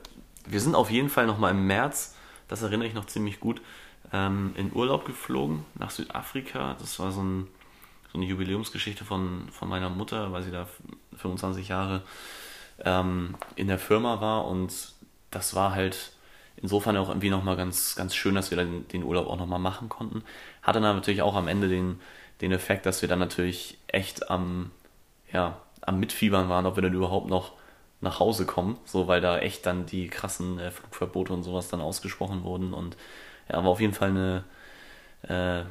wir 0.46 0.60
sind 0.60 0.74
auf 0.74 0.90
jeden 0.90 1.08
Fall 1.08 1.26
nochmal 1.26 1.52
im 1.52 1.68
März, 1.68 2.16
das 2.48 2.62
erinnere 2.62 2.88
ich 2.88 2.94
noch 2.94 3.06
ziemlich 3.06 3.38
gut, 3.38 3.60
ähm, 4.12 4.54
in 4.56 4.72
Urlaub 4.74 5.04
geflogen 5.04 5.64
nach 5.76 5.90
Südafrika. 5.90 6.76
Das 6.80 6.98
war 6.98 7.12
so 7.12 7.22
ein 7.22 7.46
so 8.12 8.18
eine 8.18 8.26
Jubiläumsgeschichte 8.26 9.04
von, 9.04 9.48
von 9.50 9.68
meiner 9.68 9.90
Mutter, 9.90 10.32
weil 10.32 10.42
sie 10.42 10.50
da 10.50 10.66
25 11.16 11.68
Jahre 11.68 12.02
ähm, 12.84 13.34
in 13.56 13.68
der 13.68 13.78
Firma 13.78 14.20
war. 14.20 14.46
Und 14.46 14.72
das 15.30 15.54
war 15.54 15.74
halt 15.74 16.12
insofern 16.56 16.96
auch 16.96 17.08
irgendwie 17.08 17.30
nochmal 17.30 17.56
ganz, 17.56 17.96
ganz 17.96 18.14
schön, 18.14 18.34
dass 18.34 18.50
wir 18.50 18.58
dann 18.58 18.88
den 18.88 19.04
Urlaub 19.04 19.26
auch 19.26 19.36
nochmal 19.36 19.58
machen 19.58 19.88
konnten. 19.88 20.22
Hatte 20.62 20.80
dann 20.80 20.96
natürlich 20.96 21.22
auch 21.22 21.34
am 21.34 21.48
Ende 21.48 21.68
den, 21.68 22.00
den 22.40 22.52
Effekt, 22.52 22.86
dass 22.86 23.02
wir 23.02 23.08
dann 23.08 23.18
natürlich 23.18 23.78
echt 23.88 24.30
am, 24.30 24.70
ja, 25.32 25.60
am 25.82 26.00
Mitfiebern 26.00 26.48
waren, 26.48 26.66
ob 26.66 26.76
wir 26.76 26.82
dann 26.82 26.94
überhaupt 26.94 27.28
noch 27.28 27.52
nach 28.00 28.20
Hause 28.20 28.46
kommen, 28.46 28.78
so 28.84 29.08
weil 29.08 29.20
da 29.20 29.38
echt 29.38 29.64
dann 29.66 29.86
die 29.86 30.08
krassen 30.08 30.58
äh, 30.58 30.70
Flugverbote 30.70 31.32
und 31.32 31.42
sowas 31.42 31.68
dann 31.68 31.80
ausgesprochen 31.80 32.42
wurden. 32.44 32.72
Und 32.72 32.96
ja, 33.48 33.56
war 33.62 33.70
auf 33.70 33.80
jeden 33.80 33.94
Fall 33.94 34.10
eine, 34.10 34.44
äh, 35.22 35.64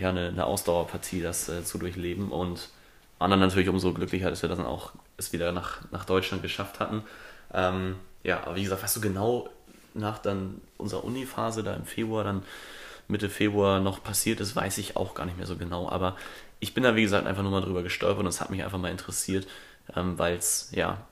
ja, 0.00 0.10
eine, 0.10 0.28
eine 0.28 0.44
Ausdauerpartie, 0.44 1.22
das 1.22 1.48
äh, 1.48 1.64
zu 1.64 1.78
durchleben. 1.78 2.30
Und 2.30 2.70
anderen 3.18 3.40
natürlich 3.40 3.68
umso 3.68 3.92
glücklicher, 3.92 4.30
dass 4.30 4.42
wir 4.42 4.48
das 4.48 4.58
dann 4.58 4.66
auch 4.66 4.92
es 5.16 5.32
wieder 5.32 5.52
nach, 5.52 5.80
nach 5.90 6.04
Deutschland 6.04 6.42
geschafft 6.42 6.80
hatten. 6.80 7.02
Ähm, 7.52 7.96
ja, 8.22 8.42
aber 8.44 8.56
wie 8.56 8.62
gesagt, 8.62 8.82
was 8.82 8.94
so 8.94 9.00
genau 9.00 9.48
nach 9.94 10.18
dann 10.18 10.60
unserer 10.76 11.04
Uni-Phase 11.04 11.62
da 11.62 11.74
im 11.74 11.84
Februar, 11.84 12.24
dann 12.24 12.42
Mitte 13.08 13.30
Februar 13.30 13.80
noch 13.80 14.02
passiert 14.02 14.40
ist, 14.40 14.54
weiß 14.54 14.78
ich 14.78 14.96
auch 14.96 15.14
gar 15.14 15.24
nicht 15.24 15.38
mehr 15.38 15.46
so 15.46 15.56
genau. 15.56 15.88
Aber 15.88 16.16
ich 16.60 16.74
bin 16.74 16.84
da, 16.84 16.94
wie 16.94 17.02
gesagt, 17.02 17.26
einfach 17.26 17.42
nur 17.42 17.52
mal 17.52 17.62
drüber 17.62 17.82
gestolpert 17.82 18.20
und 18.20 18.26
es 18.26 18.40
hat 18.40 18.50
mich 18.50 18.62
einfach 18.62 18.78
mal 18.78 18.90
interessiert, 18.90 19.46
ähm, 19.96 20.18
weil 20.18 20.36
es 20.36 20.68
ja 20.72 21.06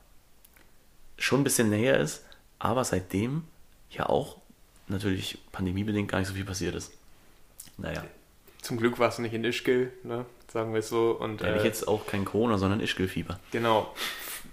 schon 1.18 1.40
ein 1.40 1.44
bisschen 1.44 1.70
näher 1.70 1.98
ist, 1.98 2.24
aber 2.58 2.84
seitdem 2.84 3.44
ja 3.90 4.08
auch 4.08 4.36
natürlich 4.88 5.38
pandemiebedingt 5.52 6.10
gar 6.10 6.18
nicht 6.18 6.28
so 6.28 6.34
viel 6.34 6.44
passiert 6.44 6.74
ist. 6.74 6.92
Naja. 7.78 8.04
Zum 8.66 8.78
Glück 8.78 8.98
war 8.98 9.10
es 9.10 9.20
nicht 9.20 9.32
in 9.32 9.44
Ischgl, 9.44 9.92
ne? 10.02 10.26
sagen 10.52 10.72
wir 10.72 10.80
es 10.80 10.88
so. 10.88 11.12
Und, 11.12 11.40
ja, 11.40 11.54
äh, 11.54 11.62
jetzt 11.62 11.86
auch 11.86 12.04
kein 12.04 12.24
Corona, 12.24 12.58
sondern 12.58 12.80
Ischgl-Fieber. 12.80 13.38
Genau. 13.52 13.94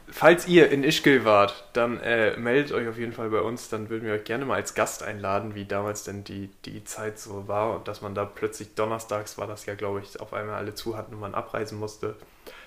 Falls 0.08 0.48
ihr 0.48 0.70
in 0.70 0.84
Ischgl 0.84 1.26
wart, 1.26 1.68
dann 1.74 2.00
äh, 2.00 2.38
meldet 2.38 2.74
euch 2.74 2.88
auf 2.88 3.00
jeden 3.00 3.14
Fall 3.14 3.32
bei 3.32 3.42
uns. 3.42 3.70
Dann 3.70 3.90
würden 3.90 4.06
wir 4.06 4.14
euch 4.14 4.24
gerne 4.24 4.46
mal 4.46 4.54
als 4.54 4.76
Gast 4.76 5.02
einladen, 5.02 5.56
wie 5.56 5.66
damals 5.66 6.04
denn 6.04 6.24
die, 6.24 6.52
die 6.66 6.84
Zeit 6.84 7.18
so 7.18 7.48
war. 7.48 7.76
Und 7.76 7.88
dass 7.88 8.04
man 8.04 8.14
da 8.14 8.24
plötzlich 8.24 8.76
donnerstags 8.76 9.40
war 9.40 9.48
das 9.48 9.66
ja, 9.66 9.74
glaube 9.74 10.02
ich, 10.02 10.22
auf 10.22 10.32
einmal 10.32 10.58
alle 10.58 10.76
zu 10.76 10.96
hatten 10.96 11.16
und 11.16 11.20
man 11.20 11.34
abreisen 11.34 11.80
musste. 11.80 12.16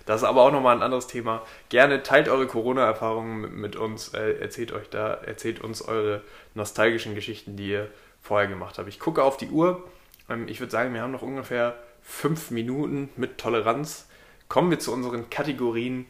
Das 0.04 0.22
ist 0.22 0.26
aber 0.26 0.42
auch 0.42 0.50
nochmal 0.50 0.74
ein 0.74 0.82
anderes 0.82 1.06
Thema. 1.06 1.42
Gerne 1.68 2.02
teilt 2.02 2.28
eure 2.28 2.48
Corona-Erfahrungen 2.48 3.40
mit, 3.40 3.52
mit, 3.52 3.76
uns. 3.76 4.08
Äh, 4.14 4.40
erzählt 4.40 4.72
euch 4.72 4.90
da, 4.90 5.14
erzählt 5.14 5.60
uns 5.60 5.80
eure 5.80 6.22
nostalgischen 6.54 7.14
Geschichten, 7.14 7.56
die 7.56 7.68
ihr 7.68 7.88
vorher 8.20 8.48
gemacht 8.48 8.78
habt. 8.78 8.88
Ich 8.88 8.98
gucke 8.98 9.22
auf 9.22 9.36
die 9.36 9.50
Uhr. 9.50 9.84
Ähm, 10.28 10.48
ich 10.48 10.60
würde 10.60 10.72
sagen, 10.72 10.94
wir 10.94 11.02
haben 11.02 11.12
noch 11.12 11.22
ungefähr 11.22 11.76
fünf 12.02 12.50
Minuten 12.50 13.08
mit 13.16 13.38
Toleranz. 13.38 14.06
Kommen 14.48 14.70
wir 14.70 14.78
zu 14.78 14.92
unseren 14.92 15.30
Kategorien. 15.30 16.06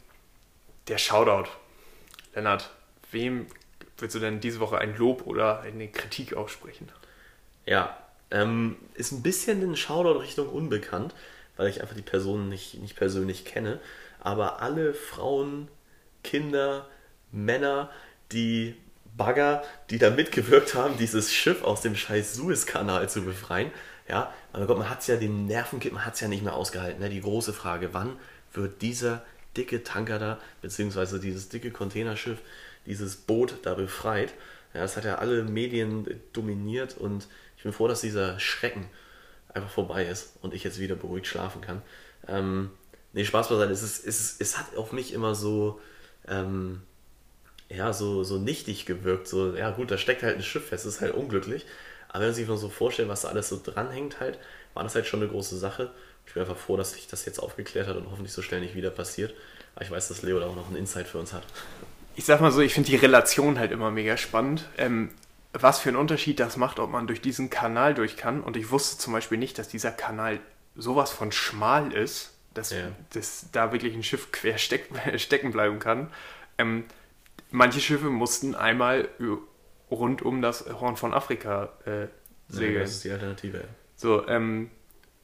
Der 0.88 0.98
Shoutout. 0.98 1.48
Lennart, 2.34 2.70
wem 3.10 3.46
willst 3.98 4.14
du 4.14 4.20
denn 4.20 4.40
diese 4.40 4.60
Woche 4.60 4.78
ein 4.78 4.96
Lob 4.96 5.26
oder 5.26 5.60
eine 5.60 5.88
Kritik 5.88 6.34
aussprechen? 6.34 6.88
Ja, 7.64 7.96
Ähm, 8.30 8.76
ist 8.94 9.12
ein 9.12 9.22
bisschen 9.22 9.62
in 9.62 9.76
Shoutout 9.76 10.18
Richtung 10.18 10.48
unbekannt, 10.48 11.14
weil 11.56 11.68
ich 11.68 11.80
einfach 11.80 11.94
die 11.94 12.02
Person 12.02 12.48
nicht, 12.48 12.74
nicht 12.74 12.96
persönlich 12.96 13.44
kenne. 13.44 13.80
Aber 14.18 14.60
alle 14.62 14.94
Frauen, 14.94 15.68
Kinder, 16.24 16.88
Männer, 17.30 17.88
die 18.32 18.74
Bagger, 19.16 19.62
die 19.90 19.98
da 19.98 20.10
mitgewirkt 20.10 20.74
haben, 20.74 20.98
dieses 20.98 21.32
Schiff 21.32 21.62
aus 21.62 21.80
dem 21.82 21.94
scheiß 21.96 22.34
Suezkanal 22.34 23.08
zu 23.08 23.22
befreien. 23.24 23.70
Ja, 24.08 24.32
aber 24.52 24.66
Gott, 24.66 24.78
man 24.78 24.88
hat 24.88 25.00
es 25.00 25.08
ja 25.08 25.16
den 25.16 25.46
Nervenkit, 25.46 25.92
man 25.92 26.04
hat 26.04 26.14
es 26.14 26.20
ja 26.20 26.28
nicht 26.28 26.42
mehr 26.42 26.54
ausgehalten. 26.54 27.00
Ne? 27.00 27.08
Die 27.08 27.20
große 27.20 27.52
Frage, 27.52 27.92
wann 27.92 28.16
wird 28.52 28.82
dieser 28.82 29.24
dicke 29.56 29.82
Tanker 29.82 30.18
da, 30.18 30.38
beziehungsweise 30.62 31.18
dieses 31.18 31.48
dicke 31.48 31.70
Containerschiff, 31.70 32.38
dieses 32.86 33.16
Boot 33.16 33.54
da 33.62 33.74
befreit? 33.74 34.32
Ja, 34.74 34.82
das 34.82 34.96
hat 34.96 35.04
ja 35.04 35.16
alle 35.16 35.42
Medien 35.42 36.06
dominiert 36.32 36.96
und 36.96 37.26
ich 37.56 37.62
bin 37.62 37.72
froh, 37.72 37.88
dass 37.88 38.00
dieser 38.00 38.38
Schrecken 38.38 38.86
einfach 39.52 39.70
vorbei 39.70 40.04
ist 40.06 40.34
und 40.42 40.54
ich 40.54 40.62
jetzt 40.62 40.78
wieder 40.78 40.94
beruhigt 40.94 41.26
schlafen 41.26 41.60
kann. 41.60 41.82
Ähm, 42.28 42.70
nee, 43.12 43.24
Spaß 43.24 43.48
beiseite, 43.48 43.72
es, 43.72 43.82
ist, 43.82 44.06
es, 44.06 44.20
ist, 44.20 44.40
es 44.40 44.58
hat 44.58 44.76
auf 44.76 44.92
mich 44.92 45.12
immer 45.12 45.34
so, 45.34 45.80
ähm, 46.28 46.82
ja, 47.68 47.92
so, 47.92 48.22
so 48.22 48.38
nichtig 48.38 48.86
gewirkt. 48.86 49.26
So, 49.26 49.56
ja 49.56 49.70
gut, 49.70 49.90
da 49.90 49.98
steckt 49.98 50.22
halt 50.22 50.36
ein 50.36 50.42
Schiff 50.42 50.68
fest, 50.68 50.86
ist 50.86 51.00
halt 51.00 51.14
unglücklich. 51.14 51.66
Aber 52.16 52.22
wenn 52.22 52.28
man 52.30 52.34
sich 52.34 52.48
mal 52.48 52.56
so 52.56 52.70
vorstellt, 52.70 53.10
was 53.10 53.20
da 53.20 53.28
alles 53.28 53.50
so 53.50 53.60
dranhängt 53.62 54.20
halt, 54.20 54.38
war 54.72 54.82
das 54.82 54.94
halt 54.94 55.06
schon 55.06 55.20
eine 55.20 55.28
große 55.28 55.58
Sache. 55.58 55.90
Ich 56.26 56.32
bin 56.32 56.42
einfach 56.42 56.56
froh, 56.56 56.78
dass 56.78 56.94
sich 56.94 57.08
das 57.08 57.26
jetzt 57.26 57.38
aufgeklärt 57.38 57.88
hat 57.88 57.96
und 57.98 58.10
hoffentlich 58.10 58.32
so 58.32 58.40
schnell 58.40 58.60
nicht 58.62 58.74
wieder 58.74 58.88
passiert. 58.88 59.34
Aber 59.74 59.84
ich 59.84 59.90
weiß, 59.90 60.08
dass 60.08 60.22
Leo 60.22 60.40
da 60.40 60.46
auch 60.46 60.56
noch 60.56 60.68
einen 60.68 60.76
Insight 60.76 61.08
für 61.08 61.18
uns 61.18 61.34
hat. 61.34 61.42
Ich 62.14 62.24
sag 62.24 62.40
mal 62.40 62.50
so, 62.52 62.62
ich 62.62 62.72
finde 62.72 62.88
die 62.88 62.96
Relation 62.96 63.58
halt 63.58 63.70
immer 63.70 63.90
mega 63.90 64.16
spannend. 64.16 64.64
Ähm, 64.78 65.10
was 65.52 65.78
für 65.78 65.90
einen 65.90 65.98
Unterschied 65.98 66.40
das 66.40 66.56
macht, 66.56 66.78
ob 66.78 66.90
man 66.90 67.06
durch 67.06 67.20
diesen 67.20 67.50
Kanal 67.50 67.92
durch 67.92 68.16
kann. 68.16 68.42
Und 68.42 68.56
ich 68.56 68.70
wusste 68.70 68.96
zum 68.96 69.12
Beispiel 69.12 69.36
nicht, 69.36 69.58
dass 69.58 69.68
dieser 69.68 69.90
Kanal 69.90 70.40
sowas 70.74 71.10
von 71.10 71.32
schmal 71.32 71.92
ist, 71.92 72.32
dass, 72.54 72.70
ja. 72.70 72.92
dass 73.12 73.48
da 73.52 73.72
wirklich 73.72 73.94
ein 73.94 74.02
Schiff 74.02 74.32
quer 74.32 74.56
steck, 74.56 74.88
stecken 75.20 75.52
bleiben 75.52 75.80
kann. 75.80 76.10
Ähm, 76.56 76.84
manche 77.50 77.80
Schiffe 77.80 78.08
mussten 78.08 78.54
einmal 78.54 79.06
rund 79.90 80.22
um 80.22 80.42
das 80.42 80.66
Horn 80.80 80.96
von 80.96 81.14
Afrika 81.14 81.70
äh, 81.84 82.06
segeln. 82.48 82.74
Ja, 82.74 82.80
das 82.80 82.90
ist 82.92 83.04
die 83.04 83.10
Alternative. 83.10 83.64
So, 83.96 84.26
ähm, 84.28 84.70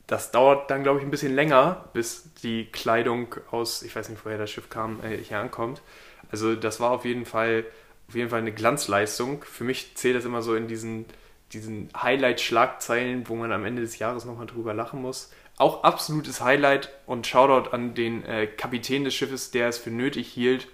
das 0.06 0.30
dauert 0.30 0.70
dann, 0.70 0.82
glaube 0.82 0.98
ich, 0.98 1.04
ein 1.04 1.10
bisschen 1.10 1.34
länger, 1.34 1.88
bis 1.92 2.32
die 2.42 2.66
Kleidung 2.66 3.34
aus, 3.50 3.82
ich 3.82 3.94
weiß 3.94 4.08
nicht, 4.08 4.24
woher 4.24 4.38
das 4.38 4.50
Schiff 4.50 4.68
kam, 4.68 5.02
äh, 5.02 5.16
hier 5.16 5.38
ankommt. 5.38 5.82
Also 6.30 6.54
das 6.54 6.80
war 6.80 6.90
auf 6.90 7.04
jeden 7.04 7.26
Fall 7.26 7.64
auf 8.12 8.16
jeden 8.16 8.28
Fall 8.28 8.40
eine 8.40 8.52
Glanzleistung. 8.52 9.42
Für 9.42 9.64
mich 9.64 9.94
zählt 9.94 10.16
das 10.16 10.26
immer 10.26 10.42
so 10.42 10.54
in 10.54 10.68
diesen, 10.68 11.06
diesen 11.52 11.88
Highlight-Schlagzeilen, 11.96 13.26
wo 13.26 13.36
man 13.36 13.52
am 13.52 13.64
Ende 13.64 13.80
des 13.80 13.98
Jahres 13.98 14.26
nochmal 14.26 14.46
drüber 14.46 14.74
lachen 14.74 15.00
muss. 15.00 15.32
Auch 15.56 15.82
absolutes 15.82 16.42
Highlight 16.42 16.90
und 17.06 17.26
Shoutout 17.26 17.70
an 17.70 17.94
den 17.94 18.22
äh, 18.26 18.46
Kapitän 18.46 19.04
des 19.04 19.14
Schiffes, 19.14 19.50
der 19.50 19.68
es 19.68 19.78
für 19.78 19.90
nötig 19.90 20.28
hielt, 20.28 20.68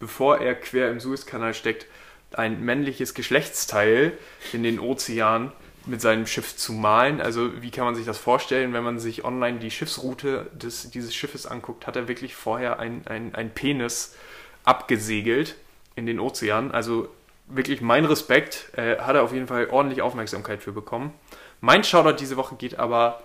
bevor 0.00 0.38
er 0.38 0.56
quer 0.56 0.90
im 0.90 0.98
Suezkanal 0.98 1.54
steckt, 1.54 1.86
ein 2.38 2.64
männliches 2.64 3.14
Geschlechtsteil 3.14 4.12
in 4.52 4.62
den 4.62 4.78
Ozean 4.78 5.52
mit 5.86 6.00
seinem 6.00 6.26
Schiff 6.26 6.56
zu 6.56 6.72
malen. 6.72 7.20
Also 7.20 7.62
wie 7.62 7.70
kann 7.70 7.84
man 7.84 7.94
sich 7.94 8.06
das 8.06 8.18
vorstellen, 8.18 8.72
wenn 8.72 8.84
man 8.84 8.98
sich 8.98 9.24
online 9.24 9.58
die 9.58 9.70
Schiffsroute 9.70 10.46
des, 10.52 10.90
dieses 10.90 11.14
Schiffes 11.14 11.46
anguckt, 11.46 11.86
hat 11.86 11.96
er 11.96 12.08
wirklich 12.08 12.34
vorher 12.34 12.78
ein, 12.78 13.02
ein, 13.06 13.34
ein 13.34 13.50
Penis 13.50 14.14
abgesegelt 14.64 15.56
in 15.96 16.06
den 16.06 16.20
Ozean. 16.20 16.70
Also 16.70 17.08
wirklich 17.46 17.80
mein 17.80 18.04
Respekt, 18.04 18.68
äh, 18.76 18.98
hat 18.98 19.16
er 19.16 19.22
auf 19.22 19.32
jeden 19.32 19.48
Fall 19.48 19.68
ordentlich 19.70 20.02
Aufmerksamkeit 20.02 20.62
für 20.62 20.72
bekommen. 20.72 21.12
Mein 21.60 21.84
Shoutout 21.84 22.16
diese 22.16 22.36
Woche 22.36 22.56
geht 22.56 22.78
aber 22.78 23.22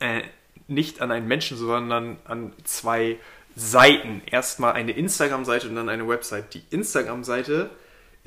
äh, 0.00 0.22
nicht 0.68 1.00
an 1.00 1.10
einen 1.10 1.28
Menschen, 1.28 1.56
sondern 1.56 2.18
an 2.24 2.52
zwei 2.64 3.18
Seiten. 3.54 4.22
Erstmal 4.26 4.74
eine 4.74 4.92
Instagram-Seite 4.92 5.68
und 5.68 5.76
dann 5.76 5.88
eine 5.88 6.06
Website. 6.08 6.54
Die 6.54 6.62
Instagram-Seite 6.70 7.70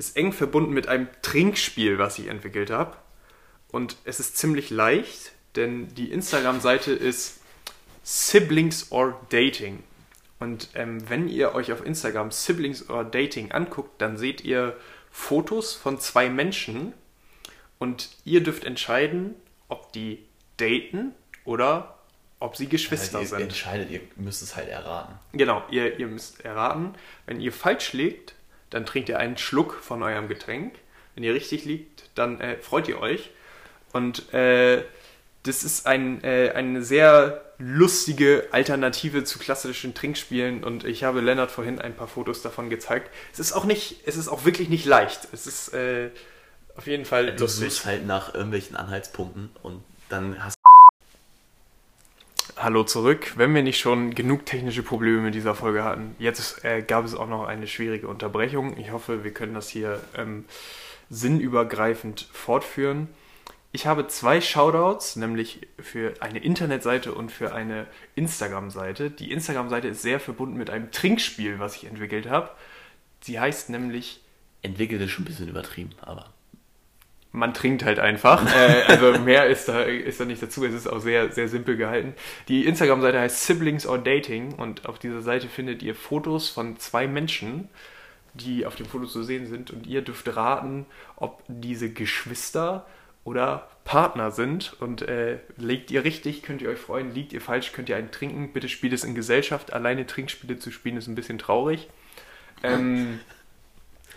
ist 0.00 0.16
eng 0.16 0.32
verbunden 0.32 0.72
mit 0.72 0.88
einem 0.88 1.08
Trinkspiel, 1.20 1.98
was 1.98 2.18
ich 2.18 2.28
entwickelt 2.28 2.70
habe. 2.70 2.96
Und 3.70 3.96
es 4.04 4.18
ist 4.18 4.36
ziemlich 4.36 4.70
leicht, 4.70 5.32
denn 5.56 5.94
die 5.94 6.10
Instagram-Seite 6.10 6.92
ist 6.92 7.40
Siblings 8.02 8.90
or 8.90 9.20
Dating. 9.28 9.82
Und 10.38 10.70
ähm, 10.74 11.08
wenn 11.10 11.28
ihr 11.28 11.54
euch 11.54 11.70
auf 11.70 11.84
Instagram 11.84 12.30
Siblings 12.30 12.88
or 12.88 13.04
Dating 13.04 13.52
anguckt, 13.52 14.00
dann 14.00 14.16
seht 14.16 14.40
ihr 14.40 14.74
Fotos 15.10 15.74
von 15.74 16.00
zwei 16.00 16.30
Menschen 16.30 16.94
und 17.78 18.08
ihr 18.24 18.42
dürft 18.42 18.64
entscheiden, 18.64 19.34
ob 19.68 19.92
die 19.92 20.24
daten 20.56 21.12
oder 21.44 21.98
ob 22.38 22.56
sie 22.56 22.68
Geschwister 22.68 23.18
also 23.18 23.34
ihr 23.34 23.38
sind. 23.38 23.48
entscheidet, 23.48 23.90
ihr 23.90 24.00
müsst 24.16 24.40
es 24.40 24.56
halt 24.56 24.70
erraten. 24.70 25.14
Genau, 25.32 25.62
ihr, 25.70 25.98
ihr 25.98 26.06
müsst 26.06 26.42
erraten. 26.42 26.94
Wenn 27.26 27.38
ihr 27.38 27.52
falsch 27.52 27.92
liegt, 27.92 28.34
dann 28.70 28.86
trinkt 28.86 29.08
ihr 29.08 29.18
einen 29.18 29.36
Schluck 29.36 29.74
von 29.74 30.02
eurem 30.02 30.28
Getränk. 30.28 30.74
Wenn 31.14 31.24
ihr 31.24 31.34
richtig 31.34 31.64
liegt, 31.64 32.08
dann 32.14 32.40
äh, 32.40 32.56
freut 32.58 32.88
ihr 32.88 33.00
euch. 33.00 33.30
Und 33.92 34.32
äh, 34.32 34.84
das 35.42 35.64
ist 35.64 35.86
ein, 35.86 36.22
äh, 36.22 36.52
eine 36.54 36.82
sehr 36.82 37.44
lustige 37.58 38.48
Alternative 38.52 39.24
zu 39.24 39.38
klassischen 39.38 39.94
Trinkspielen 39.94 40.64
und 40.64 40.84
ich 40.84 41.04
habe 41.04 41.20
Lennart 41.20 41.50
vorhin 41.50 41.78
ein 41.78 41.94
paar 41.94 42.08
Fotos 42.08 42.40
davon 42.42 42.70
gezeigt. 42.70 43.10
Es 43.32 43.38
ist 43.38 43.52
auch 43.52 43.64
nicht, 43.64 44.00
es 44.06 44.16
ist 44.16 44.28
auch 44.28 44.44
wirklich 44.44 44.68
nicht 44.68 44.86
leicht. 44.86 45.28
Es 45.32 45.46
ist 45.46 45.74
äh, 45.74 46.10
auf 46.76 46.86
jeden 46.86 47.04
Fall 47.04 47.26
du 47.34 47.42
lustig. 47.42 47.64
Du 47.64 47.70
suchst 47.70 47.84
halt 47.84 48.06
nach 48.06 48.34
irgendwelchen 48.34 48.76
Anhaltspunkten 48.76 49.50
und 49.62 49.82
dann 50.08 50.42
hast 50.42 50.56
Hallo 52.62 52.84
zurück. 52.84 53.38
Wenn 53.38 53.54
wir 53.54 53.62
nicht 53.62 53.78
schon 53.78 54.14
genug 54.14 54.44
technische 54.44 54.82
Probleme 54.82 55.22
mit 55.22 55.34
dieser 55.34 55.54
Folge 55.54 55.82
hatten, 55.82 56.14
jetzt 56.18 56.62
äh, 56.62 56.82
gab 56.82 57.06
es 57.06 57.14
auch 57.14 57.26
noch 57.26 57.46
eine 57.46 57.66
schwierige 57.66 58.06
Unterbrechung. 58.06 58.76
Ich 58.76 58.90
hoffe, 58.90 59.24
wir 59.24 59.32
können 59.32 59.54
das 59.54 59.70
hier 59.70 59.98
ähm, 60.14 60.44
sinnübergreifend 61.08 62.28
fortführen. 62.34 63.08
Ich 63.72 63.86
habe 63.86 64.08
zwei 64.08 64.42
Shoutouts, 64.42 65.16
nämlich 65.16 65.68
für 65.78 66.12
eine 66.20 66.40
Internetseite 66.40 67.14
und 67.14 67.32
für 67.32 67.54
eine 67.54 67.86
Instagram-Seite. 68.14 69.10
Die 69.10 69.32
Instagram-Seite 69.32 69.88
ist 69.88 70.02
sehr 70.02 70.20
verbunden 70.20 70.58
mit 70.58 70.68
einem 70.68 70.90
Trinkspiel, 70.90 71.60
was 71.60 71.76
ich 71.76 71.86
entwickelt 71.86 72.28
habe. 72.28 72.50
Sie 73.22 73.40
heißt 73.40 73.70
nämlich. 73.70 74.20
Entwickelt 74.60 75.00
ist 75.00 75.12
schon 75.12 75.24
ein 75.24 75.28
bisschen 75.28 75.48
übertrieben, 75.48 75.92
aber. 76.02 76.30
Man 77.32 77.54
trinkt 77.54 77.84
halt 77.84 77.98
einfach. 77.98 78.44
äh, 78.54 78.82
also 78.88 79.20
mehr 79.20 79.46
ist 79.46 79.68
da, 79.68 79.82
ist 79.82 80.20
da 80.20 80.24
nicht 80.24 80.42
dazu. 80.42 80.64
Es 80.64 80.74
ist 80.74 80.88
auch 80.88 81.00
sehr, 81.00 81.30
sehr 81.32 81.48
simpel 81.48 81.76
gehalten. 81.76 82.14
Die 82.48 82.66
Instagram-Seite 82.66 83.20
heißt 83.20 83.46
Siblings 83.46 83.86
or 83.86 83.98
Dating 83.98 84.54
und 84.54 84.86
auf 84.86 84.98
dieser 84.98 85.22
Seite 85.22 85.48
findet 85.48 85.82
ihr 85.82 85.94
Fotos 85.94 86.48
von 86.48 86.78
zwei 86.78 87.06
Menschen, 87.06 87.68
die 88.34 88.66
auf 88.66 88.74
dem 88.74 88.86
Foto 88.86 89.06
zu 89.06 89.22
sehen 89.22 89.46
sind. 89.46 89.70
Und 89.70 89.86
ihr 89.86 90.02
dürft 90.02 90.34
raten, 90.34 90.86
ob 91.16 91.42
diese 91.46 91.90
Geschwister 91.90 92.86
oder 93.22 93.68
Partner 93.84 94.30
sind. 94.32 94.74
Und 94.80 95.02
äh, 95.02 95.38
legt 95.56 95.90
ihr 95.90 96.04
richtig, 96.04 96.42
könnt 96.42 96.62
ihr 96.62 96.68
euch 96.68 96.78
freuen. 96.78 97.14
Liegt 97.14 97.32
ihr 97.32 97.40
falsch, 97.40 97.72
könnt 97.72 97.88
ihr 97.88 97.96
einen 97.96 98.10
trinken. 98.10 98.52
Bitte 98.52 98.68
spielt 98.68 98.92
es 98.92 99.04
in 99.04 99.14
Gesellschaft. 99.14 99.72
Alleine 99.72 100.06
Trinkspiele 100.06 100.58
zu 100.58 100.70
spielen 100.70 100.96
ist 100.96 101.06
ein 101.06 101.14
bisschen 101.14 101.38
traurig. 101.38 101.88
Ähm, 102.62 103.20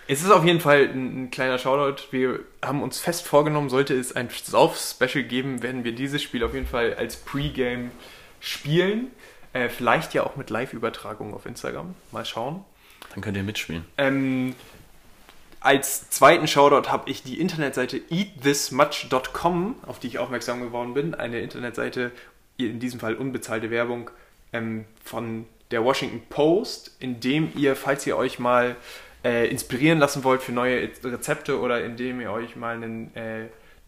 es 0.07 0.23
ist 0.23 0.31
auf 0.31 0.43
jeden 0.43 0.59
Fall 0.59 0.89
ein, 0.89 1.23
ein, 1.23 1.31
kleiner 1.31 1.57
Shoutout. 1.57 2.03
Wir 2.11 2.39
haben 2.63 2.81
uns 2.81 2.99
fest 2.99 3.25
vorgenommen, 3.25 3.69
sollte 3.69 3.93
es 3.93 4.15
ein 4.15 4.29
Sauf-Special 4.29 5.23
geben, 5.23 5.63
werden 5.63 5.83
wir 5.83 5.93
dieses 5.93 6.21
Spiel 6.21 6.43
auf 6.43 6.53
jeden 6.53 6.67
Fall 6.67 6.93
als 6.95 7.15
Pre-Game 7.15 7.91
spielen. 8.39 9.11
Äh, 9.53 9.69
vielleicht 9.69 10.13
ja 10.13 10.23
auch 10.23 10.35
mit 10.35 10.49
Live-Übertragung 10.49 11.33
auf 11.33 11.45
Instagram. 11.45 11.95
Mal 12.11 12.25
schauen. 12.25 12.65
Dann 13.13 13.21
könnt 13.21 13.37
ihr 13.37 13.43
mitspielen. 13.43 13.85
Ähm, 13.97 14.55
als 15.59 16.09
zweiten 16.09 16.47
Shoutout 16.47 16.89
habe 16.89 17.09
ich 17.09 17.23
die 17.23 17.39
Internetseite 17.39 18.01
eatthismuch.com, 18.09 19.75
auf 19.85 19.99
die 19.99 20.07
ich 20.07 20.19
aufmerksam 20.19 20.61
geworden 20.61 20.93
bin. 20.93 21.15
Eine 21.15 21.39
Internetseite, 21.39 22.11
in 22.57 22.79
diesem 22.79 22.99
Fall 22.99 23.15
unbezahlte 23.15 23.71
Werbung 23.71 24.09
ähm, 24.51 24.85
von 25.03 25.45
der 25.71 25.83
Washington 25.83 26.21
Post, 26.29 26.97
in 26.99 27.19
dem 27.19 27.51
ihr, 27.55 27.75
falls 27.75 28.05
ihr 28.05 28.17
euch 28.17 28.39
mal 28.39 28.75
äh, 29.23 29.47
inspirieren 29.47 29.99
lassen 29.99 30.23
wollt 30.23 30.41
für 30.41 30.51
neue 30.51 30.89
Rezepte 31.03 31.59
oder 31.59 31.83
indem 31.83 32.21
ihr 32.21 32.31
euch 32.31 32.55
mal 32.55 32.75
einen 32.75 33.15
äh, 33.15 33.47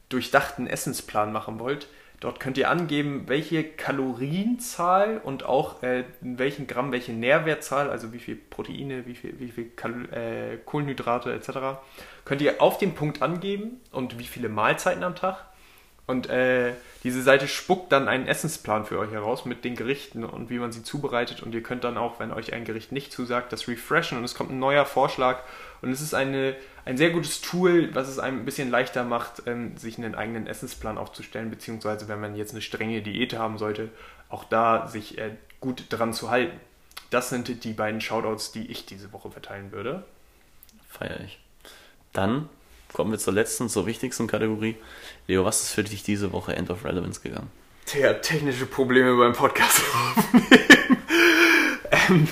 durchdachten 0.09 0.67
Essensplan 0.67 1.31
machen 1.31 1.59
wollt, 1.59 1.87
Dort 2.25 2.39
könnt 2.39 2.57
ihr 2.57 2.69
angeben, 2.69 3.25
welche 3.27 3.63
Kalorienzahl 3.63 5.19
und 5.23 5.43
auch 5.43 5.83
äh, 5.83 6.05
in 6.21 6.39
welchen 6.39 6.65
Gramm 6.65 6.91
welche 6.91 7.11
Nährwertzahl, 7.11 7.89
also 7.89 8.13
wie 8.13 8.19
viel 8.19 8.35
Proteine, 8.35 9.05
wie 9.05 9.15
viel, 9.15 9.39
wie 9.39 9.49
viel 9.49 9.69
Kal 9.75 10.11
äh, 10.11 10.57
Kohlenhydrate 10.65 11.33
etc. 11.33 11.77
könnt 12.23 12.41
ihr 12.41 12.61
auf 12.61 12.77
den 12.77 12.95
Punkt 12.95 13.21
angeben 13.21 13.81
und 13.91 14.17
wie 14.17 14.23
viele 14.23 14.49
Mahlzeiten 14.49 15.03
am 15.03 15.15
Tag. 15.15 15.45
Und 16.07 16.29
äh, 16.29 16.73
diese 17.03 17.23
Seite 17.23 17.47
spuckt 17.47 17.91
dann 17.91 18.07
einen 18.07 18.27
Essensplan 18.27 18.85
für 18.85 18.99
euch 18.99 19.11
heraus 19.11 19.45
mit 19.45 19.63
den 19.63 19.75
Gerichten 19.75 20.23
und 20.23 20.49
wie 20.49 20.59
man 20.59 20.71
sie 20.71 20.83
zubereitet. 20.83 21.41
Und 21.41 21.55
ihr 21.55 21.63
könnt 21.63 21.83
dann 21.83 21.97
auch, 21.97 22.19
wenn 22.19 22.31
euch 22.31 22.53
ein 22.53 22.63
Gericht 22.63 22.91
nicht 22.91 23.11
zusagt, 23.11 23.51
das 23.51 23.67
refreshen 23.67 24.17
und 24.17 24.23
es 24.23 24.35
kommt 24.35 24.51
ein 24.51 24.59
neuer 24.59 24.85
Vorschlag. 24.85 25.39
Und 25.81 25.91
es 25.91 26.01
ist 26.01 26.13
eine, 26.13 26.55
ein 26.83 26.97
sehr 26.97 27.09
gutes 27.09 27.41
Tool, 27.41 27.93
was 27.93 28.07
es 28.07 28.19
einem 28.19 28.39
ein 28.39 28.45
bisschen 28.45 28.69
leichter 28.69 29.03
macht, 29.03 29.43
ähm, 29.47 29.77
sich 29.77 29.97
einen 29.97 30.13
eigenen 30.13 30.45
Essensplan 30.45 30.97
aufzustellen, 30.97 31.49
beziehungsweise 31.49 32.07
wenn 32.07 32.21
man 32.21 32.35
jetzt 32.35 32.51
eine 32.51 32.61
strenge 32.61 33.01
Diät 33.01 33.35
haben 33.37 33.57
sollte, 33.57 33.89
auch 34.29 34.43
da 34.43 34.87
sich 34.87 35.17
äh, 35.17 35.31
gut 35.59 35.85
dran 35.89 36.13
zu 36.13 36.29
halten. 36.29 36.59
Das 37.09 37.29
sind 37.29 37.63
die 37.63 37.73
beiden 37.73 38.01
Shoutouts, 38.01 38.51
die 38.51 38.69
ich 38.71 38.85
diese 38.85 39.11
Woche 39.11 39.31
verteilen 39.31 39.71
würde. 39.71 40.03
Feier 40.89 41.19
ich. 41.21 41.39
Dann 42.13 42.49
kommen 42.95 43.11
wir 43.11 43.19
zur 43.19 43.33
letzten, 43.33 43.67
zur 43.69 43.85
wichtigsten 43.85 44.25
Kategorie. 44.25 44.77
Leo, 45.27 45.43
was 45.43 45.63
ist 45.63 45.71
für 45.71 45.83
dich 45.83 46.01
diese 46.01 46.31
Woche 46.31 46.55
End 46.55 46.69
of 46.69 46.85
Relevance 46.85 47.19
gegangen? 47.19 47.51
Der 47.93 48.21
technische 48.21 48.65
Probleme 48.65 49.15
beim 49.17 49.33
Podcast 49.33 49.81
aufnehmen. 49.93 50.47
ähm, 51.91 52.27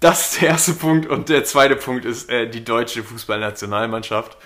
das 0.00 0.32
ist 0.32 0.40
der 0.40 0.48
erste 0.48 0.72
Punkt. 0.72 1.06
Und 1.06 1.28
der 1.28 1.44
zweite 1.44 1.76
Punkt 1.76 2.06
ist 2.06 2.30
äh, 2.30 2.48
die 2.48 2.64
deutsche 2.64 3.04
Fußballnationalmannschaft. 3.04 4.38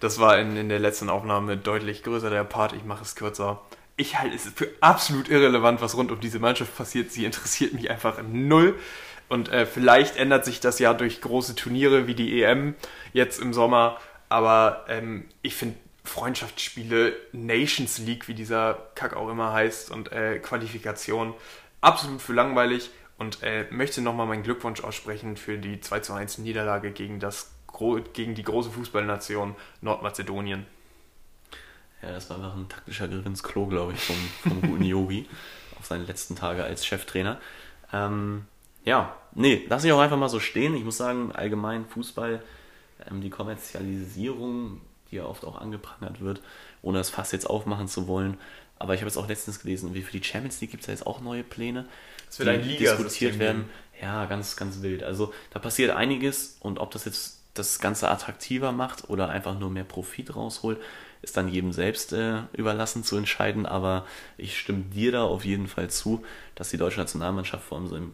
Das 0.00 0.18
war 0.18 0.38
in, 0.38 0.56
in 0.56 0.70
der 0.70 0.78
letzten 0.78 1.10
Aufnahme 1.10 1.58
deutlich 1.58 2.02
größer 2.02 2.30
der 2.30 2.44
Part. 2.44 2.72
Ich 2.72 2.84
mache 2.84 3.04
es 3.04 3.14
kürzer. 3.14 3.60
Ich 3.96 4.18
halte 4.18 4.36
es 4.36 4.48
für 4.54 4.70
absolut 4.80 5.28
irrelevant, 5.28 5.82
was 5.82 5.96
rund 5.96 6.10
um 6.10 6.18
diese 6.18 6.38
Mannschaft 6.38 6.74
passiert. 6.76 7.12
Sie 7.12 7.26
interessiert 7.26 7.74
mich 7.74 7.90
einfach 7.90 8.22
null. 8.26 8.74
Und 9.28 9.50
äh, 9.50 9.66
vielleicht 9.66 10.16
ändert 10.16 10.46
sich 10.46 10.60
das 10.60 10.78
ja 10.78 10.94
durch 10.94 11.20
große 11.20 11.54
Turniere 11.54 12.06
wie 12.06 12.14
die 12.14 12.42
EM 12.42 12.74
jetzt 13.12 13.40
im 13.40 13.52
Sommer. 13.52 13.98
Aber 14.28 14.84
ähm, 14.88 15.24
ich 15.42 15.54
finde 15.54 15.76
Freundschaftsspiele, 16.04 17.14
Nations 17.32 17.98
League, 17.98 18.28
wie 18.28 18.34
dieser 18.34 18.74
Kack 18.94 19.14
auch 19.14 19.28
immer 19.28 19.52
heißt, 19.52 19.90
und 19.90 20.12
äh, 20.12 20.38
Qualifikation 20.38 21.34
absolut 21.80 22.20
für 22.20 22.32
langweilig. 22.32 22.90
Und 23.18 23.42
äh, 23.42 23.66
möchte 23.70 24.00
nochmal 24.00 24.26
meinen 24.26 24.44
Glückwunsch 24.44 24.82
aussprechen 24.82 25.36
für 25.36 25.58
die 25.58 25.80
2 25.80 26.00
zu 26.00 26.12
1 26.12 26.38
Niederlage 26.38 26.92
gegen, 26.92 27.18
das, 27.18 27.50
gegen 28.12 28.36
die 28.36 28.44
große 28.44 28.70
Fußballnation 28.70 29.56
Nordmazedonien. 29.80 30.66
Ja, 32.00 32.12
das 32.12 32.30
war 32.30 32.36
einfach 32.36 32.54
ein 32.54 32.68
taktischer 32.68 33.08
Griff 33.08 33.26
ins 33.26 33.42
Klo, 33.42 33.66
glaube 33.66 33.92
ich, 33.92 34.00
vom, 34.00 34.16
vom 34.42 34.62
guten 34.62 34.84
Yogi 34.84 35.26
auf 35.78 35.86
seine 35.86 36.04
letzten 36.04 36.36
Tage 36.36 36.62
als 36.62 36.86
Cheftrainer. 36.86 37.40
Ähm, 37.92 38.44
ja, 38.84 39.16
nee, 39.34 39.66
lass 39.68 39.84
ich 39.84 39.92
auch 39.92 40.00
einfach 40.00 40.16
mal 40.16 40.28
so 40.28 40.38
stehen. 40.38 40.76
Ich 40.76 40.84
muss 40.84 40.96
sagen, 40.96 41.32
allgemein 41.32 41.86
Fußball, 41.86 42.42
die 43.10 43.30
Kommerzialisierung, 43.30 44.80
die 45.10 45.16
ja 45.16 45.24
oft 45.24 45.44
auch 45.44 45.60
angeprangert 45.60 46.20
wird, 46.20 46.42
ohne 46.82 46.98
das 46.98 47.10
Fass 47.10 47.32
jetzt 47.32 47.48
aufmachen 47.48 47.88
zu 47.88 48.06
wollen. 48.06 48.36
Aber 48.78 48.94
ich 48.94 49.00
habe 49.00 49.08
jetzt 49.08 49.16
auch 49.16 49.28
letztens 49.28 49.60
gelesen, 49.60 49.94
wie 49.94 50.02
für 50.02 50.12
die 50.12 50.22
Champions 50.22 50.60
League 50.60 50.70
gibt 50.70 50.82
es 50.82 50.86
ja 50.86 50.92
jetzt 50.92 51.06
auch 51.06 51.20
neue 51.20 51.42
Pläne, 51.42 51.86
Es 52.30 52.38
wird 52.38 52.48
ein 52.48 52.62
die 52.62 52.70
Liga 52.70 52.94
diskutiert 52.94 53.38
werden. 53.38 53.68
Ja, 54.00 54.26
ganz, 54.26 54.56
ganz 54.56 54.82
wild. 54.82 55.02
Also 55.02 55.32
da 55.50 55.58
passiert 55.58 55.90
einiges 55.90 56.56
und 56.60 56.78
ob 56.78 56.92
das 56.92 57.04
jetzt 57.04 57.42
das 57.54 57.80
Ganze 57.80 58.08
attraktiver 58.08 58.70
macht 58.70 59.10
oder 59.10 59.28
einfach 59.30 59.58
nur 59.58 59.70
mehr 59.70 59.84
Profit 59.84 60.36
rausholt, 60.36 60.78
ist 61.22 61.36
dann 61.36 61.48
jedem 61.48 61.72
selbst 61.72 62.12
äh, 62.12 62.42
überlassen 62.52 63.02
zu 63.02 63.16
entscheiden. 63.16 63.66
Aber 63.66 64.06
ich 64.36 64.56
stimme 64.56 64.84
dir 64.84 65.10
da 65.10 65.24
auf 65.24 65.44
jeden 65.44 65.66
Fall 65.66 65.90
zu, 65.90 66.24
dass 66.54 66.70
die 66.70 66.76
deutsche 66.76 67.00
Nationalmannschaft 67.00 67.64
vor 67.64 67.78
allem 67.78 67.88
so 67.88 67.96
im 67.96 68.12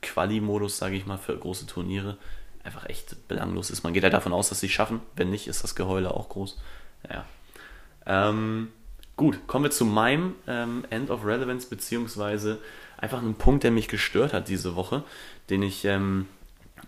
Quali-Modus, 0.00 0.78
sage 0.78 0.96
ich 0.96 1.04
mal, 1.04 1.18
für 1.18 1.36
große 1.36 1.66
Turniere 1.66 2.16
einfach 2.64 2.88
echt 2.88 3.28
belanglos 3.28 3.70
ist. 3.70 3.84
Man 3.84 3.92
geht 3.92 4.02
halt 4.02 4.14
davon 4.14 4.32
aus, 4.32 4.48
dass 4.48 4.60
sie 4.60 4.66
es 4.66 4.72
schaffen. 4.72 5.00
Wenn 5.16 5.30
nicht, 5.30 5.46
ist 5.46 5.62
das 5.62 5.74
Geheule 5.74 6.12
auch 6.12 6.28
groß. 6.30 6.58
Ja. 7.10 7.24
Ähm, 8.06 8.72
gut, 9.16 9.46
kommen 9.46 9.64
wir 9.64 9.70
zu 9.70 9.84
meinem 9.84 10.34
ähm, 10.46 10.84
End 10.90 11.10
of 11.10 11.24
Relevance, 11.24 11.68
beziehungsweise 11.68 12.58
einfach 12.96 13.18
einem 13.18 13.34
Punkt, 13.34 13.64
der 13.64 13.70
mich 13.70 13.88
gestört 13.88 14.32
hat 14.32 14.48
diese 14.48 14.76
Woche, 14.76 15.04
den 15.50 15.62
ich 15.62 15.84
ähm, 15.84 16.26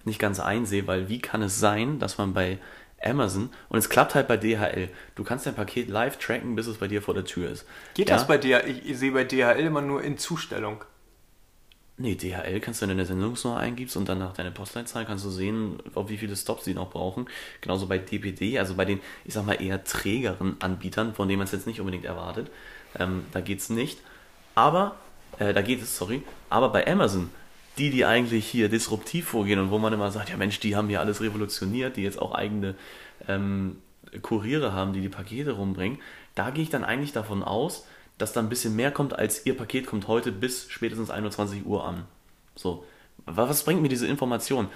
nicht 0.05 0.19
ganz 0.19 0.41
einsehe, 0.41 0.87
weil 0.87 1.09
wie 1.09 1.21
kann 1.21 1.43
es 1.43 1.59
sein, 1.61 1.99
dass 1.99 2.19
man 2.19 2.33
bei 2.33 2.59
Amazon 3.03 3.51
und 3.69 3.79
es 3.79 3.91
klappt 3.91 4.15
halt 4.15 4.27
bei 4.29 4.37
DHL. 4.39 4.89
Du 5.15 5.25
kannst 5.25 5.45
dein 5.47 5.55
Paket 5.55 5.89
live 5.89 6.19
tracken, 6.19 6.57
bis 6.57 6.67
es 6.67 6.79
bei 6.79 6.89
dir 6.89 7.03
vor 7.03 7.13
der 7.15 7.25
Tür 7.27 7.51
ist. 7.51 7.67
Geht 7.95 8.09
Ja? 8.09 8.17
das 8.17 8.27
bei 8.27 8.39
DHL? 8.39 8.69
Ich, 8.69 8.91
ich 8.91 8.99
sehe 8.99 9.13
bei 9.13 9.25
DHL 9.25 9.61
immer 9.67 9.83
nur 9.83 10.03
in 10.03 10.17
Zustellung. 10.17 10.85
Nee, 11.99 12.15
DHL 12.15 12.61
kannst 12.61 12.81
du, 12.81 12.83
wenn 12.83 12.91
du 12.91 13.01
eine 13.01 13.07
Sendungsnummer 13.07 13.59
eingibst 13.59 13.97
und 13.97 14.07
dann 14.07 14.19
nach 14.19 14.35
deiner 14.35 14.51
Postleitzahl 14.51 15.07
kannst 15.07 15.25
du 15.25 15.31
sehen, 15.31 15.79
auf 15.95 16.11
wie 16.11 16.19
viele 16.19 16.37
Stops 16.37 16.67
sie 16.67 16.75
noch 16.75 16.91
brauchen. 16.91 17.27
Genauso 17.63 17.87
bei 17.87 17.97
DPD, 17.97 18.59
also 18.59 18.75
bei 18.75 18.85
den, 18.85 19.01
ich 19.25 19.33
sag 19.33 19.47
mal, 19.47 19.55
eher 19.55 19.83
trägeren 19.83 20.57
Anbietern, 20.61 21.15
von 21.15 21.27
denen 21.27 21.39
man 21.39 21.47
es 21.47 21.53
jetzt 21.53 21.67
nicht 21.67 21.81
unbedingt 21.81 22.05
erwartet. 22.05 22.51
Ähm, 22.99 23.25
da 23.33 23.41
geht's 23.41 23.71
nicht. 23.71 23.99
Aber, 24.55 24.97
äh, 25.39 25.55
da 25.55 25.63
geht 25.63 25.83
es, 25.83 25.97
sorry. 25.97 26.23
Aber 26.51 26.69
bei 26.69 26.87
Amazon, 26.87 27.31
die, 27.79 27.89
die 27.89 28.05
eigentlich 28.05 28.47
hier 28.47 28.69
disruptiv 28.69 29.29
vorgehen 29.29 29.59
und 29.59 29.71
wo 29.71 29.79
man 29.79 29.93
immer 29.95 30.11
sagt, 30.11 30.29
ja 30.29 30.37
Mensch, 30.37 30.61
die 30.61 30.77
haben 30.77 30.89
hier 30.89 31.01
alles 31.01 31.23
revolutioniert, 31.23 31.97
die 31.97 32.03
jetzt 32.03 32.21
auch 32.21 32.35
eigene 32.35 32.75
ähm, 33.27 33.77
Kuriere 34.21 34.75
haben, 34.75 34.93
die 34.93 35.01
die 35.01 35.09
Pakete 35.09 35.53
rumbringen, 35.53 35.99
da 36.35 36.51
gehe 36.51 36.63
ich 36.63 36.71
dann 36.71 36.85
eigentlich 36.85 37.13
davon 37.13 37.43
aus, 37.43 37.87
dass 38.19 38.33
da 38.33 38.41
ein 38.41 38.49
bisschen 38.49 38.75
mehr 38.77 38.91
kommt, 38.91 39.19
als 39.19 39.45
ihr 39.47 39.57
Paket 39.57 39.87
kommt 39.87 40.09
heute 40.09 40.33
bis 40.33 40.69
spätestens 40.71 41.11
21 41.11 41.67
Uhr 41.67 41.85
an. 41.85 42.05
So, 42.55 42.85
Wa- 43.27 43.49
was 43.49 43.65
bringt 43.65 43.83
mir 43.83 43.89
diese 43.89 44.07
Information? 44.07 44.69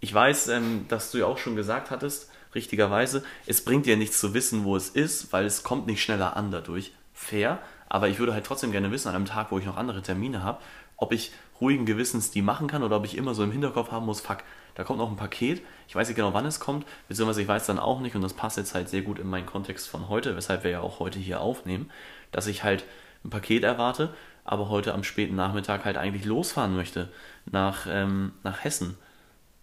Ich 0.00 0.12
weiß, 0.12 0.48
ähm, 0.48 0.84
dass 0.88 1.10
du 1.10 1.18
ja 1.18 1.26
auch 1.26 1.38
schon 1.38 1.56
gesagt 1.56 1.90
hattest, 1.90 2.30
richtigerweise, 2.54 3.24
es 3.46 3.64
bringt 3.64 3.86
dir 3.86 3.96
nichts 3.96 4.20
zu 4.20 4.34
wissen, 4.34 4.64
wo 4.64 4.76
es 4.76 4.88
ist, 4.90 5.32
weil 5.32 5.44
es 5.46 5.62
kommt 5.62 5.86
nicht 5.86 6.02
schneller 6.02 6.36
an 6.36 6.50
dadurch. 6.50 6.92
Fair, 7.14 7.58
aber 7.88 8.08
ich 8.08 8.18
würde 8.18 8.34
halt 8.34 8.44
trotzdem 8.44 8.72
gerne 8.72 8.90
wissen, 8.90 9.08
an 9.08 9.14
einem 9.14 9.24
Tag, 9.24 9.50
wo 9.50 9.58
ich 9.58 9.64
noch 9.64 9.76
andere 9.76 10.02
Termine 10.02 10.42
habe, 10.42 10.60
ob 10.96 11.12
ich 11.12 11.32
ruhigen 11.60 11.86
Gewissens 11.86 12.30
die 12.30 12.42
machen 12.42 12.66
kann 12.66 12.82
oder 12.82 12.96
ob 12.96 13.04
ich 13.06 13.16
immer 13.16 13.34
so 13.34 13.42
im 13.42 13.52
Hinterkopf 13.52 13.90
haben 13.90 14.04
muss, 14.06 14.20
fuck, 14.20 14.38
da 14.74 14.84
kommt 14.84 14.98
noch 14.98 15.10
ein 15.10 15.16
Paket, 15.16 15.62
ich 15.88 15.94
weiß 15.94 16.08
nicht 16.08 16.16
genau, 16.16 16.34
wann 16.34 16.44
es 16.44 16.60
kommt, 16.60 16.86
beziehungsweise 17.08 17.40
ich 17.40 17.48
weiß 17.48 17.64
dann 17.66 17.78
auch 17.78 18.00
nicht 18.00 18.14
und 18.14 18.20
das 18.22 18.34
passt 18.34 18.58
jetzt 18.58 18.74
halt 18.74 18.90
sehr 18.90 19.00
gut 19.00 19.18
in 19.18 19.26
meinen 19.28 19.46
Kontext 19.46 19.88
von 19.88 20.08
heute, 20.10 20.36
weshalb 20.36 20.64
wir 20.64 20.70
ja 20.70 20.80
auch 20.80 20.98
heute 21.00 21.18
hier 21.18 21.40
aufnehmen, 21.40 21.90
dass 22.32 22.46
ich 22.46 22.64
halt 22.64 22.84
ein 23.24 23.30
Paket 23.30 23.64
erwarte, 23.64 24.14
aber 24.44 24.68
heute 24.68 24.94
am 24.94 25.04
späten 25.04 25.34
Nachmittag 25.36 25.84
halt 25.84 25.96
eigentlich 25.96 26.24
losfahren 26.24 26.76
möchte 26.76 27.10
nach, 27.46 27.86
ähm, 27.88 28.32
nach 28.44 28.64
Hessen. 28.64 28.96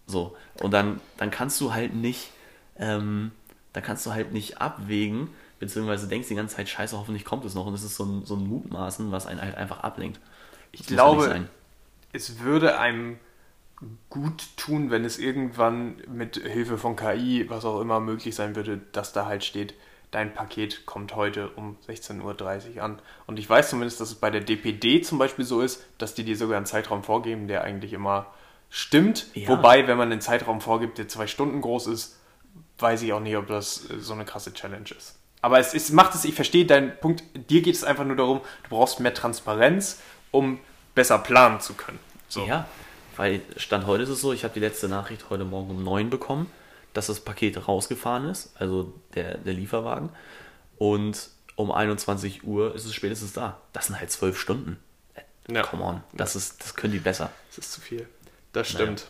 So, 0.06 0.36
und 0.62 0.72
dann, 0.72 1.00
dann 1.18 1.32
kannst 1.32 1.60
du 1.62 1.74
halt 1.74 1.94
nicht, 1.96 2.32
ähm, 2.78 3.32
dann 3.74 3.84
kannst 3.84 4.06
du 4.06 4.14
halt 4.14 4.34
nicht 4.34 4.62
abwägen, 4.62 5.30
beziehungsweise 5.60 6.08
denkst 6.08 6.28
die 6.28 6.36
ganze 6.36 6.56
Zeit, 6.58 6.70
scheiße, 6.70 6.98
hoffentlich 6.98 7.26
kommt 7.26 7.46
es 7.46 7.56
noch 7.56 7.66
und 7.66 7.74
es 7.74 7.84
ist 7.84 7.96
so 7.96 8.06
ein, 8.06 8.26
so 8.26 8.36
ein 8.36 8.48
Mutmaßen, 8.48 9.12
was 9.12 9.28
einen 9.28 9.42
halt 9.42 9.56
einfach 9.56 9.82
ablenkt. 9.82 10.20
Ich 10.72 10.86
Das 10.88 11.06
nicht 11.06 11.22
glaube, 11.22 11.24
sein. 11.24 11.50
es 12.14 12.40
würde 12.40 12.80
einem 12.80 13.20
gut 14.10 14.58
tun, 14.58 14.92
wenn 14.92 15.06
es 15.06 15.20
irgendwann 15.20 15.98
mit 16.08 16.38
Hilfe 16.38 16.78
von 16.78 16.96
KI, 16.96 17.50
was 17.50 17.66
auch 17.66 17.82
immer, 17.82 18.00
möglich 18.00 18.36
sein 18.36 18.56
würde, 18.56 18.80
dass 18.94 19.14
da 19.14 19.26
halt 19.28 19.44
steht, 19.46 19.76
dein 20.14 20.34
Paket 20.34 20.86
kommt 20.86 21.16
heute 21.16 21.50
um 21.50 21.78
16.30 21.88 22.76
Uhr 22.76 22.84
an. 22.84 23.02
Und 23.26 23.40
ich 23.40 23.50
weiß 23.50 23.70
zumindest, 23.70 24.00
dass 24.00 24.10
es 24.10 24.16
bei 24.16 24.30
der 24.30 24.42
DPD 24.42 25.02
zum 25.02 25.18
Beispiel 25.18 25.44
so 25.44 25.62
ist, 25.62 25.84
dass 25.98 26.14
die 26.14 26.24
dir 26.24 26.38
sogar 26.38 26.58
einen 26.58 26.66
Zeitraum 26.66 27.04
vorgeben, 27.04 27.48
der 27.48 27.64
eigentlich 27.64 27.94
immer 27.94 28.28
stimmt. 28.70 29.28
Ja. 29.34 29.50
Wobei, 29.50 29.88
wenn 29.88 29.98
man 29.98 30.12
einen 30.12 30.22
Zeitraum 30.22 30.62
vorgibt, 30.62 30.98
der 30.98 31.08
zwei 31.08 31.28
Stunden 31.28 31.62
groß 31.62 31.88
ist, 31.88 32.20
weiß 32.80 33.02
ich 33.02 33.14
auch 33.14 33.20
nicht, 33.20 33.38
ob 33.38 33.48
das 33.48 33.90
äh, 33.90 34.00
so 34.00 34.14
eine 34.14 34.26
krasse 34.26 34.54
Challenge 34.54 34.90
ist. 34.96 35.18
Aber 35.42 35.60
es, 35.60 35.74
es 35.74 35.92
macht 35.92 36.16
es, 36.16 36.26
ich 36.26 36.36
verstehe 36.36 36.66
deinen 36.66 36.98
Punkt, 37.00 37.24
dir 37.50 37.62
geht 37.62 37.76
es 37.76 37.84
einfach 37.84 38.06
nur 38.06 38.16
darum, 38.16 38.42
du 38.64 38.70
brauchst 38.70 39.00
mehr 39.00 39.14
Transparenz, 39.14 40.02
um 40.32 40.60
besser 40.96 41.18
planen 41.20 41.60
zu 41.60 41.74
können. 41.74 42.00
So. 42.30 42.46
Ja, 42.46 42.68
weil 43.18 43.42
Stand 43.58 43.86
heute 43.86 44.04
ist 44.04 44.10
es 44.10 44.22
so, 44.22 44.32
ich 44.32 44.44
habe 44.44 44.54
die 44.54 44.60
letzte 44.60 44.88
Nachricht 44.88 45.30
heute 45.30 45.44
Morgen 45.44 45.72
um 45.72 45.84
9 45.84 46.10
bekommen, 46.10 46.50
dass 46.94 47.08
das 47.08 47.20
Paket 47.20 47.68
rausgefahren 47.68 48.30
ist, 48.30 48.54
also 48.60 48.94
der, 49.16 49.38
der 49.38 49.54
Lieferwagen. 49.54 50.10
Und 50.78 51.30
um 51.56 51.72
21 51.72 52.44
Uhr 52.44 52.74
ist 52.76 52.86
es 52.86 52.94
spätestens 52.94 53.34
da. 53.34 53.60
Das 53.74 53.88
sind 53.88 54.00
halt 54.00 54.12
zwölf 54.12 54.40
Stunden. 54.40 54.80
Ja. 55.48 55.64
Come 55.64 55.84
on, 55.84 56.04
das, 56.14 56.36
ist, 56.36 56.64
das 56.64 56.76
können 56.76 56.94
die 56.94 57.00
besser. 57.00 57.32
Das 57.50 57.58
ist 57.60 57.74
zu 57.74 57.82
viel. 57.82 58.08
Das 58.54 58.70
stimmt. 58.70 59.08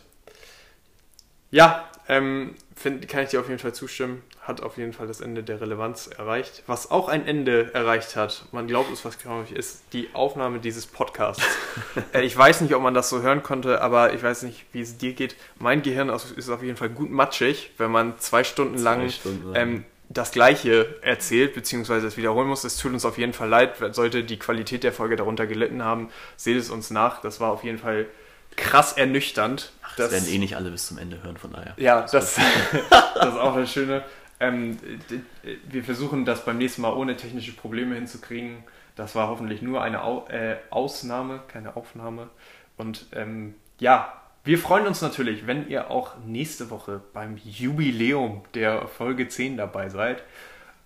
Ja, 1.50 1.88
ähm, 2.08 2.56
find, 2.74 3.06
kann 3.08 3.22
ich 3.22 3.30
dir 3.30 3.40
auf 3.40 3.48
jeden 3.48 3.60
Fall 3.60 3.74
zustimmen. 3.74 4.22
Hat 4.44 4.60
auf 4.60 4.76
jeden 4.76 4.92
Fall 4.92 5.06
das 5.06 5.22
Ende 5.22 5.42
der 5.42 5.60
Relevanz 5.62 6.06
erreicht. 6.06 6.62
Was 6.66 6.90
auch 6.90 7.08
ein 7.08 7.26
Ende 7.26 7.72
erreicht 7.72 8.14
hat, 8.14 8.44
man 8.52 8.66
glaubt 8.66 8.92
es 8.92 9.02
was 9.04 9.18
kaum 9.18 9.40
nicht, 9.40 9.52
ist 9.52 9.84
die 9.94 10.10
Aufnahme 10.12 10.58
dieses 10.58 10.86
Podcasts. 10.86 11.42
äh, 12.12 12.20
ich 12.22 12.36
weiß 12.36 12.60
nicht, 12.60 12.74
ob 12.74 12.82
man 12.82 12.92
das 12.92 13.08
so 13.08 13.22
hören 13.22 13.42
konnte, 13.42 13.80
aber 13.80 14.12
ich 14.12 14.22
weiß 14.22 14.42
nicht, 14.42 14.66
wie 14.72 14.82
es 14.82 14.98
dir 14.98 15.14
geht. 15.14 15.36
Mein 15.58 15.80
Gehirn 15.80 16.10
ist 16.10 16.50
auf 16.50 16.62
jeden 16.62 16.76
Fall 16.76 16.90
gut 16.90 17.10
matschig, 17.10 17.70
wenn 17.78 17.90
man 17.90 18.18
zwei 18.18 18.44
Stunden 18.44 18.76
lang 18.76 19.08
Stunden 19.08 19.52
ähm, 19.54 19.84
das 20.10 20.30
Gleiche 20.30 20.96
erzählt, 21.02 21.54
beziehungsweise 21.54 22.06
es 22.06 22.16
wiederholen 22.16 22.48
muss. 22.48 22.64
Es 22.64 22.76
tut 22.76 22.92
uns 22.92 23.04
auf 23.04 23.16
jeden 23.16 23.32
Fall 23.32 23.48
leid, 23.48 23.76
sollte 23.92 24.24
die 24.24 24.38
Qualität 24.38 24.84
der 24.84 24.92
Folge 24.92 25.16
darunter 25.16 25.46
gelitten 25.46 25.82
haben, 25.82 26.10
seht 26.36 26.56
es 26.56 26.70
uns 26.70 26.90
nach. 26.90 27.20
Das 27.22 27.40
war 27.40 27.50
auf 27.50 27.64
jeden 27.64 27.78
Fall 27.78 28.06
krass 28.56 28.92
ernüchternd. 28.92 29.72
Das 29.96 30.10
werden 30.10 30.28
eh 30.28 30.38
nicht 30.38 30.56
alle 30.56 30.70
bis 30.70 30.86
zum 30.86 30.98
Ende 30.98 31.22
hören, 31.22 31.36
von 31.36 31.52
daher. 31.52 31.74
ja, 31.76 32.02
das, 32.02 32.10
das 32.12 32.38
ist 32.38 33.38
auch 33.38 33.56
das 33.56 33.72
Schöne. 33.72 34.04
Ähm, 34.40 34.78
wir 35.68 35.84
versuchen 35.84 36.24
das 36.24 36.44
beim 36.44 36.58
nächsten 36.58 36.82
Mal 36.82 36.92
ohne 36.92 37.16
technische 37.16 37.52
Probleme 37.52 37.94
hinzukriegen. 37.94 38.64
Das 38.96 39.14
war 39.14 39.28
hoffentlich 39.28 39.62
nur 39.62 39.82
eine 39.82 40.02
Au 40.02 40.26
äh, 40.28 40.56
Ausnahme, 40.70 41.40
keine 41.48 41.76
Aufnahme. 41.76 42.28
Und 42.76 43.06
ähm, 43.12 43.54
ja, 43.78 44.20
wir 44.44 44.58
freuen 44.58 44.86
uns 44.86 45.00
natürlich, 45.00 45.46
wenn 45.46 45.68
ihr 45.68 45.90
auch 45.90 46.16
nächste 46.26 46.70
Woche 46.70 47.00
beim 47.12 47.38
Jubiläum 47.42 48.42
der 48.54 48.86
Folge 48.88 49.28
10 49.28 49.56
dabei 49.56 49.88
seid. 49.88 50.22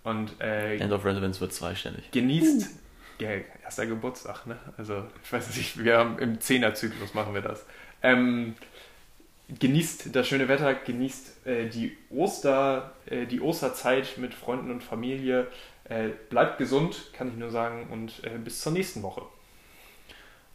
Und, 0.03 0.39
äh, 0.39 0.77
End 0.77 0.93
of 0.93 1.03
Relevance 1.03 1.41
wird 1.41 1.53
zweistellig. 1.53 2.09
Genießt. 2.11 2.69
Ja, 3.19 3.29
erster 3.63 3.85
Geburtstag, 3.85 4.45
ne? 4.47 4.57
Also, 4.77 5.03
ich 5.21 5.31
weiß 5.31 5.55
nicht, 5.57 5.83
wir 5.83 5.97
haben 5.97 6.17
im 6.19 6.39
Zehnerzyklus 6.39 7.13
machen 7.13 7.33
wir 7.33 7.41
das. 7.41 7.65
Ähm, 8.01 8.55
genießt 9.57 10.15
das 10.15 10.27
schöne 10.27 10.47
Wetter, 10.47 10.73
genießt 10.73 11.47
äh, 11.47 11.69
die, 11.69 11.97
Oster, 12.09 12.93
äh, 13.05 13.25
die 13.25 13.41
Osterzeit 13.41 14.17
mit 14.17 14.33
Freunden 14.33 14.71
und 14.71 14.83
Familie. 14.83 15.47
Äh, 15.85 16.09
bleibt 16.29 16.59
gesund, 16.59 17.11
kann 17.13 17.29
ich 17.29 17.35
nur 17.35 17.49
sagen, 17.49 17.87
und 17.91 18.23
äh, 18.23 18.37
bis 18.37 18.61
zur 18.61 18.71
nächsten 18.71 19.01
Woche. 19.01 19.23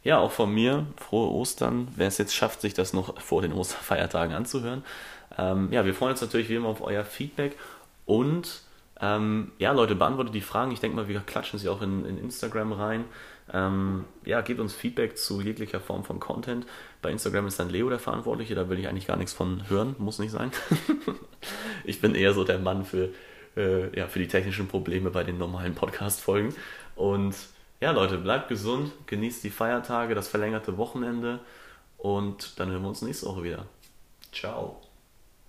Ja, 0.03 0.19
auch 0.19 0.31
von 0.31 0.53
mir 0.53 0.85
frohe 0.97 1.29
Ostern. 1.31 1.89
Wer 1.95 2.07
es 2.07 2.17
jetzt 2.17 2.33
schafft, 2.33 2.61
sich 2.61 2.73
das 2.73 2.93
noch 2.93 3.19
vor 3.19 3.41
den 3.41 3.51
Osterfeiertagen 3.51 4.35
anzuhören. 4.35 4.85
Ähm, 5.37 5.69
ja, 5.71 5.83
wir 5.83 5.93
freuen 5.93 6.11
uns 6.11 6.21
natürlich 6.21 6.47
wie 6.47 6.55
immer 6.55 6.69
auf 6.69 6.81
euer 6.81 7.03
Feedback 7.03 7.57
und 8.05 8.61
ähm, 9.01 9.51
ja, 9.57 9.71
Leute, 9.71 9.95
beantwortet 9.95 10.33
die 10.33 10.41
Fragen. 10.41 10.71
Ich 10.71 10.79
denke 10.79 10.95
mal, 10.95 11.07
wir 11.07 11.19
klatschen 11.19 11.59
sie 11.59 11.67
auch 11.67 11.81
in, 11.81 12.05
in 12.05 12.17
Instagram 12.17 12.71
rein. 12.71 13.05
Ähm, 13.53 14.05
ja, 14.23 14.41
gebt 14.41 14.59
uns 14.59 14.73
Feedback 14.73 15.17
zu 15.17 15.41
jeglicher 15.41 15.79
Form 15.79 16.03
von 16.03 16.19
Content. 16.19 16.65
Bei 17.05 17.11
Instagram 17.11 17.45
ist 17.45 17.59
dann 17.59 17.69
Leo 17.69 17.87
der 17.87 17.99
Verantwortliche, 17.99 18.55
da 18.55 18.67
will 18.67 18.79
ich 18.79 18.87
eigentlich 18.87 19.05
gar 19.05 19.15
nichts 19.15 19.31
von 19.31 19.69
hören, 19.69 19.95
muss 19.99 20.17
nicht 20.17 20.31
sein. 20.31 20.49
ich 21.83 22.01
bin 22.01 22.15
eher 22.15 22.33
so 22.33 22.43
der 22.43 22.57
Mann 22.57 22.83
für, 22.83 23.09
äh, 23.55 23.95
ja, 23.95 24.07
für 24.07 24.17
die 24.17 24.27
technischen 24.27 24.67
Probleme 24.67 25.11
bei 25.11 25.23
den 25.23 25.37
normalen 25.37 25.75
Podcast-Folgen. 25.75 26.55
Und 26.95 27.35
ja, 27.79 27.91
Leute, 27.91 28.17
bleibt 28.17 28.49
gesund, 28.49 28.91
genießt 29.05 29.43
die 29.43 29.51
Feiertage, 29.51 30.15
das 30.15 30.27
verlängerte 30.27 30.77
Wochenende 30.79 31.41
und 31.99 32.59
dann 32.59 32.71
hören 32.71 32.81
wir 32.81 32.89
uns 32.89 33.03
nächste 33.03 33.27
Woche 33.27 33.43
wieder. 33.43 33.67
Ciao. 34.31 34.84